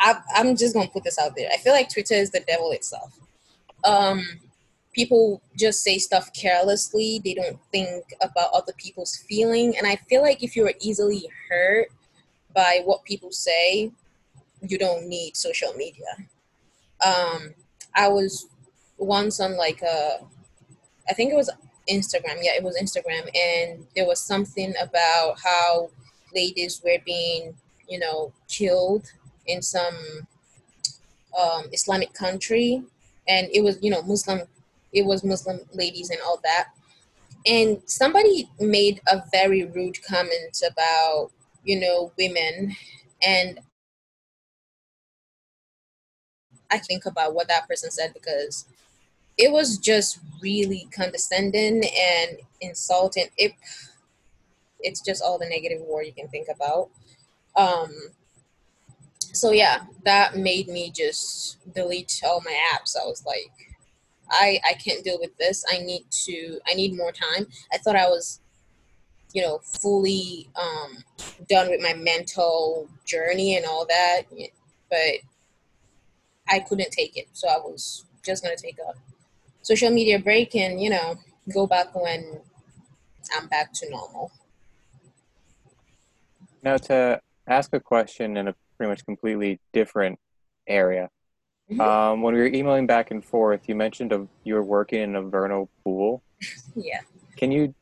I, 0.00 0.20
I'm 0.34 0.56
just 0.56 0.74
gonna 0.74 0.88
put 0.88 1.04
this 1.04 1.18
out 1.18 1.36
there. 1.36 1.48
I 1.52 1.56
feel 1.56 1.72
like 1.72 1.92
Twitter 1.92 2.14
is 2.14 2.30
the 2.30 2.40
devil 2.40 2.72
itself. 2.72 3.18
Um, 3.84 4.24
people 4.92 5.40
just 5.56 5.82
say 5.82 5.98
stuff 5.98 6.32
carelessly. 6.32 7.20
They 7.24 7.34
don't 7.34 7.58
think 7.70 8.04
about 8.20 8.50
other 8.52 8.72
people's 8.76 9.16
feeling, 9.16 9.76
and 9.76 9.86
I 9.86 9.96
feel 10.08 10.22
like 10.22 10.42
if 10.42 10.56
you're 10.56 10.72
easily 10.80 11.28
hurt 11.48 11.88
by 12.54 12.80
what 12.84 13.04
people 13.04 13.30
say, 13.30 13.92
you 14.66 14.78
don't 14.78 15.06
need 15.06 15.36
social 15.36 15.72
media. 15.74 16.06
Um, 17.04 17.54
I 17.94 18.08
was 18.08 18.48
once 18.98 19.40
on 19.40 19.56
like 19.56 19.82
a, 19.82 20.20
I 21.08 21.14
think 21.14 21.32
it 21.32 21.36
was 21.36 21.50
Instagram. 21.88 22.38
Yeah, 22.42 22.52
it 22.54 22.62
was 22.62 22.76
Instagram, 22.78 23.28
and 23.34 23.86
there 23.96 24.06
was 24.06 24.20
something 24.20 24.74
about 24.80 25.38
how 25.42 25.90
ladies 26.34 26.80
were 26.84 26.98
being, 27.04 27.54
you 27.88 27.98
know, 27.98 28.32
killed 28.48 29.10
in 29.46 29.62
some 29.62 29.96
um, 31.40 31.64
Islamic 31.72 32.12
country, 32.12 32.82
and 33.26 33.48
it 33.52 33.62
was, 33.64 33.78
you 33.82 33.90
know, 33.90 34.02
Muslim. 34.02 34.42
It 34.92 35.06
was 35.06 35.24
Muslim 35.24 35.60
ladies 35.72 36.10
and 36.10 36.20
all 36.24 36.40
that. 36.42 36.68
And 37.46 37.80
somebody 37.86 38.50
made 38.58 39.00
a 39.08 39.22
very 39.32 39.64
rude 39.64 39.98
comment 40.04 40.62
about, 40.68 41.30
you 41.64 41.80
know, 41.80 42.12
women, 42.18 42.76
and 43.22 43.60
I 46.70 46.78
think 46.78 47.06
about 47.06 47.34
what 47.34 47.48
that 47.48 47.68
person 47.68 47.90
said 47.90 48.12
because 48.14 48.66
it 49.38 49.50
was 49.50 49.78
just 49.78 50.20
really 50.42 50.88
condescending 50.94 51.82
and 51.84 52.38
insulting. 52.60 53.26
It 53.36 53.52
it's 54.80 55.00
just 55.00 55.22
all 55.22 55.38
the 55.38 55.48
negative 55.48 55.82
word 55.82 56.06
you 56.06 56.12
can 56.12 56.28
think 56.28 56.48
about. 56.54 56.88
Um, 57.56 57.90
so 59.32 59.52
yeah, 59.52 59.82
that 60.04 60.36
made 60.36 60.68
me 60.68 60.90
just 60.90 61.58
delete 61.74 62.20
all 62.24 62.40
my 62.44 62.56
apps. 62.74 62.96
I 62.96 63.06
was 63.06 63.24
like, 63.26 63.52
I 64.30 64.60
I 64.64 64.74
can't 64.74 65.04
deal 65.04 65.18
with 65.20 65.36
this. 65.38 65.64
I 65.72 65.78
need 65.78 66.04
to. 66.24 66.60
I 66.66 66.74
need 66.74 66.96
more 66.96 67.12
time. 67.12 67.46
I 67.72 67.78
thought 67.78 67.96
I 67.96 68.08
was 68.08 68.40
you 69.32 69.42
know, 69.42 69.58
fully 69.58 70.48
um, 70.56 70.98
done 71.48 71.70
with 71.70 71.80
my 71.80 71.94
mental 71.94 72.88
journey 73.04 73.56
and 73.56 73.66
all 73.66 73.86
that. 73.86 74.22
But 74.90 75.20
I 76.50 76.60
couldn't 76.60 76.90
take 76.90 77.16
it, 77.16 77.28
so 77.32 77.48
I 77.48 77.56
was 77.56 78.04
just 78.24 78.42
gonna 78.42 78.56
take 78.56 78.78
a 78.78 78.94
social 79.62 79.90
media 79.90 80.18
break 80.18 80.54
and 80.54 80.80
you 80.80 80.90
know 80.90 81.18
go 81.52 81.66
back 81.66 81.94
when 81.94 82.40
I'm 83.36 83.48
back 83.48 83.72
to 83.74 83.90
normal. 83.90 84.32
Now, 86.62 86.76
to 86.76 87.20
ask 87.46 87.72
a 87.72 87.80
question 87.80 88.36
in 88.36 88.48
a 88.48 88.54
pretty 88.76 88.90
much 88.90 89.04
completely 89.04 89.60
different 89.72 90.18
area. 90.66 91.10
Mm-hmm. 91.70 91.80
Um, 91.80 92.22
when 92.22 92.34
we 92.34 92.40
were 92.40 92.46
emailing 92.46 92.86
back 92.86 93.10
and 93.10 93.24
forth, 93.24 93.68
you 93.68 93.74
mentioned 93.74 94.12
a, 94.12 94.26
you 94.44 94.54
were 94.54 94.62
working 94.62 95.00
in 95.00 95.16
a 95.16 95.22
vernal 95.22 95.70
pool. 95.84 96.22
yeah. 96.74 97.00
Can 97.36 97.52
you? 97.52 97.74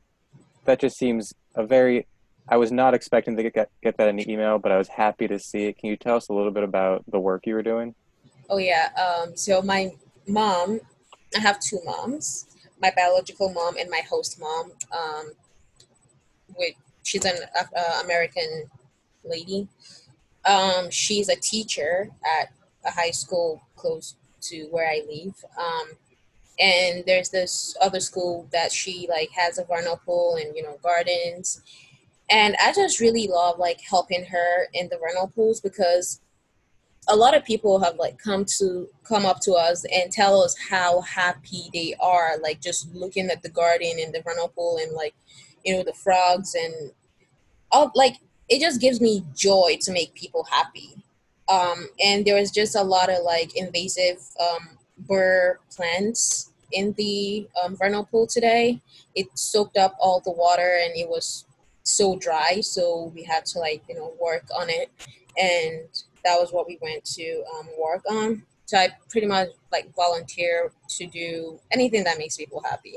That 0.64 0.80
just 0.80 0.98
seems 0.98 1.34
a 1.54 1.64
very. 1.66 2.06
I 2.50 2.56
was 2.56 2.72
not 2.72 2.94
expecting 2.94 3.36
to 3.36 3.50
get 3.50 3.70
get 3.82 3.96
that 3.96 4.08
in 4.08 4.16
the 4.16 4.30
email, 4.30 4.58
but 4.58 4.72
I 4.72 4.78
was 4.78 4.88
happy 4.88 5.26
to 5.28 5.38
see 5.38 5.66
it. 5.66 5.78
Can 5.78 5.88
you 5.90 5.96
tell 5.96 6.16
us 6.16 6.28
a 6.28 6.32
little 6.32 6.50
bit 6.50 6.64
about 6.64 7.04
the 7.08 7.18
work 7.18 7.46
you 7.46 7.54
were 7.54 7.62
doing? 7.62 7.94
Oh 8.48 8.58
yeah. 8.58 8.88
Um, 8.96 9.36
so 9.36 9.60
my 9.62 9.92
mom, 10.26 10.80
I 11.36 11.40
have 11.40 11.60
two 11.60 11.80
moms. 11.84 12.46
My 12.80 12.92
biological 12.96 13.52
mom 13.52 13.76
and 13.76 13.90
my 13.90 14.02
host 14.08 14.40
mom. 14.40 14.72
Um, 14.92 15.32
with 16.56 16.74
she's 17.02 17.24
an 17.24 17.36
uh, 17.76 18.00
American 18.04 18.64
lady. 19.24 19.68
Um, 20.44 20.90
she's 20.90 21.28
a 21.28 21.36
teacher 21.36 22.10
at 22.40 22.48
a 22.86 22.90
high 22.90 23.10
school 23.10 23.62
close 23.76 24.16
to 24.42 24.64
where 24.70 24.88
I 24.88 25.02
live. 25.08 25.34
Um, 25.58 25.90
and 26.58 27.04
there's 27.06 27.28
this 27.28 27.76
other 27.80 28.00
school 28.00 28.48
that 28.52 28.72
she 28.72 29.06
like 29.08 29.30
has 29.30 29.58
a 29.58 29.64
vernal 29.64 30.00
pool 30.04 30.36
and 30.36 30.56
you 30.56 30.62
know 30.62 30.78
gardens. 30.82 31.60
And 32.30 32.56
I 32.62 32.72
just 32.72 33.00
really 33.00 33.26
love 33.26 33.58
like 33.58 33.80
helping 33.80 34.24
her 34.24 34.68
in 34.74 34.88
the 34.88 34.98
vernal 34.98 35.28
pools 35.28 35.60
because 35.60 36.20
a 37.08 37.16
lot 37.16 37.36
of 37.36 37.44
people 37.44 37.80
have 37.80 37.96
like 37.96 38.18
come 38.18 38.44
to 38.44 38.88
come 39.02 39.24
up 39.24 39.40
to 39.40 39.52
us 39.52 39.84
and 39.92 40.12
tell 40.12 40.42
us 40.42 40.54
how 40.70 41.00
happy 41.00 41.70
they 41.72 41.94
are 42.00 42.36
like 42.42 42.60
just 42.60 42.94
looking 42.94 43.30
at 43.30 43.42
the 43.42 43.48
garden 43.48 43.92
and 43.98 44.14
the 44.14 44.22
vernal 44.22 44.48
pool 44.48 44.78
and 44.80 44.92
like 44.92 45.14
you 45.64 45.74
know 45.74 45.82
the 45.82 45.92
frogs 45.94 46.54
and 46.54 46.92
all 47.70 47.90
like 47.94 48.16
it 48.48 48.60
just 48.60 48.80
gives 48.80 49.00
me 49.00 49.24
joy 49.34 49.76
to 49.82 49.92
make 49.92 50.14
people 50.14 50.44
happy. 50.50 50.96
Um, 51.48 51.88
and 52.02 52.24
there 52.24 52.34
was 52.34 52.50
just 52.50 52.76
a 52.76 52.82
lot 52.82 53.10
of 53.10 53.22
like 53.24 53.56
invasive 53.56 54.18
um, 54.40 54.78
burr 54.98 55.58
plants 55.74 56.50
in 56.72 56.94
the 56.96 57.48
um, 57.62 57.76
vernal 57.76 58.04
pool 58.04 58.26
today. 58.26 58.80
It 59.14 59.26
soaked 59.34 59.76
up 59.76 59.94
all 60.00 60.20
the 60.20 60.30
water 60.30 60.80
and 60.82 60.96
it 60.96 61.08
was 61.08 61.44
so 61.82 62.18
dry 62.18 62.60
so 62.60 63.10
we 63.14 63.22
had 63.22 63.46
to 63.46 63.58
like 63.58 63.82
you 63.88 63.94
know 63.94 64.14
work 64.20 64.44
on 64.58 64.68
it. 64.68 64.90
And 65.38 65.88
that 66.28 66.38
was 66.38 66.52
what 66.52 66.66
we 66.66 66.78
went 66.82 67.04
to 67.04 67.42
um, 67.54 67.66
work 67.80 68.02
on 68.10 68.42
so 68.66 68.76
i 68.76 68.88
pretty 69.08 69.26
much 69.26 69.48
like 69.72 69.92
volunteer 69.94 70.70
to 70.88 71.06
do 71.06 71.58
anything 71.72 72.04
that 72.04 72.18
makes 72.18 72.36
people 72.36 72.62
happy 72.62 72.96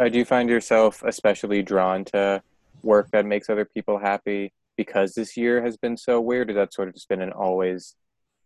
Uh, 0.00 0.08
do 0.08 0.16
you 0.16 0.24
find 0.24 0.48
yourself 0.48 1.02
especially 1.02 1.62
drawn 1.62 2.06
to 2.06 2.42
work 2.82 3.10
that 3.10 3.26
makes 3.26 3.50
other 3.50 3.66
people 3.66 3.98
happy 3.98 4.50
because 4.74 5.12
this 5.12 5.36
year 5.36 5.62
has 5.62 5.76
been 5.76 5.94
so 5.94 6.18
weird? 6.22 6.48
Or 6.48 6.54
that 6.54 6.72
sort 6.72 6.88
of 6.88 6.94
just 6.94 7.06
been 7.06 7.20
an 7.20 7.32
always, 7.32 7.96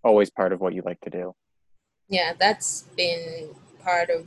always 0.02 0.30
part 0.30 0.52
of 0.52 0.60
what 0.60 0.74
you 0.74 0.82
like 0.84 1.00
to 1.02 1.10
do? 1.10 1.32
Yeah, 2.08 2.32
that's 2.36 2.82
been 2.96 3.50
part 3.84 4.10
of 4.10 4.26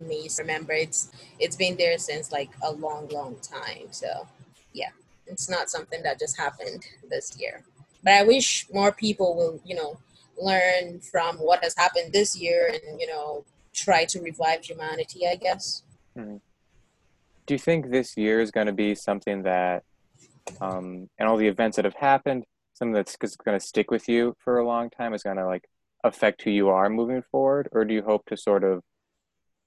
me. 0.00 0.28
Remember, 0.38 0.72
it's 0.72 1.10
it's 1.38 1.56
been 1.56 1.76
there 1.76 1.98
since 1.98 2.32
like 2.32 2.50
a 2.62 2.72
long, 2.72 3.08
long 3.08 3.36
time. 3.40 3.88
So, 3.90 4.26
yeah, 4.72 4.90
it's 5.26 5.48
not 5.48 5.70
something 5.70 6.02
that 6.02 6.18
just 6.18 6.38
happened 6.38 6.86
this 7.08 7.36
year. 7.38 7.62
But 8.02 8.14
I 8.14 8.22
wish 8.22 8.66
more 8.72 8.92
people 8.92 9.34
will, 9.36 9.60
you 9.64 9.74
know, 9.74 9.98
learn 10.40 11.00
from 11.00 11.36
what 11.36 11.62
has 11.64 11.74
happened 11.76 12.12
this 12.12 12.38
year 12.38 12.70
and 12.72 13.00
you 13.00 13.06
know 13.06 13.44
try 13.72 14.04
to 14.06 14.20
revive 14.20 14.64
humanity, 14.64 15.26
I 15.26 15.36
guess. 15.36 15.82
Mm-hmm. 16.16 16.36
Do 17.46 17.54
you 17.54 17.58
think 17.58 17.90
this 17.90 18.16
year 18.16 18.40
is 18.40 18.50
going 18.50 18.66
to 18.66 18.72
be 18.72 18.94
something 18.94 19.44
that, 19.44 19.84
um, 20.60 21.08
and 21.18 21.28
all 21.28 21.36
the 21.36 21.46
events 21.46 21.76
that 21.76 21.84
have 21.84 21.94
happened, 21.94 22.44
something 22.72 22.92
that's 22.92 23.16
going 23.16 23.58
to 23.58 23.64
stick 23.64 23.90
with 23.90 24.08
you 24.08 24.34
for 24.42 24.58
a 24.58 24.66
long 24.66 24.90
time, 24.90 25.14
is 25.14 25.22
going 25.22 25.36
to 25.36 25.46
like 25.46 25.64
affect 26.02 26.42
who 26.42 26.50
you 26.50 26.68
are 26.70 26.88
moving 26.88 27.22
forward, 27.30 27.68
or 27.72 27.84
do 27.84 27.94
you 27.94 28.02
hope 28.02 28.24
to 28.26 28.36
sort 28.36 28.64
of 28.64 28.82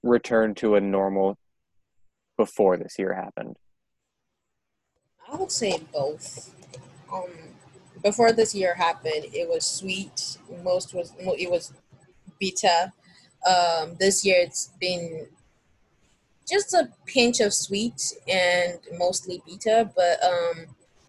return 0.02 0.54
to 0.56 0.74
a 0.74 0.80
normal 0.80 1.36
before 2.36 2.76
this 2.76 2.96
year 2.98 3.14
happened? 3.14 3.56
I 5.30 5.36
would 5.36 5.52
say 5.52 5.82
both. 5.92 6.54
Um, 7.12 7.30
before 8.02 8.32
this 8.32 8.54
year 8.54 8.74
happened, 8.74 9.26
it 9.32 9.48
was 9.48 9.64
sweet. 9.66 10.38
Most 10.62 10.94
was 10.94 11.12
it 11.18 11.50
was 11.50 11.72
bitter 12.38 12.92
um, 13.46 13.96
this 13.98 14.24
year 14.24 14.36
it's 14.40 14.70
been 14.80 15.26
just 16.48 16.74
a 16.74 16.88
pinch 17.06 17.40
of 17.40 17.54
sweet 17.54 18.12
and 18.28 18.78
mostly 18.98 19.42
bitter, 19.46 19.88
but 19.94 20.22
um, 20.22 20.66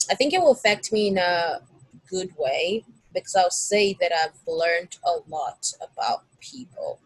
I 0.09 0.15
think 0.15 0.33
it 0.33 0.39
will 0.39 0.51
affect 0.51 0.91
me 0.93 1.07
in 1.07 1.17
a 1.17 1.61
good 2.09 2.29
way 2.37 2.85
because 3.13 3.35
I'll 3.35 3.49
say 3.49 3.97
that 3.99 4.11
I've 4.13 4.39
learned 4.47 4.97
a 5.03 5.29
lot 5.29 5.73
about 5.81 6.23
people. 6.39 6.99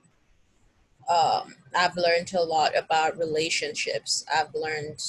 Um, 1.09 1.55
I've 1.75 1.95
learned 1.95 2.33
a 2.33 2.41
lot 2.41 2.77
about 2.77 3.17
relationships. 3.17 4.25
I've 4.33 4.53
learned, 4.53 5.01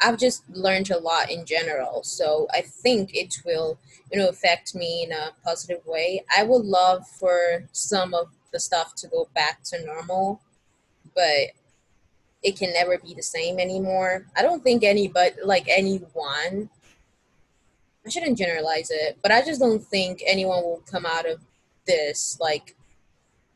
I've 0.00 0.18
just 0.18 0.48
learned 0.50 0.90
a 0.90 0.98
lot 0.98 1.30
in 1.30 1.46
general. 1.46 2.02
So 2.02 2.48
I 2.52 2.60
think 2.60 3.14
it 3.14 3.36
will, 3.44 3.78
you 4.12 4.18
know, 4.18 4.28
affect 4.28 4.74
me 4.74 5.04
in 5.04 5.12
a 5.12 5.30
positive 5.44 5.84
way. 5.86 6.24
I 6.36 6.42
would 6.42 6.64
love 6.64 7.06
for 7.08 7.66
some 7.72 8.14
of 8.14 8.28
the 8.52 8.60
stuff 8.60 8.94
to 8.96 9.08
go 9.08 9.28
back 9.34 9.62
to 9.64 9.84
normal, 9.84 10.40
but 11.14 11.52
it 12.42 12.56
can 12.56 12.72
never 12.72 12.98
be 12.98 13.14
the 13.14 13.22
same 13.22 13.58
anymore. 13.58 14.26
I 14.36 14.42
don't 14.42 14.62
think 14.62 14.84
any 14.84 15.08
but 15.08 15.34
like 15.44 15.66
anyone 15.68 16.68
I 18.06 18.10
shouldn't 18.10 18.36
generalize 18.36 18.90
it, 18.90 19.18
but 19.22 19.32
I 19.32 19.42
just 19.42 19.60
don't 19.60 19.82
think 19.82 20.22
anyone 20.26 20.62
will 20.62 20.82
come 20.90 21.06
out 21.06 21.28
of 21.28 21.40
this 21.86 22.38
like 22.38 22.76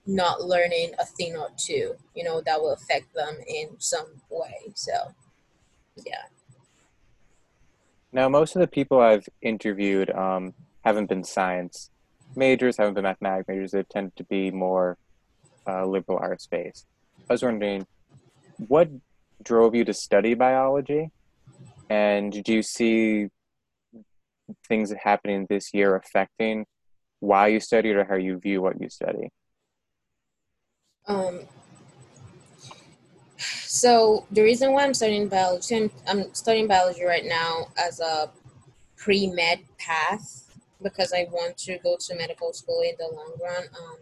not 0.08 0.42
learning 0.42 0.94
a 0.98 1.04
thing 1.04 1.36
or 1.36 1.50
two, 1.56 1.94
you 2.16 2.24
know, 2.24 2.40
that 2.40 2.60
will 2.60 2.72
affect 2.72 3.14
them 3.14 3.36
in 3.46 3.68
some 3.78 4.06
way. 4.28 4.72
So, 4.74 4.92
yeah. 6.04 6.24
Now, 8.12 8.28
most 8.28 8.56
of 8.56 8.60
the 8.60 8.66
people 8.66 9.00
I've 9.00 9.28
interviewed 9.42 10.10
um, 10.10 10.54
haven't 10.82 11.08
been 11.08 11.22
science 11.22 11.90
majors 12.38 12.76
haven't 12.76 12.94
been 12.94 13.04
mathematics 13.04 13.48
majors. 13.48 13.72
They 13.72 13.82
tend 13.82 14.16
to 14.16 14.24
be 14.24 14.50
more 14.50 14.96
uh, 15.66 15.84
liberal 15.86 16.18
arts 16.18 16.46
based. 16.46 16.86
I 17.28 17.34
was 17.34 17.42
wondering, 17.42 17.86
what 18.56 18.88
drove 19.42 19.74
you 19.74 19.84
to 19.84 19.92
study 19.92 20.34
biology, 20.34 21.10
and 21.90 22.32
do 22.44 22.52
you 22.52 22.62
see 22.62 23.28
things 24.66 24.92
happening 25.02 25.46
this 25.48 25.74
year 25.74 25.96
affecting 25.96 26.64
why 27.20 27.48
you 27.48 27.60
studied 27.60 27.96
or 27.96 28.04
how 28.04 28.14
you 28.14 28.38
view 28.38 28.62
what 28.62 28.80
you 28.80 28.88
study? 28.88 29.30
Um, 31.08 31.40
so 33.38 34.26
the 34.30 34.42
reason 34.42 34.72
why 34.72 34.84
I'm 34.84 34.92
studying 34.92 35.28
biology, 35.28 35.90
I'm, 36.06 36.34
studying 36.34 36.68
biology 36.68 37.04
right 37.04 37.24
now 37.24 37.68
as 37.78 37.98
a 38.00 38.30
pre-med 38.96 39.60
path 39.78 40.44
because 40.82 41.12
I 41.14 41.26
want 41.32 41.56
to 41.58 41.78
go 41.78 41.96
to 41.98 42.14
medical 42.14 42.52
school 42.52 42.82
in 42.82 42.94
the 42.98 43.08
long 43.14 43.32
run. 43.42 43.64
Um, 43.80 43.96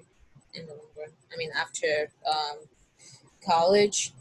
in 0.55 0.67
the 0.67 0.73
long 0.73 0.89
run, 0.99 1.11
I 1.33 1.37
mean 1.37 1.51
after 1.57 2.11
um, 2.29 2.59
college, 3.45 4.13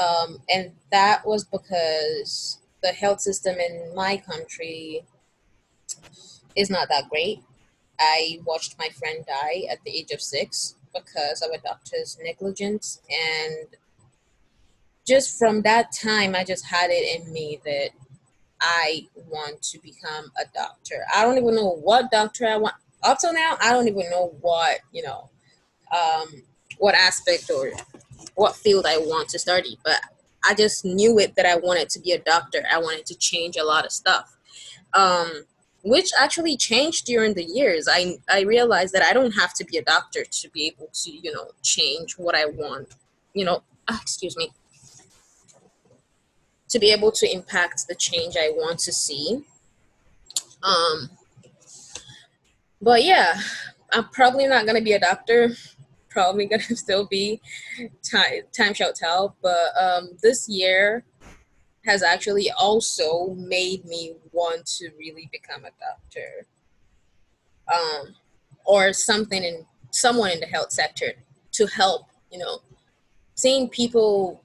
um, 0.00 0.38
and 0.52 0.72
that 0.90 1.26
was 1.26 1.44
because 1.44 2.60
the 2.82 2.88
health 2.88 3.20
system 3.20 3.56
in 3.58 3.92
my 3.94 4.16
country 4.16 5.04
is 6.56 6.70
not 6.70 6.88
that 6.88 7.10
great. 7.10 7.42
I 7.98 8.40
watched 8.46 8.78
my 8.78 8.88
friend 8.88 9.24
die 9.26 9.64
at 9.70 9.82
the 9.84 9.90
age 9.90 10.12
of 10.12 10.22
six 10.22 10.76
because 10.94 11.42
of 11.42 11.50
a 11.52 11.60
doctor's 11.60 12.18
negligence, 12.22 13.00
and 13.10 13.68
just 15.06 15.38
from 15.38 15.62
that 15.62 15.92
time, 15.92 16.34
I 16.34 16.44
just 16.44 16.66
had 16.66 16.90
it 16.90 17.20
in 17.20 17.32
me 17.32 17.60
that 17.64 17.90
I 18.60 19.06
want 19.28 19.62
to 19.62 19.78
become 19.80 20.30
a 20.38 20.44
doctor. 20.54 21.04
I 21.14 21.22
don't 21.22 21.38
even 21.38 21.54
know 21.54 21.76
what 21.82 22.10
doctor 22.10 22.46
I 22.46 22.56
want. 22.56 22.74
Up 23.02 23.18
till 23.18 23.32
now, 23.32 23.56
I 23.60 23.72
don't 23.72 23.88
even 23.88 24.10
know 24.10 24.36
what, 24.40 24.80
you 24.92 25.02
know, 25.02 25.30
um, 25.96 26.28
what 26.78 26.94
aspect 26.94 27.50
or 27.50 27.72
what 28.34 28.54
field 28.54 28.84
I 28.86 28.98
want 28.98 29.30
to 29.30 29.38
study. 29.38 29.78
But 29.84 30.00
I 30.44 30.54
just 30.54 30.84
knew 30.84 31.18
it 31.18 31.34
that 31.36 31.46
I 31.46 31.56
wanted 31.56 31.88
to 31.90 32.00
be 32.00 32.12
a 32.12 32.18
doctor. 32.18 32.62
I 32.70 32.78
wanted 32.78 33.06
to 33.06 33.14
change 33.16 33.56
a 33.56 33.64
lot 33.64 33.86
of 33.86 33.92
stuff. 33.92 34.36
Um, 34.92 35.44
which 35.82 36.10
actually 36.18 36.56
changed 36.56 37.06
during 37.06 37.34
the 37.34 37.44
years. 37.44 37.88
I 37.90 38.16
I 38.28 38.40
realized 38.42 38.92
that 38.94 39.02
I 39.02 39.12
don't 39.12 39.32
have 39.32 39.54
to 39.54 39.64
be 39.64 39.78
a 39.78 39.82
doctor 39.82 40.24
to 40.24 40.50
be 40.50 40.66
able 40.66 40.90
to 40.92 41.10
you 41.10 41.32
know 41.32 41.48
change 41.62 42.18
what 42.18 42.34
I 42.34 42.46
want. 42.46 42.94
You 43.34 43.44
know, 43.44 43.62
ah, 43.88 43.98
excuse 44.02 44.36
me. 44.36 44.50
To 46.70 46.78
be 46.78 46.92
able 46.92 47.10
to 47.12 47.32
impact 47.32 47.88
the 47.88 47.94
change 47.94 48.36
I 48.36 48.50
want 48.50 48.78
to 48.80 48.92
see. 48.92 49.42
Um, 50.62 51.10
but 52.80 53.02
yeah, 53.04 53.40
I'm 53.92 54.08
probably 54.08 54.46
not 54.46 54.66
gonna 54.66 54.82
be 54.82 54.92
a 54.92 55.00
doctor. 55.00 55.50
Probably 56.10 56.46
gonna 56.46 56.62
still 56.76 57.06
be 57.06 57.40
time 58.02 58.42
time 58.52 58.74
shall 58.74 58.92
tell. 58.92 59.36
But 59.42 59.70
um, 59.80 60.10
this 60.22 60.48
year 60.48 61.04
has 61.86 62.02
actually 62.02 62.50
also 62.50 63.34
made 63.34 63.84
me 63.84 64.14
want 64.32 64.66
to 64.66 64.90
really 64.98 65.28
become 65.32 65.64
a 65.64 65.70
doctor. 65.80 66.46
Um, 67.72 68.14
or 68.64 68.92
something 68.92 69.42
in 69.42 69.66
someone 69.90 70.30
in 70.30 70.40
the 70.40 70.46
health 70.46 70.70
sector 70.70 71.12
to 71.52 71.66
help 71.66 72.06
you 72.30 72.38
know 72.38 72.60
seeing 73.34 73.68
people 73.68 74.42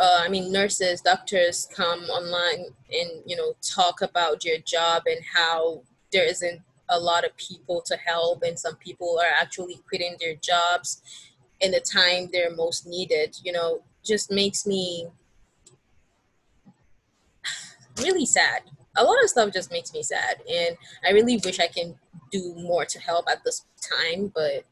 uh, 0.00 0.20
i 0.20 0.28
mean 0.28 0.52
nurses 0.52 1.00
doctors 1.00 1.66
come 1.74 2.00
online 2.04 2.66
and 2.92 3.10
you 3.24 3.36
know 3.36 3.52
talk 3.62 4.02
about 4.02 4.44
your 4.44 4.58
job 4.58 5.02
and 5.06 5.20
how 5.34 5.80
there 6.12 6.26
isn't 6.26 6.60
a 6.90 6.98
lot 6.98 7.24
of 7.24 7.34
people 7.36 7.80
to 7.80 7.96
help 7.96 8.42
and 8.42 8.58
some 8.58 8.76
people 8.76 9.18
are 9.18 9.34
actually 9.40 9.80
quitting 9.88 10.16
their 10.20 10.34
jobs 10.34 11.00
in 11.60 11.70
the 11.70 11.80
time 11.80 12.28
they're 12.30 12.54
most 12.54 12.86
needed 12.86 13.36
you 13.42 13.52
know 13.52 13.82
just 14.04 14.30
makes 14.30 14.66
me 14.66 15.06
really 17.98 18.26
sad. 18.26 18.62
A 18.96 19.04
lot 19.04 19.22
of 19.22 19.28
stuff 19.28 19.52
just 19.52 19.72
makes 19.72 19.92
me 19.92 20.02
sad, 20.02 20.42
and 20.48 20.76
I 21.06 21.10
really 21.10 21.40
wish 21.44 21.58
I 21.58 21.66
can 21.66 21.96
do 22.30 22.54
more 22.56 22.84
to 22.84 23.00
help 23.00 23.26
at 23.30 23.42
this 23.44 23.64
time, 23.80 24.32
but 24.34 24.64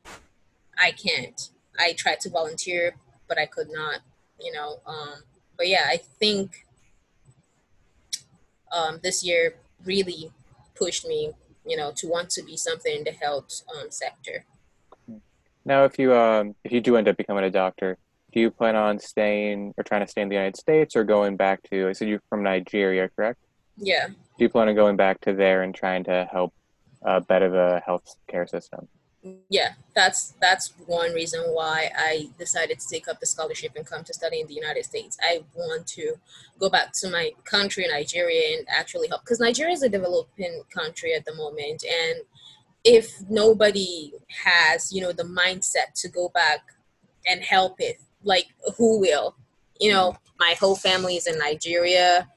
I 0.78 0.92
can't. 0.92 1.50
I 1.78 1.92
tried 1.92 2.20
to 2.20 2.30
volunteer, 2.30 2.94
but 3.28 3.38
I 3.38 3.46
could 3.46 3.68
not. 3.70 4.00
You 4.40 4.52
know, 4.52 4.80
um, 4.86 5.22
but 5.56 5.68
yeah, 5.68 5.84
I 5.86 5.96
think 5.96 6.66
um, 8.72 9.00
this 9.02 9.24
year 9.24 9.54
really 9.84 10.32
pushed 10.74 11.06
me, 11.06 11.32
you 11.66 11.76
know, 11.76 11.92
to 11.96 12.08
want 12.08 12.30
to 12.30 12.42
be 12.42 12.56
something 12.56 12.96
in 12.98 13.04
the 13.04 13.12
health 13.12 13.62
um, 13.76 13.90
sector. 13.90 14.44
Now, 15.64 15.84
if 15.84 15.98
you 15.98 16.14
um, 16.14 16.54
if 16.64 16.72
you 16.72 16.80
do 16.80 16.96
end 16.96 17.08
up 17.08 17.16
becoming 17.16 17.44
a 17.44 17.50
doctor, 17.50 17.98
do 18.32 18.40
you 18.40 18.50
plan 18.50 18.76
on 18.76 18.98
staying 18.98 19.74
or 19.76 19.84
trying 19.84 20.00
to 20.00 20.06
stay 20.06 20.22
in 20.22 20.28
the 20.28 20.34
United 20.34 20.56
States 20.56 20.96
or 20.96 21.04
going 21.04 21.36
back 21.36 21.62
to? 21.70 21.88
I 21.88 21.92
said 21.92 22.08
you're 22.08 22.22
from 22.28 22.42
Nigeria, 22.42 23.08
correct? 23.08 23.38
Yeah. 23.76 24.08
Do 24.08 24.14
you 24.38 24.48
plan 24.48 24.68
on 24.68 24.74
going 24.74 24.96
back 24.96 25.20
to 25.22 25.34
there 25.34 25.62
and 25.62 25.74
trying 25.74 26.04
to 26.04 26.28
help 26.30 26.54
uh, 27.04 27.20
better 27.20 27.50
the 27.50 27.82
health 27.84 28.16
care 28.28 28.46
system? 28.46 28.88
Yeah, 29.48 29.74
that's 29.94 30.34
that's 30.40 30.72
one 30.86 31.12
reason 31.12 31.42
why 31.42 31.90
I 31.96 32.30
decided 32.38 32.80
to 32.80 32.88
take 32.88 33.06
up 33.06 33.20
the 33.20 33.26
scholarship 33.26 33.72
and 33.76 33.86
come 33.86 34.02
to 34.02 34.12
study 34.12 34.40
in 34.40 34.48
the 34.48 34.54
United 34.54 34.84
States. 34.84 35.16
I 35.22 35.44
want 35.54 35.86
to 35.88 36.14
go 36.58 36.68
back 36.68 36.92
to 36.94 37.08
my 37.08 37.30
country, 37.44 37.86
Nigeria, 37.88 38.56
and 38.58 38.66
actually 38.68 39.06
help 39.06 39.22
because 39.22 39.38
Nigeria 39.38 39.74
is 39.74 39.84
a 39.84 39.88
developing 39.88 40.62
country 40.74 41.14
at 41.14 41.24
the 41.24 41.36
moment, 41.36 41.84
and 41.84 42.22
if 42.82 43.12
nobody 43.30 44.12
has 44.44 44.92
you 44.92 45.00
know 45.00 45.12
the 45.12 45.22
mindset 45.22 45.92
to 45.96 46.08
go 46.08 46.28
back 46.30 46.62
and 47.24 47.42
help 47.42 47.80
it 47.80 47.98
like 48.24 48.46
who 48.76 49.00
will? 49.00 49.34
You 49.80 49.92
know 49.92 50.16
my 50.38 50.54
whole 50.58 50.76
family 50.76 51.16
is 51.16 51.26
in 51.26 51.38
nigeria. 51.38 52.28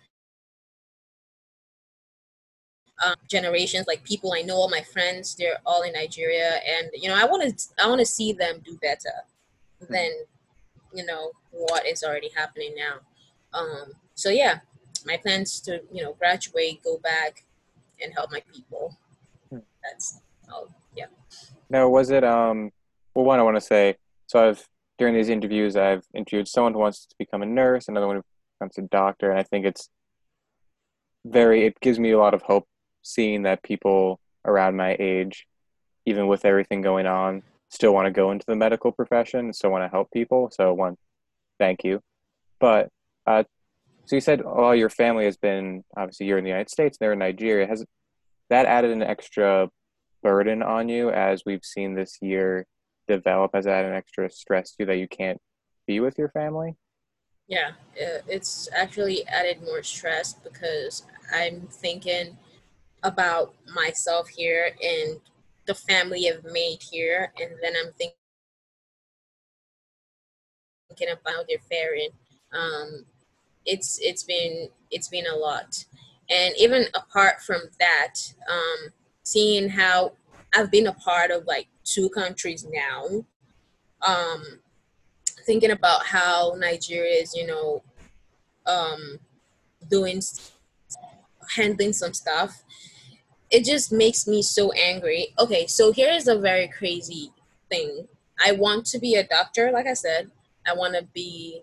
Um, 3.05 3.15
generations 3.29 3.87
like 3.87 4.05
people 4.05 4.31
i 4.33 4.41
know 4.41 4.55
all 4.55 4.69
my 4.69 4.79
friends 4.79 5.35
they're 5.35 5.59
all 5.65 5.81
in 5.81 5.93
nigeria. 5.93 6.61
And 6.65 6.89
you 6.93 7.09
know 7.09 7.15
i 7.15 7.25
want 7.25 7.43
to 7.43 7.83
i 7.83 7.87
want 7.87 7.99
to 7.99 8.05
see 8.05 8.31
them 8.31 8.61
do 8.63 8.77
better 8.81 9.15
than 9.89 10.11
you 10.93 11.05
know 11.05 11.31
what 11.51 11.85
is 11.85 12.03
already 12.03 12.29
happening 12.35 12.73
now. 12.75 12.99
Um, 13.53 13.93
so 14.13 14.29
yeah 14.29 14.59
my 15.05 15.17
plans 15.17 15.59
to 15.61 15.81
you 15.91 16.03
know 16.03 16.13
graduate 16.13 16.83
go 16.83 16.97
back 16.99 17.43
and 18.01 18.13
help 18.13 18.31
my 18.31 18.41
people. 18.53 18.97
Hmm. 19.49 19.59
that's 19.83 20.21
all 20.51 20.69
yeah. 20.95 21.05
Now 21.69 21.89
was 21.89 22.09
it 22.11 22.23
um 22.23 22.71
well 23.13 23.25
one 23.25 23.39
i 23.39 23.43
want 23.43 23.57
to 23.57 23.61
say 23.61 23.95
so 24.27 24.47
i've 24.47 24.67
during 24.97 25.13
these 25.13 25.29
interviews, 25.29 25.75
I've 25.75 26.05
interviewed 26.13 26.47
someone 26.47 26.73
who 26.73 26.79
wants 26.79 27.05
to 27.05 27.15
become 27.17 27.41
a 27.41 27.45
nurse, 27.45 27.87
another 27.87 28.07
one 28.07 28.17
who 28.17 28.23
becomes 28.59 28.77
a 28.77 28.83
doctor, 28.83 29.29
and 29.29 29.39
I 29.39 29.43
think 29.43 29.65
it's 29.65 29.89
very. 31.25 31.65
It 31.65 31.79
gives 31.81 31.99
me 31.99 32.11
a 32.11 32.17
lot 32.17 32.33
of 32.33 32.41
hope 32.41 32.67
seeing 33.01 33.43
that 33.43 33.63
people 33.63 34.19
around 34.45 34.75
my 34.75 34.95
age, 34.99 35.47
even 36.05 36.27
with 36.27 36.45
everything 36.45 36.81
going 36.81 37.07
on, 37.07 37.43
still 37.69 37.93
want 37.93 38.05
to 38.05 38.11
go 38.11 38.31
into 38.31 38.45
the 38.47 38.55
medical 38.55 38.91
profession, 38.91 39.51
still 39.53 39.71
want 39.71 39.83
to 39.83 39.89
help 39.89 40.09
people. 40.11 40.49
So 40.51 40.73
one, 40.73 40.97
thank 41.59 41.83
you. 41.83 42.01
But 42.59 42.89
uh, 43.25 43.43
so 44.05 44.15
you 44.15 44.21
said, 44.21 44.41
oh, 44.45 44.71
your 44.71 44.89
family 44.89 45.25
has 45.25 45.37
been 45.37 45.83
obviously 45.97 46.27
you're 46.27 46.37
in 46.37 46.43
the 46.43 46.49
United 46.49 46.69
States, 46.69 46.97
they're 46.97 47.13
in 47.13 47.19
Nigeria. 47.19 47.67
Has 47.67 47.83
that 48.49 48.65
added 48.65 48.91
an 48.91 49.03
extra 49.03 49.69
burden 50.23 50.63
on 50.63 50.89
you 50.89 51.09
as 51.11 51.43
we've 51.45 51.65
seen 51.65 51.95
this 51.95 52.17
year 52.21 52.65
develop 53.07 53.51
as 53.53 53.65
that 53.65 53.85
an 53.85 53.93
extra 53.93 54.29
stress 54.29 54.71
to 54.71 54.75
you 54.79 54.85
that 54.87 54.97
you 54.97 55.07
can't 55.07 55.41
be 55.87 55.99
with 55.99 56.17
your 56.17 56.29
family? 56.29 56.75
Yeah, 57.47 57.71
it's 57.95 58.67
actually 58.75 59.27
added 59.27 59.61
more 59.61 59.83
stress 59.83 60.33
because 60.33 61.03
I'm 61.33 61.67
thinking 61.69 62.37
about 63.03 63.53
myself 63.71 64.27
here 64.29 64.71
and 64.81 65.19
the 65.67 65.75
family 65.75 66.29
I've 66.29 66.43
made 66.43 66.81
here, 66.81 67.31
and 67.39 67.51
then 67.61 67.73
I'm 67.75 67.91
thinking 67.93 68.13
about 71.11 71.47
their 71.47 71.59
faring. 71.69 72.09
Um, 72.53 73.05
it's 73.65 73.99
it's 74.01 74.23
been 74.23 74.69
it's 74.91 75.07
been 75.07 75.25
a 75.27 75.35
lot, 75.35 75.85
and 76.29 76.53
even 76.57 76.85
apart 76.93 77.41
from 77.41 77.61
that, 77.79 78.13
um, 78.49 78.91
seeing 79.23 79.69
how 79.69 80.13
I've 80.55 80.71
been 80.71 80.87
a 80.87 80.93
part 80.93 81.31
of 81.31 81.45
like 81.45 81.67
two 81.83 82.09
countries 82.09 82.65
now. 82.71 83.25
Um, 84.05 84.59
thinking 85.45 85.71
about 85.71 86.05
how 86.05 86.55
Nigeria 86.57 87.21
is, 87.21 87.35
you 87.35 87.45
know, 87.45 87.83
um, 88.65 89.19
doing 89.89 90.21
handling 91.55 91.93
some 91.93 92.13
stuff, 92.13 92.63
it 93.51 93.63
just 93.63 93.91
makes 93.91 94.27
me 94.27 94.41
so 94.41 94.71
angry. 94.71 95.27
Okay, 95.39 95.67
so 95.67 95.91
here 95.91 96.11
is 96.11 96.27
a 96.27 96.39
very 96.39 96.67
crazy 96.67 97.31
thing. 97.69 98.07
I 98.43 98.53
want 98.53 98.85
to 98.87 98.99
be 98.99 99.15
a 99.15 99.27
doctor, 99.27 99.71
like 99.71 99.87
I 99.87 99.93
said. 99.93 100.31
I 100.67 100.73
want 100.73 100.95
to 100.95 101.03
be 101.13 101.61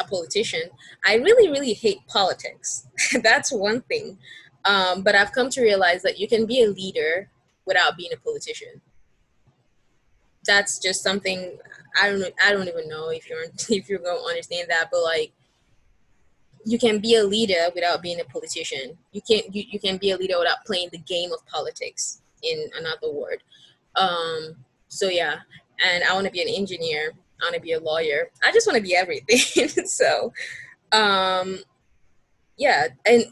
a 0.00 0.04
politician. 0.04 0.62
I 1.04 1.14
really, 1.16 1.48
really 1.48 1.72
hate 1.72 2.06
politics. 2.08 2.86
That's 3.22 3.52
one 3.52 3.82
thing. 3.82 4.18
Um, 4.64 5.02
but 5.02 5.14
I've 5.14 5.32
come 5.32 5.50
to 5.50 5.62
realize 5.62 6.02
that 6.02 6.18
you 6.18 6.26
can 6.26 6.46
be 6.46 6.62
a 6.62 6.68
leader 6.68 7.30
without 7.66 7.96
being 7.96 8.12
a 8.12 8.16
politician 8.16 8.80
that's 10.46 10.78
just 10.78 11.02
something 11.02 11.58
I 12.00 12.10
don't 12.10 12.34
I 12.44 12.52
don't 12.52 12.68
even 12.68 12.88
know 12.88 13.10
if 13.10 13.28
you're 13.28 13.44
if 13.68 13.88
you're 13.88 13.98
going 13.98 14.18
to 14.18 14.24
understand 14.24 14.68
that, 14.70 14.88
but 14.90 15.02
like 15.02 15.32
you 16.66 16.78
can 16.78 16.98
be 16.98 17.16
a 17.16 17.24
leader 17.24 17.68
without 17.74 18.02
being 18.02 18.20
a 18.20 18.24
politician. 18.24 18.96
You 19.12 19.20
can't 19.28 19.54
you, 19.54 19.64
you 19.68 19.80
can 19.80 19.96
be 19.96 20.10
a 20.10 20.16
leader 20.16 20.38
without 20.38 20.64
playing 20.66 20.88
the 20.92 20.98
game 20.98 21.32
of 21.32 21.44
politics 21.46 22.22
in 22.42 22.70
another 22.78 23.12
word. 23.12 23.42
Um, 23.96 24.56
so 24.88 25.08
yeah, 25.08 25.36
and 25.84 26.04
I 26.04 26.14
want 26.14 26.26
to 26.26 26.32
be 26.32 26.42
an 26.42 26.48
engineer. 26.48 27.12
I 27.40 27.46
want 27.46 27.54
to 27.56 27.60
be 27.60 27.72
a 27.72 27.80
lawyer. 27.80 28.30
I 28.44 28.52
just 28.52 28.66
want 28.66 28.76
to 28.76 28.82
be 28.82 28.96
everything. 28.96 29.68
so 29.86 30.32
um, 30.92 31.58
yeah, 32.56 32.88
and 33.06 33.24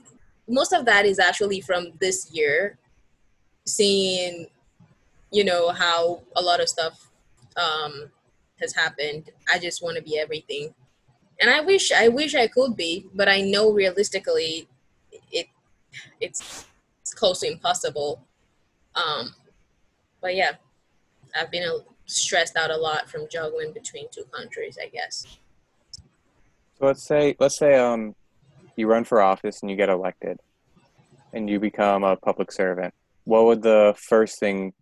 most 0.48 0.72
of 0.72 0.84
that 0.86 1.06
is 1.06 1.18
actually 1.18 1.60
from 1.60 1.92
this 2.00 2.30
year, 2.32 2.78
seeing 3.64 4.46
you 5.30 5.44
know 5.44 5.70
how 5.70 6.22
a 6.36 6.42
lot 6.42 6.60
of 6.60 6.68
stuff 6.68 7.10
um, 7.56 8.10
has 8.60 8.74
happened. 8.74 9.30
I 9.52 9.58
just 9.58 9.82
want 9.82 9.96
to 9.96 10.02
be 10.02 10.18
everything, 10.18 10.74
and 11.40 11.50
I 11.50 11.60
wish 11.60 11.90
I 11.90 12.08
wish 12.08 12.34
I 12.34 12.46
could 12.46 12.76
be, 12.76 13.06
but 13.14 13.28
I 13.28 13.40
know 13.40 13.72
realistically, 13.72 14.68
it 15.30 15.46
it's, 16.20 16.66
it's 17.00 17.14
close 17.14 17.40
to 17.40 17.50
impossible. 17.50 18.22
Um, 18.94 19.34
but 20.20 20.36
yeah, 20.36 20.52
I've 21.34 21.50
been 21.50 21.64
a, 21.64 21.78
stressed 22.06 22.56
out 22.56 22.70
a 22.70 22.76
lot 22.76 23.08
from 23.08 23.26
juggling 23.30 23.72
between 23.72 24.06
two 24.10 24.24
countries. 24.24 24.78
I 24.80 24.88
guess. 24.88 25.26
So 26.78 26.86
let's 26.86 27.02
say 27.02 27.36
let's 27.40 27.56
say 27.56 27.74
um 27.74 28.14
you 28.76 28.86
run 28.86 29.04
for 29.04 29.20
office 29.20 29.62
and 29.62 29.70
you 29.70 29.76
get 29.76 29.88
elected, 29.88 30.38
and 31.32 31.48
you 31.48 31.58
become 31.58 32.04
a 32.04 32.16
public 32.16 32.52
servant. 32.52 32.92
What 33.24 33.44
would 33.46 33.62
the 33.62 33.94
first 33.96 34.38
thing 34.40 34.72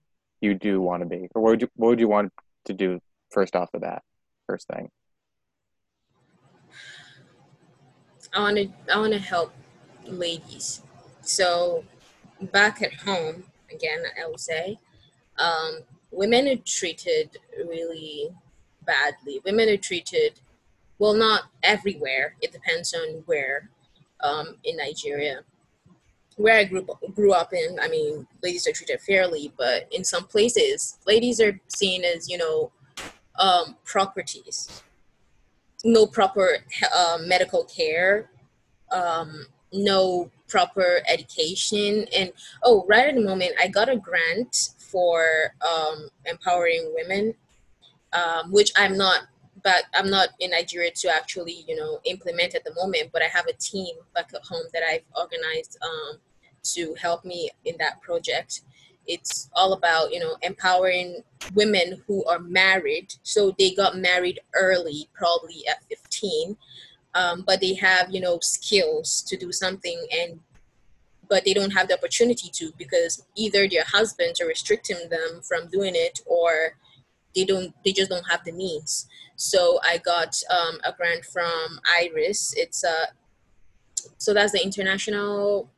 you 0.41 0.55
do 0.55 0.81
want 0.81 1.03
to 1.03 1.09
be, 1.09 1.29
or 1.35 1.43
what 1.43 1.51
would 1.51 1.63
you 1.63 1.69
what 1.77 1.89
would 1.89 2.01
you 2.01 2.09
want 2.09 2.33
to 2.65 2.73
do 2.73 3.01
first 3.31 3.55
off 3.55 3.75
of 3.75 3.83
that 3.83 4.03
first 4.47 4.67
thing? 4.69 4.91
I 8.33 8.41
want 8.41 8.57
to 8.57 8.69
I 8.93 8.99
want 8.99 9.13
to 9.13 9.19
help 9.19 9.53
ladies. 10.05 10.83
So 11.23 11.85
back 12.53 12.83
at 12.83 12.95
home, 12.95 13.45
again, 13.73 14.03
I 14.21 14.29
would 14.29 14.41
say, 14.41 14.79
um, 15.39 15.81
women 16.11 16.49
are 16.49 16.57
treated 16.65 17.37
really 17.57 18.31
badly. 18.85 19.41
Women 19.45 19.69
are 19.69 19.77
treated, 19.77 20.41
well, 20.99 21.15
not 21.15 21.45
everywhere. 21.63 22.37
It 22.41 22.53
depends 22.53 22.95
on 22.95 23.23
where 23.27 23.69
um, 24.21 24.57
in 24.65 24.77
Nigeria. 24.77 25.41
Where 26.41 26.57
I 26.57 26.65
grew, 26.65 26.87
grew 27.15 27.33
up 27.33 27.53
in, 27.53 27.79
I 27.83 27.89
mean, 27.89 28.27
ladies 28.43 28.67
are 28.67 28.73
treated 28.73 28.99
fairly, 29.03 29.53
but 29.59 29.87
in 29.93 30.05
some 30.05 30.25
places, 30.25 30.99
ladies 31.07 31.39
are 31.39 31.61
seen 31.69 32.03
as, 32.03 32.31
you 32.31 32.39
know, 32.39 32.73
um, 33.39 33.77
properties. 33.85 34.83
No 35.85 36.07
proper 36.07 36.59
uh, 36.97 37.19
medical 37.21 37.65
care, 37.65 38.31
um, 38.91 39.49
no 39.75 40.31
proper 40.49 41.01
education. 41.09 42.07
And 42.17 42.33
oh, 42.63 42.87
right 42.89 43.09
at 43.09 43.17
the 43.17 43.21
moment, 43.21 43.53
I 43.61 43.69
got 43.69 43.91
a 43.91 43.97
grant 43.97 44.57
for 44.79 45.55
um, 45.61 46.09
empowering 46.25 46.91
women, 46.95 47.35
um, 48.15 48.51
which 48.51 48.73
I'm 48.77 48.97
not. 48.97 49.25
But 49.63 49.85
I'm 49.95 50.09
not 50.09 50.31
in 50.41 50.53
Nigeria 50.53 50.91
to 50.91 51.15
actually, 51.15 51.67
you 51.69 51.77
know, 51.77 52.01
implement 52.05 52.55
at 52.55 52.65
the 52.65 52.75
moment. 52.75 53.11
But 53.13 53.21
I 53.21 53.27
have 53.27 53.47
a 53.47 53.53
team 53.53 53.95
back 54.15 54.31
at 54.35 54.43
home 54.43 54.65
that 54.73 54.83
I've 54.91 55.05
organized 55.15 55.77
um, 55.83 56.19
to 56.63 56.95
help 57.01 57.25
me 57.25 57.51
in 57.65 57.75
that 57.79 58.01
project. 58.03 58.63
It's 59.07 59.51
all 59.55 59.73
about, 59.73 60.13
you 60.13 60.21
know, 60.21 60.37
empowering 60.43 61.23
women 61.55 62.03
who 62.07 62.25
are 62.27 62.39
married. 62.39 63.15
So 63.23 63.55
they 63.59 63.75
got 63.75 63.97
married 63.97 64.41
early, 64.55 65.09
probably 65.15 65.65
at 65.69 65.83
15, 65.89 66.57
um, 67.15 67.45
but 67.47 67.61
they 67.61 67.75
have, 67.75 68.11
you 68.11 68.21
know, 68.21 68.39
skills 68.41 69.23
to 69.23 69.37
do 69.37 69.53
something 69.53 70.07
and 70.13 70.41
but 71.31 71.45
they 71.45 71.55
don't 71.55 71.71
have 71.71 71.89
the 71.89 71.95
opportunity 71.95 72.51
to 72.53 72.73
because 72.77 73.25
either 73.37 73.67
their 73.69 73.85
husbands 73.87 74.41
are 74.41 74.47
restricting 74.47 74.99
them 75.09 75.41
from 75.43 75.69
doing 75.69 75.95
it 75.95 76.21
or 76.27 76.77
they 77.35 77.45
don't 77.45 77.73
they 77.85 77.93
just 77.93 78.11
don't 78.11 78.29
have 78.29 78.45
the 78.45 78.53
means 78.53 79.07
so 79.37 79.79
i 79.85 79.97
got 79.99 80.37
um, 80.51 80.79
a 80.85 80.93
grant 80.93 81.25
from 81.25 81.79
IREX 81.99 82.53
it's 82.57 82.85
a 82.85 83.07
so 84.19 84.35
that's 84.35 84.53
the 84.53 84.63
international 84.63 85.71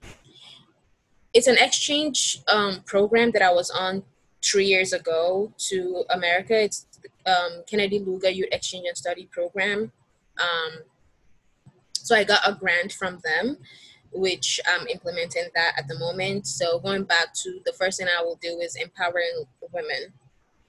it's 1.35 1.47
an 1.47 1.57
exchange 1.59 2.41
um, 2.49 2.81
program 2.85 3.31
that 3.33 3.43
i 3.43 3.53
was 3.53 3.71
on 3.71 4.03
three 4.43 4.67
years 4.67 4.93
ago 4.93 5.53
to 5.57 6.05
america 6.11 6.63
it's 6.65 6.87
um, 7.25 7.63
Kennedy 7.69 8.01
Lugar 8.01 8.31
youth 8.31 8.49
exchange 8.51 8.87
and 8.89 8.97
study 8.97 9.29
program 9.31 9.93
um, 10.41 10.81
so 11.93 12.17
i 12.17 12.25
got 12.25 12.41
a 12.47 12.55
grant 12.55 12.93
from 12.93 13.19
them 13.25 13.59
which 14.13 14.61
I'm 14.67 14.87
implementing 14.89 15.49
that 15.55 15.75
at 15.79 15.89
the 15.89 15.99
moment. 15.99 16.47
So 16.47 16.79
going 16.79 17.05
back 17.05 17.35
to 17.43 17.61
the 17.65 17.73
first 17.73 17.99
thing 17.99 18.09
I 18.09 18.23
will 18.23 18.39
do 18.43 18.59
is 18.61 18.77
empowering 18.77 19.45
women, 19.73 20.13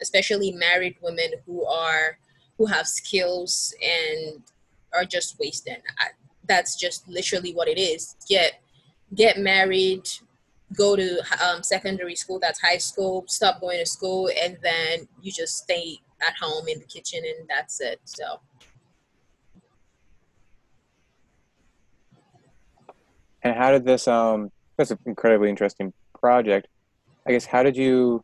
especially 0.01 0.51
married 0.51 0.95
women 1.01 1.31
who 1.45 1.65
are 1.65 2.17
who 2.57 2.65
have 2.67 2.87
skills 2.87 3.73
and 3.81 4.41
are 4.93 5.05
just 5.05 5.37
wasting. 5.39 5.77
I, 5.99 6.07
that's 6.47 6.75
just 6.75 7.07
literally 7.07 7.53
what 7.53 7.67
it 7.67 7.79
is. 7.79 8.15
Get 8.29 8.61
get 9.13 9.37
married, 9.37 10.07
go 10.73 10.95
to 10.95 11.21
um, 11.43 11.63
secondary 11.63 12.15
school, 12.15 12.39
that's 12.39 12.59
high 12.59 12.77
school, 12.77 13.25
stop 13.27 13.61
going 13.61 13.79
to 13.79 13.85
school, 13.85 14.29
and 14.41 14.57
then 14.61 15.07
you 15.21 15.31
just 15.31 15.57
stay 15.57 15.99
at 16.27 16.35
home 16.37 16.67
in 16.67 16.79
the 16.79 16.85
kitchen 16.85 17.21
and 17.23 17.47
that's 17.47 17.81
it. 17.81 17.99
So 18.05 18.39
And 23.43 23.55
how 23.55 23.71
did 23.71 23.85
this 23.85 24.07
um 24.07 24.51
that's 24.77 24.91
an 24.91 24.99
incredibly 25.05 25.49
interesting 25.49 25.93
project. 26.19 26.67
I 27.27 27.31
guess 27.31 27.45
how 27.45 27.63
did 27.63 27.77
you 27.77 28.23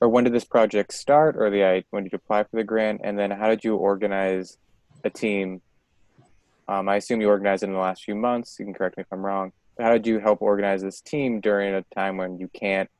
or 0.00 0.08
when 0.08 0.24
did 0.24 0.32
this 0.32 0.44
project 0.44 0.92
start 0.92 1.36
or 1.36 1.48
the 1.48 1.84
when 1.90 2.02
did 2.02 2.12
you 2.12 2.16
apply 2.16 2.42
for 2.44 2.56
the 2.56 2.64
grant 2.64 3.00
and 3.04 3.18
then 3.18 3.30
how 3.30 3.48
did 3.48 3.64
you 3.64 3.76
organize 3.76 4.58
a 5.04 5.10
team? 5.10 5.62
Um, 6.68 6.88
I 6.88 6.96
assume 6.96 7.20
you 7.20 7.28
organized 7.28 7.62
it 7.62 7.66
in 7.66 7.72
the 7.72 7.78
last 7.78 8.04
few 8.04 8.14
months. 8.14 8.56
You 8.58 8.64
can 8.64 8.74
correct 8.74 8.96
me 8.96 9.02
if 9.02 9.12
I'm 9.12 9.24
wrong. 9.24 9.52
How 9.78 9.92
did 9.92 10.06
you 10.06 10.18
help 10.18 10.42
organize 10.42 10.82
this 10.82 11.00
team 11.00 11.40
during 11.40 11.74
a 11.74 11.84
time 11.94 12.16
when 12.16 12.38
you 12.38 12.48
can't 12.48 12.90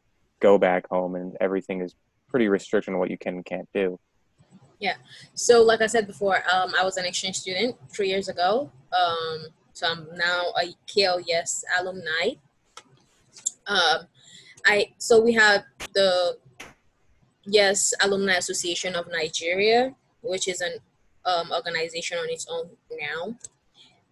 go 0.41 0.59
back 0.59 0.89
home 0.89 1.15
and 1.15 1.37
everything 1.41 1.81
is 1.81 1.95
pretty 2.29 2.49
restricted 2.49 2.95
on 2.95 2.99
what 2.99 3.11
you 3.11 3.19
can 3.19 3.37
and 3.37 3.45
can't 3.45 3.69
do? 3.75 3.99
Yeah. 4.81 4.95
So, 5.35 5.63
like 5.63 5.81
I 5.81 5.87
said 5.87 6.07
before, 6.07 6.43
um, 6.53 6.73
I 6.79 6.85
was 6.85 6.97
an 6.97 7.05
exchange 7.05 7.37
student 7.37 7.77
three 7.95 8.09
years 8.09 8.29
ago. 8.29 8.71
Um, 8.93 9.47
so 9.75 9.87
I'm 9.87 10.09
now 10.17 10.53
a 10.61 10.75
KL-YES 10.91 11.65
alumni. 11.79 12.35
Um, 13.67 14.07
I 14.67 14.93
so 14.99 15.21
we 15.21 15.33
have 15.35 15.65
the 15.95 16.37
Yes 17.45 17.93
Alumni 18.03 18.35
Association 18.35 18.95
of 18.95 19.07
Nigeria, 19.11 19.95
which 20.21 20.49
is 20.49 20.61
an 20.61 20.75
um, 21.25 21.51
organization 21.53 22.19
on 22.19 22.29
its 22.29 22.47
own 22.49 22.71
now. 22.91 23.37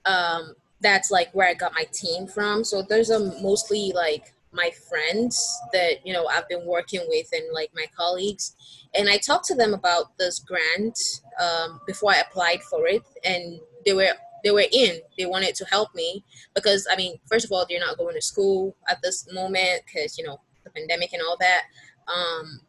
Um, 0.05 0.55
that's 0.81 1.11
like 1.11 1.31
where 1.33 1.49
I 1.49 1.55
got 1.55 1.75
my 1.75 1.85
team 1.93 2.27
from. 2.27 2.65
So 2.65 2.83
there's 2.83 3.11
a 3.11 3.19
mostly 3.43 3.93
like 3.95 4.33
my 4.53 4.71
friends 4.89 5.61
that 5.73 6.05
you 6.05 6.13
know 6.13 6.27
I've 6.27 6.49
been 6.49 6.67
working 6.67 7.03
with 7.09 7.29
and 7.33 7.45
like 7.53 7.71
my 7.75 7.87
colleagues, 7.97 8.55
and 8.95 9.09
I 9.09 9.19
talked 9.19 9.47
to 9.47 9.55
them 9.55 9.75
about 9.75 10.17
this 10.19 10.39
grant 10.39 10.99
um, 11.41 11.81
before 11.87 12.13
I 12.13 12.21
applied 12.21 12.63
for 12.63 12.87
it, 12.87 13.03
and 13.25 13.61
they 13.85 13.93
were 13.93 14.13
they 14.43 14.51
were 14.51 14.65
in. 14.73 15.01
They 15.19 15.27
wanted 15.27 15.55
to 15.57 15.67
help 15.67 15.95
me 15.95 16.25
because 16.55 16.87
i 16.91 16.97
mean 16.97 17.19
first 17.27 17.45
of 17.45 17.53
all 17.53 17.67
they're 17.69 17.81
not 17.81 17.99
going 17.99 18.15
to 18.15 18.23
school 18.23 18.75
at 18.89 19.03
this 19.03 19.31
moment 19.33 19.83
because 19.87 20.17
you 20.17 20.27
know 20.27 20.41
the 20.65 20.71
pandemic 20.71 21.13
and 21.13 21.23
all 21.23 21.37
that. 21.41 21.63
Um 22.09 22.61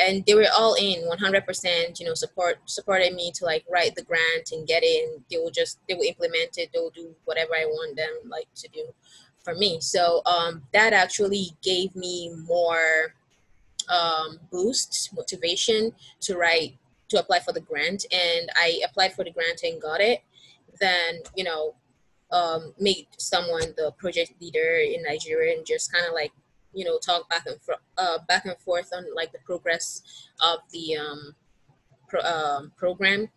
and 0.00 0.24
they 0.26 0.34
were 0.34 0.46
all 0.56 0.74
in 0.74 1.02
100% 1.08 2.00
you 2.00 2.06
know 2.06 2.14
support 2.14 2.58
supported 2.64 3.14
me 3.14 3.30
to 3.32 3.44
like 3.44 3.64
write 3.70 3.94
the 3.94 4.02
grant 4.02 4.52
and 4.52 4.66
get 4.66 4.82
it 4.82 5.08
and 5.08 5.24
they 5.30 5.36
will 5.36 5.50
just 5.50 5.78
they 5.88 5.94
will 5.94 6.08
implement 6.08 6.56
it 6.56 6.70
they'll 6.72 6.90
do 6.90 7.14
whatever 7.24 7.52
i 7.54 7.64
want 7.64 7.96
them 7.96 8.14
like 8.28 8.48
to 8.54 8.68
do 8.68 8.92
for 9.42 9.54
me. 9.54 9.80
So 9.80 10.22
um 10.26 10.62
that 10.72 10.92
actually 10.92 11.50
gave 11.62 11.94
me 11.96 12.32
more 12.46 13.14
um 13.88 14.38
boost 14.50 15.10
motivation 15.14 15.92
to 16.20 16.36
write 16.36 16.76
to 17.08 17.18
apply 17.18 17.40
for 17.40 17.52
the 17.52 17.60
grant 17.60 18.04
and 18.12 18.48
i 18.56 18.80
applied 18.84 19.12
for 19.14 19.24
the 19.24 19.30
grant 19.30 19.62
and 19.62 19.80
got 19.80 20.00
it. 20.00 20.22
Then 20.80 21.22
you 21.36 21.44
know 21.44 21.74
um, 22.32 22.74
meet 22.78 23.08
someone 23.18 23.74
the 23.76 23.90
project 23.98 24.40
leader 24.40 24.76
in 24.76 25.02
Nigeria 25.02 25.56
and 25.56 25.66
just 25.66 25.92
kind 25.92 26.06
of 26.06 26.14
like 26.14 26.30
you 26.72 26.84
know 26.84 26.98
talk 26.98 27.28
back 27.28 27.46
and 27.46 27.60
fro- 27.60 27.76
uh, 27.98 28.18
back 28.28 28.44
and 28.44 28.58
forth 28.58 28.90
on 28.94 29.04
like 29.14 29.32
the 29.32 29.38
progress 29.44 30.02
of 30.44 30.60
the 30.72 30.96
um, 30.96 31.34
pro- 32.08 32.20
um, 32.20 32.72
program. 32.76 33.28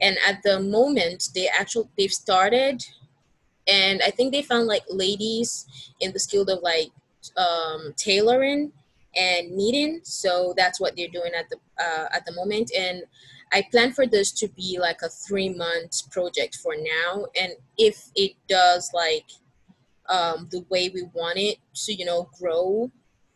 And 0.00 0.16
at 0.26 0.42
the 0.42 0.60
moment, 0.60 1.28
they 1.34 1.48
actually 1.48 1.88
they've 1.96 2.12
started, 2.12 2.84
and 3.66 4.00
I 4.02 4.10
think 4.10 4.32
they 4.32 4.42
found 4.42 4.66
like 4.66 4.84
ladies 4.88 5.66
in 6.00 6.12
the 6.12 6.20
skill 6.20 6.42
of 6.42 6.62
like 6.62 6.90
um, 7.36 7.92
tailoring 7.96 8.72
and 9.16 9.50
knitting. 9.52 10.00
So 10.04 10.54
that's 10.56 10.80
what 10.80 10.96
they're 10.96 11.08
doing 11.08 11.32
at 11.36 11.48
the 11.50 11.56
uh, 11.82 12.08
at 12.12 12.24
the 12.24 12.32
moment. 12.32 12.70
And 12.76 13.02
I 13.52 13.64
plan 13.70 13.92
for 13.92 14.06
this 14.06 14.30
to 14.32 14.48
be 14.48 14.78
like 14.80 15.00
a 15.02 15.08
three 15.08 15.48
month 15.48 16.10
project 16.10 16.56
for 16.56 16.74
now. 16.76 17.26
And 17.40 17.52
if 17.76 18.10
it 18.14 18.32
does 18.48 18.90
like 18.94 19.26
um, 20.08 20.48
the 20.50 20.64
way 20.68 20.88
we 20.88 21.04
want 21.12 21.38
it 21.38 21.58
to, 21.74 21.94
you 21.94 22.04
know, 22.04 22.28
grow, 22.38 22.90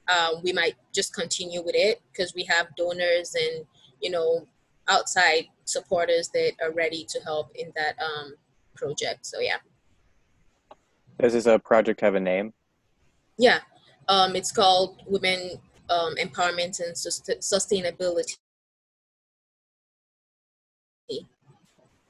um, 0.09 0.43
we 0.43 0.53
might 0.53 0.75
just 0.95 1.15
continue 1.15 1.63
with 1.63 1.75
it 1.75 2.01
because 2.11 2.35
we 2.35 2.45
have 2.45 2.75
donors 2.77 3.35
and, 3.35 3.65
you 4.01 4.11
know, 4.11 4.47
outside 4.89 5.47
supporters 5.65 6.29
that 6.31 6.53
are 6.63 6.73
ready 6.73 7.05
to 7.09 7.21
help 7.21 7.51
in 7.55 7.73
that 7.77 7.95
um, 8.03 8.35
project. 8.75 9.27
So, 9.27 9.41
yeah. 9.41 9.59
Does 11.21 11.35
this 11.35 11.47
uh, 11.47 11.59
project 11.59 12.01
have 12.01 12.15
a 12.15 12.21
name? 12.21 12.53
Yeah. 13.39 13.59
Um, 14.09 14.35
it's 14.35 14.51
called 14.51 15.03
Women 15.07 15.61
um, 15.89 16.17
Empowerment 16.17 16.81
and 16.81 16.95
Sustainability. 16.95 18.37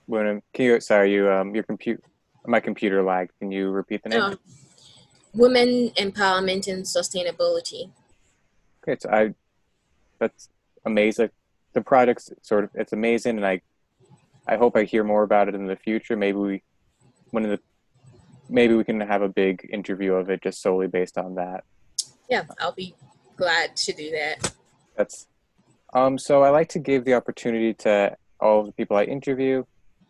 When 0.06 0.42
can 0.52 0.64
you 0.64 0.80
sorry 0.80 1.12
you 1.12 1.30
um 1.30 1.54
your 1.54 1.64
compute 1.64 2.02
my 2.46 2.60
computer 2.60 3.02
lagged. 3.02 3.32
Can 3.38 3.52
you 3.52 3.70
repeat 3.70 4.02
the 4.02 4.08
name? 4.10 4.20
Uh, 4.20 4.34
women 5.34 5.90
empowerment 5.96 6.66
and 6.66 6.84
sustainability. 6.84 7.90
Okay, 8.82 8.98
so 9.00 9.10
I 9.10 9.34
that's 10.18 10.48
amazing. 10.84 11.30
The 11.72 11.80
project's 11.80 12.30
sort 12.42 12.64
of 12.64 12.70
it's 12.74 12.92
amazing, 12.92 13.36
and 13.36 13.46
I 13.46 13.62
I 14.46 14.56
hope 14.56 14.76
I 14.76 14.84
hear 14.84 15.04
more 15.04 15.22
about 15.22 15.48
it 15.48 15.54
in 15.54 15.66
the 15.66 15.76
future. 15.76 16.16
Maybe 16.16 16.38
we 16.38 16.62
one 17.30 17.44
of 17.44 17.50
the 17.50 17.60
maybe 18.48 18.74
we 18.74 18.84
can 18.84 19.00
have 19.00 19.22
a 19.22 19.28
big 19.28 19.68
interview 19.72 20.14
of 20.14 20.30
it 20.30 20.42
just 20.42 20.60
solely 20.60 20.86
based 20.86 21.16
on 21.16 21.36
that. 21.36 21.64
Yeah, 22.28 22.44
I'll 22.60 22.72
be 22.72 22.94
glad 23.36 23.76
to 23.76 23.92
do 23.92 24.10
that. 24.10 24.52
That's 24.96 25.26
um 25.94 26.18
so 26.18 26.42
I 26.42 26.50
like 26.50 26.68
to 26.70 26.78
give 26.78 27.04
the 27.04 27.14
opportunity 27.14 27.74
to 27.74 28.16
all 28.40 28.60
of 28.60 28.66
the 28.66 28.72
people 28.72 28.96
I 28.96 29.04
interview 29.04 29.64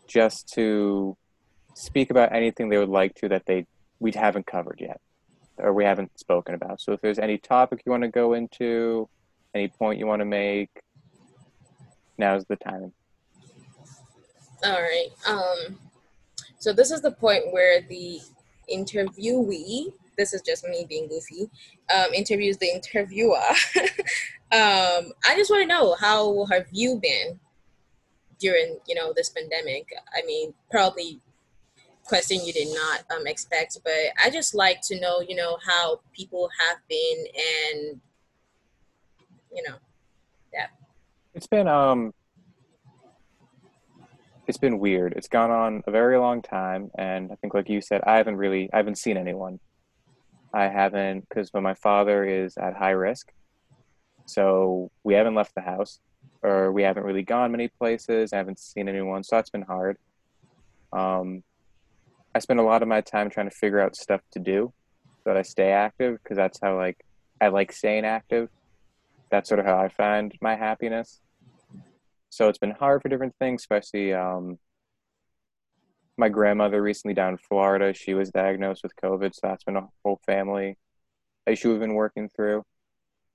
just 0.07 0.49
to 0.55 1.17
speak 1.75 2.11
about 2.11 2.33
anything 2.33 2.69
they 2.69 2.79
would 2.79 2.89
like 2.89 3.15
to 3.17 3.29
that 3.29 3.47
they 3.47 3.67
we 4.01 4.13
haven't 4.13 4.47
covered 4.47 4.79
yet. 4.81 5.01
or 5.59 5.73
we 5.73 5.85
haven't 5.85 6.19
spoken 6.19 6.55
about. 6.55 6.81
So 6.81 6.93
if 6.93 7.01
there's 7.01 7.19
any 7.19 7.39
topic 7.39 7.83
you 7.85 7.93
want 7.93 8.03
to 8.03 8.09
go 8.09 8.33
into, 8.33 9.09
any 9.55 9.69
point 9.69 9.99
you 9.99 10.07
want 10.07 10.21
to 10.21 10.25
make, 10.25 10.71
now's 12.19 12.45
the 12.47 12.57
time. 12.57 12.93
All 14.65 14.81
right. 14.81 15.09
Um, 15.27 15.79
so 16.59 16.73
this 16.73 16.91
is 16.91 17.01
the 17.01 17.11
point 17.13 17.53
where 17.53 17.83
the 17.83 18.21
interviewee, 18.73 19.93
this 20.17 20.33
is 20.33 20.43
just 20.43 20.65
me 20.65 20.87
being 20.89 21.09
goofy, 21.09 21.51
um, 21.95 22.13
interviews 22.15 22.57
the 22.59 22.71
interviewer. 22.71 23.37
um, 24.53 25.13
I 25.27 25.35
just 25.37 25.51
want 25.51 25.63
to 25.63 25.67
know 25.67 25.95
how 25.95 26.45
have 26.47 26.67
you 26.71 26.97
been 26.97 27.41
during 28.39 28.79
you 28.87 28.95
know 28.95 29.13
this 29.13 29.29
pandemic? 29.31 29.89
I 30.17 30.25
mean, 30.27 30.55
probably 30.71 31.21
question 32.05 32.45
you 32.45 32.53
did 32.53 32.69
not 32.75 33.05
um, 33.11 33.27
expect, 33.27 33.79
but 33.85 33.93
I 34.23 34.31
just 34.31 34.55
like 34.55 34.81
to 34.83 35.01
know 35.01 35.21
you 35.21 35.37
know 35.37 35.59
how 35.67 36.01
people 36.13 36.49
have 36.61 36.79
been 36.89 37.27
and 37.79 38.01
you 39.55 39.63
know 39.63 39.77
that. 40.53 40.71
It's 41.35 41.47
been 41.47 41.69
um 41.69 42.13
it's 44.49 44.59
been 44.59 44.79
weird. 44.79 45.15
It's 45.17 45.29
gone 45.29 45.51
on 45.51 45.83
a 45.87 45.91
very 45.91 46.19
long 46.19 46.43
time, 46.43 46.91
and 46.99 47.31
I 47.31 47.37
think, 47.37 47.55
like 47.55 47.69
you 47.69 47.81
said, 47.81 48.03
I 48.07 48.17
haven't 48.17 48.37
really, 48.37 48.69
I 48.73 48.79
haven't 48.79 48.99
seen 48.99 49.17
anyone. 49.17 49.61
I 50.53 50.65
haven't, 50.65 51.27
because 51.29 51.51
my 51.55 51.75
father 51.75 52.25
is 52.25 52.57
at 52.59 52.75
high 52.75 52.91
risk, 52.91 53.33
so 54.27 54.91
we 55.05 55.15
haven't 55.15 55.35
left 55.35 55.55
the 55.55 55.63
house, 55.63 56.01
or 56.43 56.73
we 56.73 56.83
haven't 56.83 57.05
really 57.05 57.23
gone 57.23 57.53
many 57.53 57.69
places. 57.69 58.33
I 58.33 58.37
haven't 58.39 58.59
seen 58.59 58.89
anyone, 58.89 59.23
so 59.23 59.37
that's 59.37 59.51
been 59.51 59.63
hard. 59.63 59.97
Um, 60.93 61.43
I 62.35 62.39
spend 62.39 62.61
a 62.61 62.65
lot 62.65 62.83
of 62.83 62.89
my 62.89 63.01
time 63.01 63.31
trying 63.31 63.49
to 63.49 63.57
figure 63.57 63.81
out 63.81 63.97
stuff 63.97 64.21
to 64.33 64.39
do, 64.39 64.73
so 65.19 65.23
that 65.27 65.37
I 65.37 65.43
stay 65.43 65.71
active, 65.71 66.19
because 66.23 66.37
that's 66.37 66.59
how 66.63 66.77
like 66.77 67.05
I 67.41 67.49
like 67.49 67.73
staying 67.73 68.05
active. 68.05 68.49
That's 69.31 69.49
sort 69.49 69.61
of 69.61 69.67
how 69.67 69.79
I 69.79 69.89
find 69.89 70.35
my 70.41 70.57
happiness 70.57 71.21
so 72.33 72.49
it's 72.49 72.59
been 72.59 72.71
hard 72.71 73.03
for 73.03 73.11
different 73.11 73.35
things, 73.39 73.61
especially 73.61 74.15
um, 74.15 74.59
my 76.17 76.31
grandmother 76.31 76.81
recently 76.81 77.13
down 77.13 77.33
in 77.33 77.37
Florida. 77.37 77.93
She 77.93 78.15
was 78.15 78.31
diagnosed 78.31 78.83
with 78.83 78.97
COVID, 78.97 79.35
so 79.35 79.41
that's 79.43 79.65
been 79.65 79.77
a 79.77 79.87
whole 80.03 80.19
family 80.25 80.79
issue 81.47 81.73
we've 81.73 81.81
been 81.81 81.93
working 81.93 82.31
through. 82.35 82.63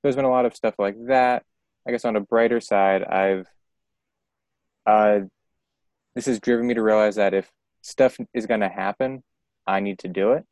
There's 0.02 0.16
been 0.16 0.26
a 0.26 0.32
lot 0.32 0.48
of 0.48 0.56
stuff 0.56 0.74
like 0.80 0.96
that. 1.10 1.44
I 1.88 1.92
guess 1.92 2.06
on 2.06 2.16
a 2.16 2.22
brighter 2.22 2.60
side, 2.60 3.04
I've 3.04 3.46
uh, 4.88 5.20
this 6.16 6.26
has 6.26 6.40
driven 6.40 6.66
me 6.66 6.74
to 6.74 6.82
realize 6.82 7.18
that 7.18 7.36
if 7.36 7.52
stuff 7.88 8.18
is 8.34 8.46
going 8.46 8.60
to 8.60 8.70
happen, 8.70 9.24
I 9.66 9.80
need 9.80 10.00
to 10.00 10.10
do 10.10 10.34
it, 10.34 10.44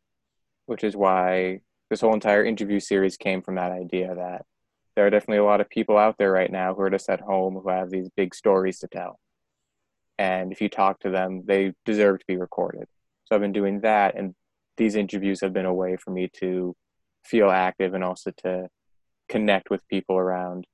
which 0.67 0.83
is 0.85 0.95
why 0.95 1.59
this 1.89 2.01
whole 2.01 2.13
entire 2.13 2.45
interview 2.45 2.79
series 2.79 3.17
came 3.17 3.41
from 3.41 3.55
that 3.55 3.73
idea 3.73 4.15
that 4.15 4.45
there 4.95 5.05
are 5.05 5.09
definitely 5.09 5.39
a 5.39 5.43
lot 5.43 5.59
of 5.59 5.69
people 5.69 5.97
out 5.97 6.17
there 6.17 6.31
right 6.31 6.49
now 6.49 6.73
who 6.73 6.81
are 6.81 6.89
just 6.89 7.09
at 7.09 7.19
home 7.19 7.55
who 7.55 7.69
have 7.69 7.89
these 7.89 8.09
big 8.15 8.33
stories 8.33 8.79
to 8.79 8.87
tell. 8.87 9.19
And 10.17 10.53
if 10.53 10.61
you 10.61 10.69
talk 10.69 11.01
to 11.01 11.09
them, 11.09 11.43
they 11.45 11.73
deserve 11.83 12.19
to 12.19 12.25
be 12.25 12.37
recorded. 12.37 12.87
So 13.25 13.35
I've 13.35 13.41
been 13.41 13.51
doing 13.51 13.81
that, 13.81 14.15
and 14.15 14.33
these 14.77 14.95
interviews 14.95 15.41
have 15.41 15.51
been 15.51 15.65
a 15.65 15.73
way 15.73 15.97
for 15.97 16.11
me 16.11 16.29
to 16.39 16.73
feel 17.25 17.49
active 17.49 17.93
and 17.93 18.03
also 18.03 18.31
to 18.43 18.69
connect 19.27 19.69
with 19.69 19.85
people 19.89 20.15
around 20.15 20.65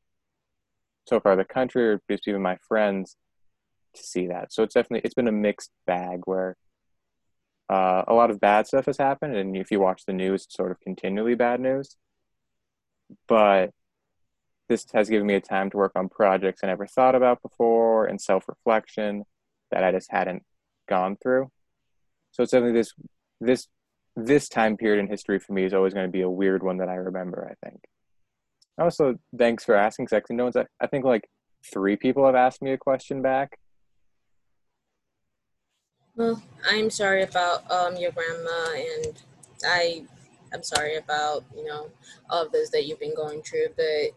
so 1.08 1.20
far 1.20 1.36
the 1.36 1.44
country 1.44 1.88
or 1.90 2.02
just 2.08 2.28
even 2.28 2.42
my 2.42 2.58
friends 2.68 3.16
to 3.96 4.04
see 4.04 4.28
that. 4.28 4.54
So 4.54 4.64
it's 4.64 4.74
definitely 4.74 5.02
it's 5.04 5.14
been 5.14 5.28
a 5.28 5.32
mixed 5.32 5.72
bag 5.86 6.22
where 6.26 6.58
uh, 7.70 8.04
a 8.08 8.14
lot 8.14 8.32
of 8.32 8.40
bad 8.40 8.68
stuff 8.68 8.86
has 8.86 8.98
happened, 8.98 9.36
and 9.36 9.56
if 9.56 9.72
you 9.72 9.80
watch 9.80 10.04
the 10.06 10.14
news, 10.14 10.44
it's 10.46 10.56
sort 10.56 10.72
of 10.72 10.80
continually 10.82 11.36
bad 11.36 11.60
news. 11.60 11.96
But 13.28 13.72
this 14.68 14.86
has 14.94 15.10
given 15.10 15.28
me 15.28 15.36
a 15.36 15.42
time 15.42 15.70
to 15.70 15.78
work 15.78 15.92
on 15.96 16.10
projects 16.10 16.62
I 16.64 16.68
never 16.68 16.88
thought 16.88 17.16
about 17.16 17.42
before 17.42 18.06
and 18.06 18.20
self 18.20 18.48
reflection 18.48 19.24
that 19.70 19.84
I 19.84 19.92
just 19.92 20.12
hadn't 20.12 20.44
gone 20.88 21.18
through. 21.22 21.50
So 22.32 22.44
it's 22.44 22.52
definitely 22.52 22.80
this 22.80 22.94
this 23.40 23.68
this 24.16 24.50
time 24.50 24.78
period 24.78 25.00
in 25.00 25.08
history 25.08 25.40
for 25.40 25.54
me 25.54 25.64
is 25.64 25.74
always 25.74 25.94
going 25.94 26.06
to 26.06 26.12
be 26.12 26.22
a 26.22 26.30
weird 26.30 26.64
one 26.64 26.78
that 26.78 26.90
I 26.90 26.96
remember. 26.96 27.50
I 27.50 27.68
think. 27.68 27.82
Also, 28.78 29.16
thanks 29.38 29.64
for 29.64 29.76
asking. 29.76 30.08
Because 30.10 30.24
no 30.30 30.46
one's. 30.46 30.56
I 30.58 30.88
think 30.88 31.06
like 31.06 31.28
three 31.72 31.96
people 31.96 32.26
have 32.26 32.36
asked 32.36 32.62
me 32.62 32.72
a 32.72 32.78
question 32.78 33.22
back. 33.22 33.58
Well, 36.16 36.42
I'm 36.70 36.90
sorry 36.90 37.24
about 37.24 37.70
um, 37.72 37.96
your 37.96 38.12
grandma, 38.12 38.74
and 38.76 39.22
I, 39.66 40.06
I'm 40.54 40.64
sorry 40.64 40.98
about 40.98 41.46
you 41.56 41.66
know 41.66 41.90
all 42.30 42.46
of 42.46 42.52
this 42.52 42.70
that 42.72 42.86
you've 42.86 43.00
been 43.00 43.16
going 43.16 43.42
through. 43.42 43.68
But 43.76 44.12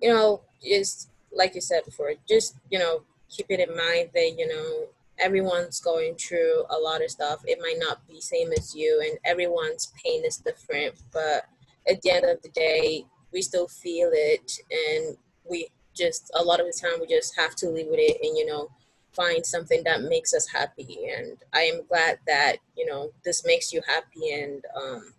you 0.00 0.10
know, 0.10 0.42
just 0.62 1.10
like 1.32 1.54
you 1.54 1.60
said 1.60 1.84
before, 1.84 2.12
just, 2.28 2.56
you 2.70 2.78
know, 2.78 3.02
keep 3.30 3.46
it 3.50 3.60
in 3.60 3.76
mind 3.76 4.10
that, 4.14 4.34
you 4.38 4.46
know, 4.46 4.86
everyone's 5.18 5.80
going 5.80 6.16
through 6.16 6.64
a 6.70 6.78
lot 6.78 7.02
of 7.02 7.10
stuff. 7.10 7.42
It 7.46 7.58
might 7.60 7.78
not 7.78 8.06
be 8.08 8.20
same 8.20 8.52
as 8.52 8.74
you 8.74 9.02
and 9.04 9.18
everyone's 9.24 9.92
pain 10.04 10.24
is 10.24 10.38
different, 10.38 10.94
but 11.12 11.46
at 11.88 12.02
the 12.02 12.12
end 12.12 12.24
of 12.24 12.42
the 12.42 12.50
day, 12.50 13.06
we 13.32 13.42
still 13.42 13.68
feel 13.68 14.10
it 14.12 14.52
and 14.70 15.16
we 15.48 15.68
just 15.94 16.30
a 16.34 16.42
lot 16.42 16.60
of 16.60 16.66
the 16.66 16.72
time 16.72 17.00
we 17.00 17.06
just 17.06 17.36
have 17.36 17.54
to 17.56 17.68
live 17.68 17.86
with 17.88 18.00
it 18.00 18.18
and 18.22 18.36
you 18.36 18.46
know 18.46 18.68
find 19.14 19.44
something 19.44 19.82
that 19.84 20.02
makes 20.02 20.34
us 20.34 20.48
happy 20.48 21.06
and 21.16 21.36
i 21.52 21.60
am 21.60 21.80
glad 21.88 22.18
that 22.26 22.56
you 22.76 22.84
know 22.86 23.10
this 23.24 23.44
makes 23.46 23.72
you 23.72 23.80
happy 23.86 24.32
and 24.32 24.64
um 24.76 25.12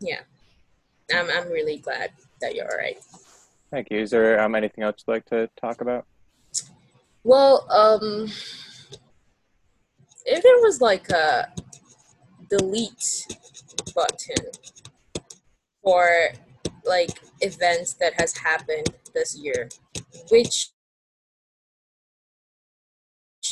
yeah 0.00 0.20
i'm, 1.14 1.28
I'm 1.30 1.48
really 1.50 1.78
glad 1.78 2.10
that 2.40 2.54
you're 2.54 2.70
all 2.70 2.78
right 2.78 2.98
Thank 3.74 3.88
you. 3.90 3.98
Is 3.98 4.12
there 4.12 4.40
um, 4.40 4.54
anything 4.54 4.84
else 4.84 5.02
you'd 5.04 5.12
like 5.12 5.24
to 5.30 5.50
talk 5.60 5.80
about? 5.80 6.06
Well, 7.24 7.66
um, 7.72 8.28
if 10.24 10.42
there 10.44 10.58
was 10.62 10.80
like 10.80 11.08
a 11.10 11.52
delete 12.48 13.26
button 13.92 14.46
for 15.82 16.08
like 16.84 17.18
events 17.40 17.94
that 17.94 18.12
has 18.20 18.36
happened 18.36 18.94
this 19.12 19.36
year, 19.36 19.68
which 20.30 20.68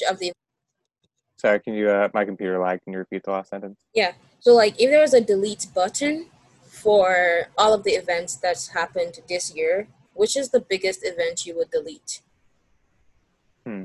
of 0.08 0.18
the 0.18 0.32
Sorry, 1.42 1.58
can 1.58 1.74
you? 1.74 1.90
Uh, 1.90 2.08
my 2.14 2.24
computer 2.24 2.56
lagged. 2.60 2.84
Can 2.84 2.92
you 2.92 3.00
repeat 3.00 3.24
the 3.24 3.32
last 3.32 3.50
sentence? 3.50 3.80
Yeah. 3.92 4.12
So, 4.38 4.54
like, 4.54 4.80
if 4.80 4.90
there 4.90 5.00
was 5.00 5.12
a 5.12 5.20
delete 5.20 5.66
button 5.74 6.26
for 6.64 7.48
all 7.58 7.74
of 7.74 7.82
the 7.82 7.92
events 7.92 8.36
that's 8.36 8.68
happened 8.68 9.18
this 9.28 9.52
year, 9.52 9.88
which 10.14 10.36
is 10.36 10.50
the 10.50 10.60
biggest 10.60 11.00
event 11.02 11.44
you 11.44 11.56
would 11.56 11.70
delete? 11.72 12.20
Hmm. 13.66 13.84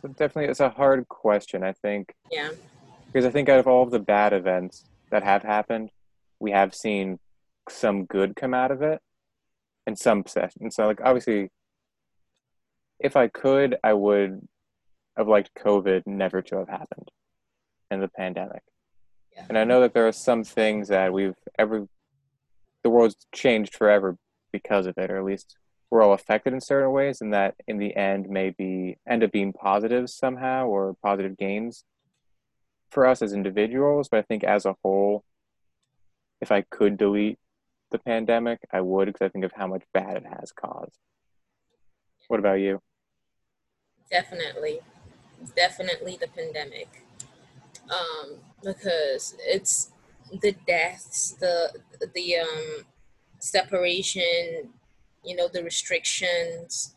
So 0.00 0.06
definitely, 0.08 0.44
it's 0.44 0.60
a 0.60 0.68
hard 0.68 1.08
question. 1.08 1.64
I 1.64 1.72
think. 1.72 2.14
Yeah. 2.30 2.50
Because 3.06 3.24
I 3.24 3.30
think 3.30 3.48
out 3.48 3.58
of 3.58 3.66
all 3.66 3.82
of 3.82 3.90
the 3.90 3.98
bad 3.98 4.32
events 4.32 4.84
that 5.10 5.24
have 5.24 5.42
happened, 5.42 5.90
we 6.38 6.52
have 6.52 6.76
seen 6.76 7.18
some 7.68 8.04
good 8.04 8.36
come 8.36 8.54
out 8.54 8.70
of 8.70 8.82
it, 8.82 9.00
and 9.84 9.98
some 9.98 10.24
sessions. 10.26 10.76
So, 10.76 10.86
like, 10.86 11.00
obviously, 11.02 11.50
if 13.00 13.16
I 13.16 13.28
could, 13.28 13.76
I 13.82 13.92
would 13.92 14.46
have 15.16 15.28
liked 15.28 15.50
COVID 15.54 16.06
never 16.06 16.42
to 16.42 16.56
have 16.58 16.68
happened, 16.68 17.10
and 17.90 18.02
the 18.02 18.08
pandemic. 18.08 18.62
Yeah. 19.34 19.46
And 19.48 19.58
I 19.58 19.64
know 19.64 19.80
that 19.80 19.94
there 19.94 20.08
are 20.08 20.12
some 20.12 20.44
things 20.44 20.88
that 20.88 21.12
we've 21.12 21.36
ever 21.58 21.86
the 22.84 22.90
world's 22.90 23.16
changed 23.34 23.74
forever 23.74 24.16
because 24.52 24.86
of 24.86 24.96
it, 24.98 25.10
or 25.10 25.18
at 25.18 25.24
least 25.24 25.56
we're 25.90 26.02
all 26.02 26.12
affected 26.12 26.52
in 26.52 26.60
certain 26.60 26.92
ways, 26.92 27.20
and 27.20 27.32
that 27.32 27.54
in 27.66 27.78
the 27.78 27.94
end 27.96 28.28
may 28.28 28.50
be 28.50 28.98
end 29.08 29.24
up 29.24 29.32
being 29.32 29.52
positives 29.52 30.14
somehow 30.14 30.66
or 30.66 30.94
positive 31.02 31.36
gains 31.36 31.84
for 32.90 33.06
us 33.06 33.22
as 33.22 33.32
individuals. 33.32 34.08
But 34.08 34.18
I 34.18 34.22
think 34.22 34.44
as 34.44 34.64
a 34.64 34.76
whole, 34.82 35.24
if 36.40 36.52
I 36.52 36.62
could 36.62 36.96
delete 36.96 37.38
the 37.90 37.98
pandemic, 37.98 38.60
I 38.72 38.80
would 38.80 39.06
because 39.06 39.24
I 39.24 39.28
think 39.28 39.44
of 39.44 39.52
how 39.54 39.66
much 39.66 39.82
bad 39.92 40.16
it 40.16 40.26
has 40.26 40.52
caused. 40.52 40.98
What 42.28 42.40
about 42.40 42.60
you? 42.60 42.80
Definitely, 44.10 44.80
definitely 45.56 46.18
the 46.20 46.28
pandemic, 46.28 47.04
um, 47.90 48.36
because 48.62 49.34
it's 49.40 49.90
the 50.42 50.54
deaths, 50.66 51.32
the 51.40 51.70
the 52.14 52.36
um, 52.38 52.84
separation, 53.38 54.68
you 55.24 55.36
know, 55.36 55.48
the 55.48 55.64
restrictions. 55.64 56.94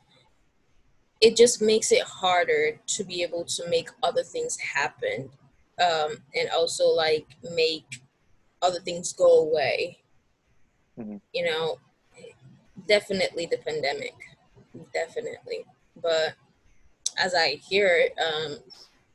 It 1.21 1.37
just 1.37 1.61
makes 1.61 1.91
it 1.91 2.01
harder 2.01 2.79
to 2.87 3.03
be 3.03 3.23
able 3.23 3.45
to 3.45 3.69
make 3.69 3.89
other 4.03 4.23
things 4.23 4.57
happen, 4.57 5.29
um, 5.79 6.17
and 6.35 6.49
also 6.49 6.87
like 6.87 7.27
make 7.55 8.01
other 8.61 8.79
things 8.79 9.13
go 9.13 9.39
away. 9.39 9.99
Mm-hmm. 10.99 11.17
You 11.33 11.45
know, 11.45 11.79
definitely 12.87 13.45
the 13.45 13.57
pandemic, 13.57 14.15
definitely. 14.93 15.65
But 16.01 16.33
as 17.17 17.33
I 17.35 17.59
hear 17.69 17.87
it, 17.87 18.15
um, 18.19 18.57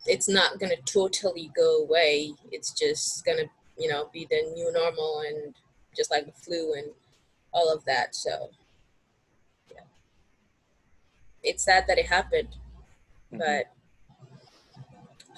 it's 0.07 0.29
not 0.29 0.59
gonna 0.59 0.77
totally 0.85 1.51
go 1.57 1.83
away. 1.83 2.35
It's 2.53 2.73
just 2.73 3.25
gonna 3.25 3.45
you 3.79 3.89
know, 3.89 4.09
be 4.13 4.27
the 4.31 4.43
new 4.55 4.73
normal 4.73 5.23
and 5.27 5.55
just 5.95 6.11
like 6.11 6.27
the 6.27 6.33
flu 6.33 6.75
and 6.75 6.89
all 7.53 7.73
of 7.73 7.85
that. 7.85 8.15
So, 8.15 8.51
yeah, 9.71 9.83
it's 11.43 11.65
sad 11.65 11.85
that 11.89 11.99
it 11.99 12.07
happened, 12.07 12.57
mm-hmm. 13.33 13.39
but 13.39 13.67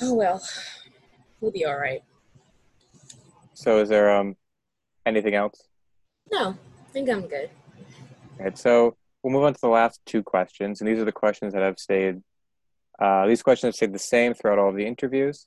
oh 0.01 0.15
well, 0.15 0.43
we'll 1.41 1.53
be 1.53 1.65
all 1.65 1.79
right. 1.79 2.03
So, 3.55 3.81
is 3.81 3.89
there 3.89 4.11
um 4.15 4.37
anything 5.05 5.35
else? 5.35 5.65
No, 6.31 6.51
I 6.51 6.93
think 6.93 7.09
I'm 7.11 7.27
good. 7.27 7.51
All 8.39 8.45
right, 8.45 8.59
so 8.59 8.97
we'll 9.23 9.33
move 9.33 9.45
on 9.45 9.55
to 9.55 9.61
the 9.61 9.69
last 9.69 10.01
two 10.07 10.23
questions, 10.23 10.81
and 10.81 10.89
these 10.89 10.99
are 10.99 11.05
the 11.05 11.13
questions 11.13 11.55
that 11.55 11.63
have 11.63 11.79
stayed. 11.79 12.23
Uh, 12.99 13.27
these 13.27 13.43
questions 13.43 13.69
have 13.69 13.77
stayed 13.77 13.93
the 13.93 13.99
same 13.99 14.35
throughout 14.35 14.59
all 14.59 14.71
of 14.71 14.77
the 14.77 14.87
interviews. 14.87 15.47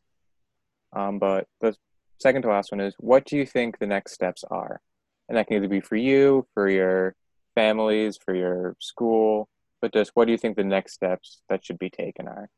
Um, 0.93 1.19
but 1.19 1.47
the 1.59 1.75
second 2.19 2.43
to 2.43 2.49
last 2.49 2.71
one 2.71 2.81
is, 2.81 2.95
what 2.99 3.25
do 3.25 3.37
you 3.37 3.45
think 3.45 3.79
the 3.79 3.87
next 3.87 4.13
steps 4.13 4.43
are? 4.49 4.81
And 5.27 5.37
that 5.37 5.47
can 5.47 5.57
either 5.57 5.67
be 5.67 5.81
for 5.81 5.95
you, 5.95 6.47
for 6.53 6.69
your 6.69 7.15
families, 7.55 8.17
for 8.17 8.33
your 8.33 8.75
school, 8.79 9.47
but 9.81 9.93
just 9.93 10.11
what 10.13 10.25
do 10.25 10.31
you 10.31 10.37
think 10.37 10.55
the 10.55 10.63
next 10.63 10.93
steps 10.93 11.41
that 11.49 11.65
should 11.65 11.79
be 11.79 11.89
taken 11.89 12.27
are? 12.27 12.49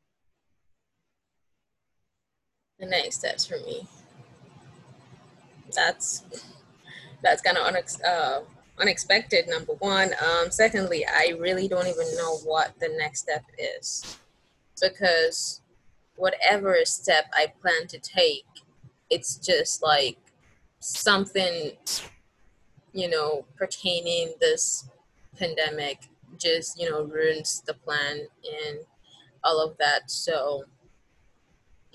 The 2.78 2.86
next 2.86 3.16
steps 3.16 3.46
for 3.46 3.56
me. 3.56 3.86
That's 5.74 6.24
that's 7.22 7.40
kind 7.40 7.56
of 7.56 7.72
unex- 7.72 8.04
uh, 8.04 8.40
unexpected. 8.80 9.48
Number 9.48 9.74
one. 9.74 10.12
Um, 10.22 10.50
secondly, 10.50 11.06
I 11.06 11.34
really 11.38 11.68
don't 11.68 11.86
even 11.86 12.14
know 12.16 12.36
what 12.38 12.78
the 12.80 12.94
next 12.98 13.20
step 13.20 13.44
is 13.58 14.18
because 14.80 15.60
whatever 16.16 16.78
step 16.84 17.26
I 17.32 17.52
plan 17.60 17.86
to 17.88 17.98
take, 17.98 18.44
it's 19.10 19.36
just 19.36 19.82
like 19.82 20.18
something, 20.80 21.72
you 22.92 23.08
know, 23.08 23.44
pertaining 23.56 24.34
this 24.40 24.88
pandemic 25.38 26.08
just, 26.38 26.78
you 26.80 26.90
know, 26.90 27.04
ruins 27.04 27.62
the 27.66 27.74
plan 27.74 28.18
and 28.18 28.78
all 29.42 29.60
of 29.60 29.76
that. 29.78 30.10
So 30.10 30.64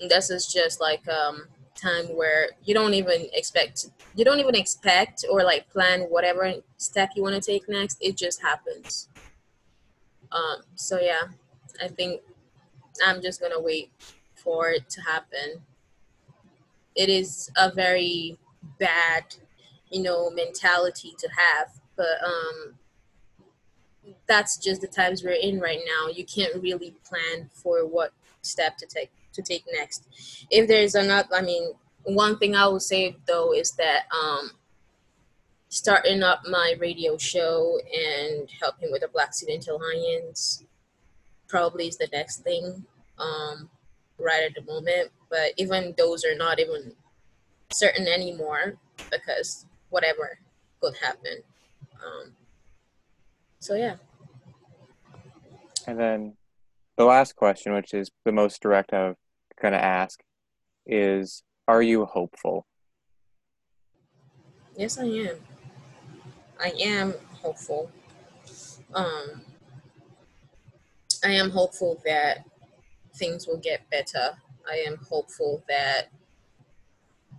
this 0.08 0.30
is 0.30 0.46
just 0.46 0.80
like 0.80 1.06
um 1.08 1.46
time 1.80 2.06
where 2.16 2.50
you 2.64 2.74
don't 2.74 2.94
even 2.94 3.26
expect 3.32 3.86
you 4.14 4.24
don't 4.24 4.40
even 4.40 4.54
expect 4.54 5.24
or 5.30 5.42
like 5.44 5.68
plan 5.70 6.02
whatever 6.02 6.52
step 6.76 7.10
you 7.14 7.22
want 7.22 7.34
to 7.34 7.40
take 7.40 7.68
next 7.68 7.98
it 8.00 8.16
just 8.16 8.42
happens. 8.42 9.08
Um 10.32 10.62
so 10.74 10.98
yeah 11.00 11.22
i 11.82 11.88
think 11.88 12.20
i'm 13.06 13.22
just 13.22 13.40
gonna 13.40 13.60
wait 13.60 13.90
for 14.34 14.70
it 14.70 14.88
to 14.90 15.02
happen. 15.02 15.62
It 16.94 17.08
is 17.08 17.50
a 17.56 17.70
very 17.70 18.38
bad 18.78 19.34
you 19.90 20.02
know 20.02 20.30
mentality 20.30 21.14
to 21.18 21.28
have 21.28 21.68
but 21.96 22.22
um 22.24 22.78
that's 24.26 24.56
just 24.56 24.80
the 24.80 24.86
times 24.86 25.22
we're 25.22 25.32
in 25.32 25.60
right 25.60 25.80
now. 25.84 26.08
You 26.08 26.24
can't 26.24 26.54
really 26.62 26.94
plan 27.04 27.50
for 27.52 27.86
what 27.86 28.12
step 28.42 28.76
to 28.78 28.86
take 28.86 29.10
to 29.32 29.42
take 29.42 29.64
next. 29.72 30.06
If 30.50 30.68
there's 30.68 30.94
another, 30.94 31.28
I 31.34 31.42
mean, 31.42 31.72
one 32.04 32.38
thing 32.38 32.54
I 32.54 32.66
will 32.66 32.80
say 32.80 33.16
though 33.26 33.52
is 33.52 33.72
that 33.72 34.04
um, 34.12 34.52
starting 35.68 36.22
up 36.22 36.42
my 36.48 36.74
radio 36.78 37.16
show 37.16 37.78
and 37.94 38.48
helping 38.60 38.90
with 38.90 39.02
the 39.02 39.08
Black 39.08 39.34
Student 39.34 39.68
Alliance 39.68 40.64
probably 41.48 41.88
is 41.88 41.96
the 41.96 42.08
next 42.12 42.38
thing 42.38 42.84
um, 43.18 43.68
right 44.18 44.42
at 44.44 44.54
the 44.54 44.72
moment. 44.72 45.10
But 45.28 45.52
even 45.56 45.94
those 45.96 46.24
are 46.24 46.34
not 46.34 46.58
even 46.58 46.92
certain 47.72 48.06
anymore 48.08 48.74
because 49.10 49.66
whatever 49.90 50.38
could 50.80 50.94
happen. 50.96 51.38
Um, 52.04 52.32
so 53.60 53.74
yeah. 53.74 53.96
And 55.86 55.98
then 55.98 56.36
the 57.00 57.06
last 57.06 57.34
question, 57.34 57.72
which 57.72 57.94
is 57.94 58.10
the 58.26 58.32
most 58.32 58.60
direct 58.60 58.92
I'm 58.92 59.16
going 59.58 59.72
to 59.72 59.82
ask, 59.82 60.20
is 60.84 61.42
Are 61.66 61.80
you 61.80 62.04
hopeful? 62.04 62.66
Yes, 64.76 64.98
I 64.98 65.04
am. 65.04 65.36
I 66.62 66.74
am 66.78 67.14
hopeful. 67.40 67.90
Um, 68.92 69.40
I 71.24 71.30
am 71.30 71.48
hopeful 71.48 72.02
that 72.04 72.44
things 73.14 73.46
will 73.46 73.56
get 73.56 73.88
better. 73.88 74.32
I 74.70 74.84
am 74.86 74.98
hopeful 74.98 75.64
that, 75.68 76.10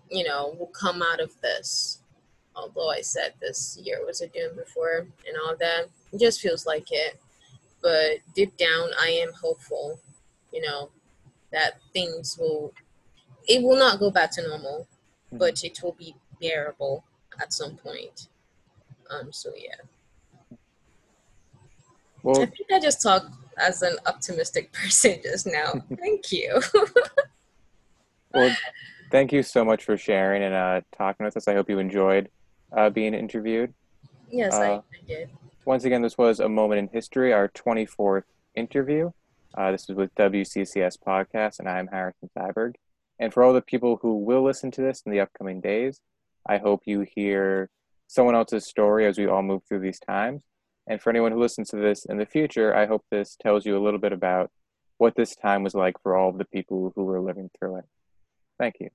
you 0.09 0.23
know, 0.23 0.55
we'll 0.57 0.69
come 0.69 1.03
out 1.03 1.19
of 1.19 1.39
this. 1.41 1.99
Although 2.55 2.89
I 2.89 3.01
said 3.01 3.35
this 3.39 3.77
year 3.79 3.99
was 4.03 4.21
a 4.21 4.27
doom 4.27 4.55
before 4.55 5.05
and 5.27 5.37
all 5.45 5.55
that, 5.59 5.85
it 6.11 6.19
just 6.19 6.41
feels 6.41 6.65
like 6.65 6.87
it 6.89 7.19
but 7.81 8.17
deep 8.35 8.55
down 8.57 8.89
i 8.99 9.07
am 9.07 9.31
hopeful 9.41 9.99
you 10.51 10.61
know 10.61 10.89
that 11.51 11.73
things 11.93 12.37
will 12.39 12.73
it 13.47 13.61
will 13.61 13.77
not 13.77 13.99
go 13.99 14.11
back 14.11 14.31
to 14.31 14.47
normal 14.47 14.87
mm-hmm. 15.27 15.37
but 15.37 15.63
it 15.63 15.79
will 15.81 15.93
be 15.93 16.15
bearable 16.39 17.03
at 17.39 17.53
some 17.53 17.75
point. 17.77 18.27
Um 19.09 19.31
so 19.31 19.51
yeah. 19.55 20.57
Well, 22.23 22.41
i 22.41 22.45
think 22.45 22.71
i 22.71 22.79
just 22.79 23.01
talked 23.01 23.27
as 23.57 23.81
an 23.81 23.97
optimistic 24.05 24.71
person 24.73 25.19
just 25.23 25.47
now. 25.47 25.73
Thank 25.99 26.31
you. 26.31 26.61
Well 28.33 28.55
thank 29.11 29.33
you 29.33 29.43
so 29.43 29.65
much 29.65 29.83
for 29.83 29.97
sharing 29.97 30.41
and 30.41 30.53
uh, 30.53 30.79
talking 30.97 31.25
with 31.25 31.35
us. 31.35 31.49
I 31.49 31.53
hope 31.53 31.69
you 31.69 31.79
enjoyed 31.79 32.29
uh, 32.71 32.89
being 32.89 33.13
interviewed. 33.13 33.73
Yes 34.29 34.53
uh, 34.53 34.59
I, 34.61 34.71
I 34.75 34.81
did 35.05 35.29
once 35.65 35.83
again, 35.83 36.01
this 36.01 36.17
was 36.17 36.39
a 36.39 36.49
moment 36.49 36.79
in 36.79 36.87
history, 36.87 37.33
our 37.33 37.47
24th 37.49 38.23
interview. 38.55 39.11
Uh, 39.55 39.71
this 39.71 39.89
is 39.89 39.95
with 39.95 40.13
WCCS 40.15 40.97
Podcast, 41.05 41.59
and 41.59 41.69
I'm 41.69 41.87
Harrison 41.87 42.29
Cyberg. 42.37 42.75
And 43.19 43.33
for 43.33 43.43
all 43.43 43.53
the 43.53 43.61
people 43.61 43.99
who 44.01 44.17
will 44.17 44.43
listen 44.43 44.71
to 44.71 44.81
this 44.81 45.03
in 45.05 45.11
the 45.11 45.19
upcoming 45.19 45.61
days, 45.61 46.01
I 46.47 46.57
hope 46.57 46.81
you 46.85 47.01
hear 47.01 47.69
someone 48.07 48.35
else's 48.35 48.65
story 48.65 49.05
as 49.05 49.17
we 49.17 49.27
all 49.27 49.43
move 49.43 49.61
through 49.67 49.81
these 49.81 49.99
times. 49.99 50.43
And 50.87 50.99
for 50.99 51.11
anyone 51.11 51.31
who 51.31 51.39
listens 51.39 51.69
to 51.69 51.75
this 51.75 52.05
in 52.05 52.17
the 52.17 52.25
future, 52.25 52.75
I 52.75 52.87
hope 52.87 53.05
this 53.11 53.35
tells 53.35 53.65
you 53.65 53.77
a 53.77 53.83
little 53.83 53.99
bit 53.99 54.13
about 54.13 54.49
what 54.97 55.15
this 55.15 55.35
time 55.35 55.63
was 55.63 55.75
like 55.75 56.01
for 56.01 56.17
all 56.17 56.29
of 56.29 56.37
the 56.37 56.45
people 56.45 56.91
who 56.95 57.03
were 57.03 57.21
living 57.21 57.51
through 57.57 57.77
it. 57.77 57.85
Thank 58.57 58.75
you. 58.79 58.89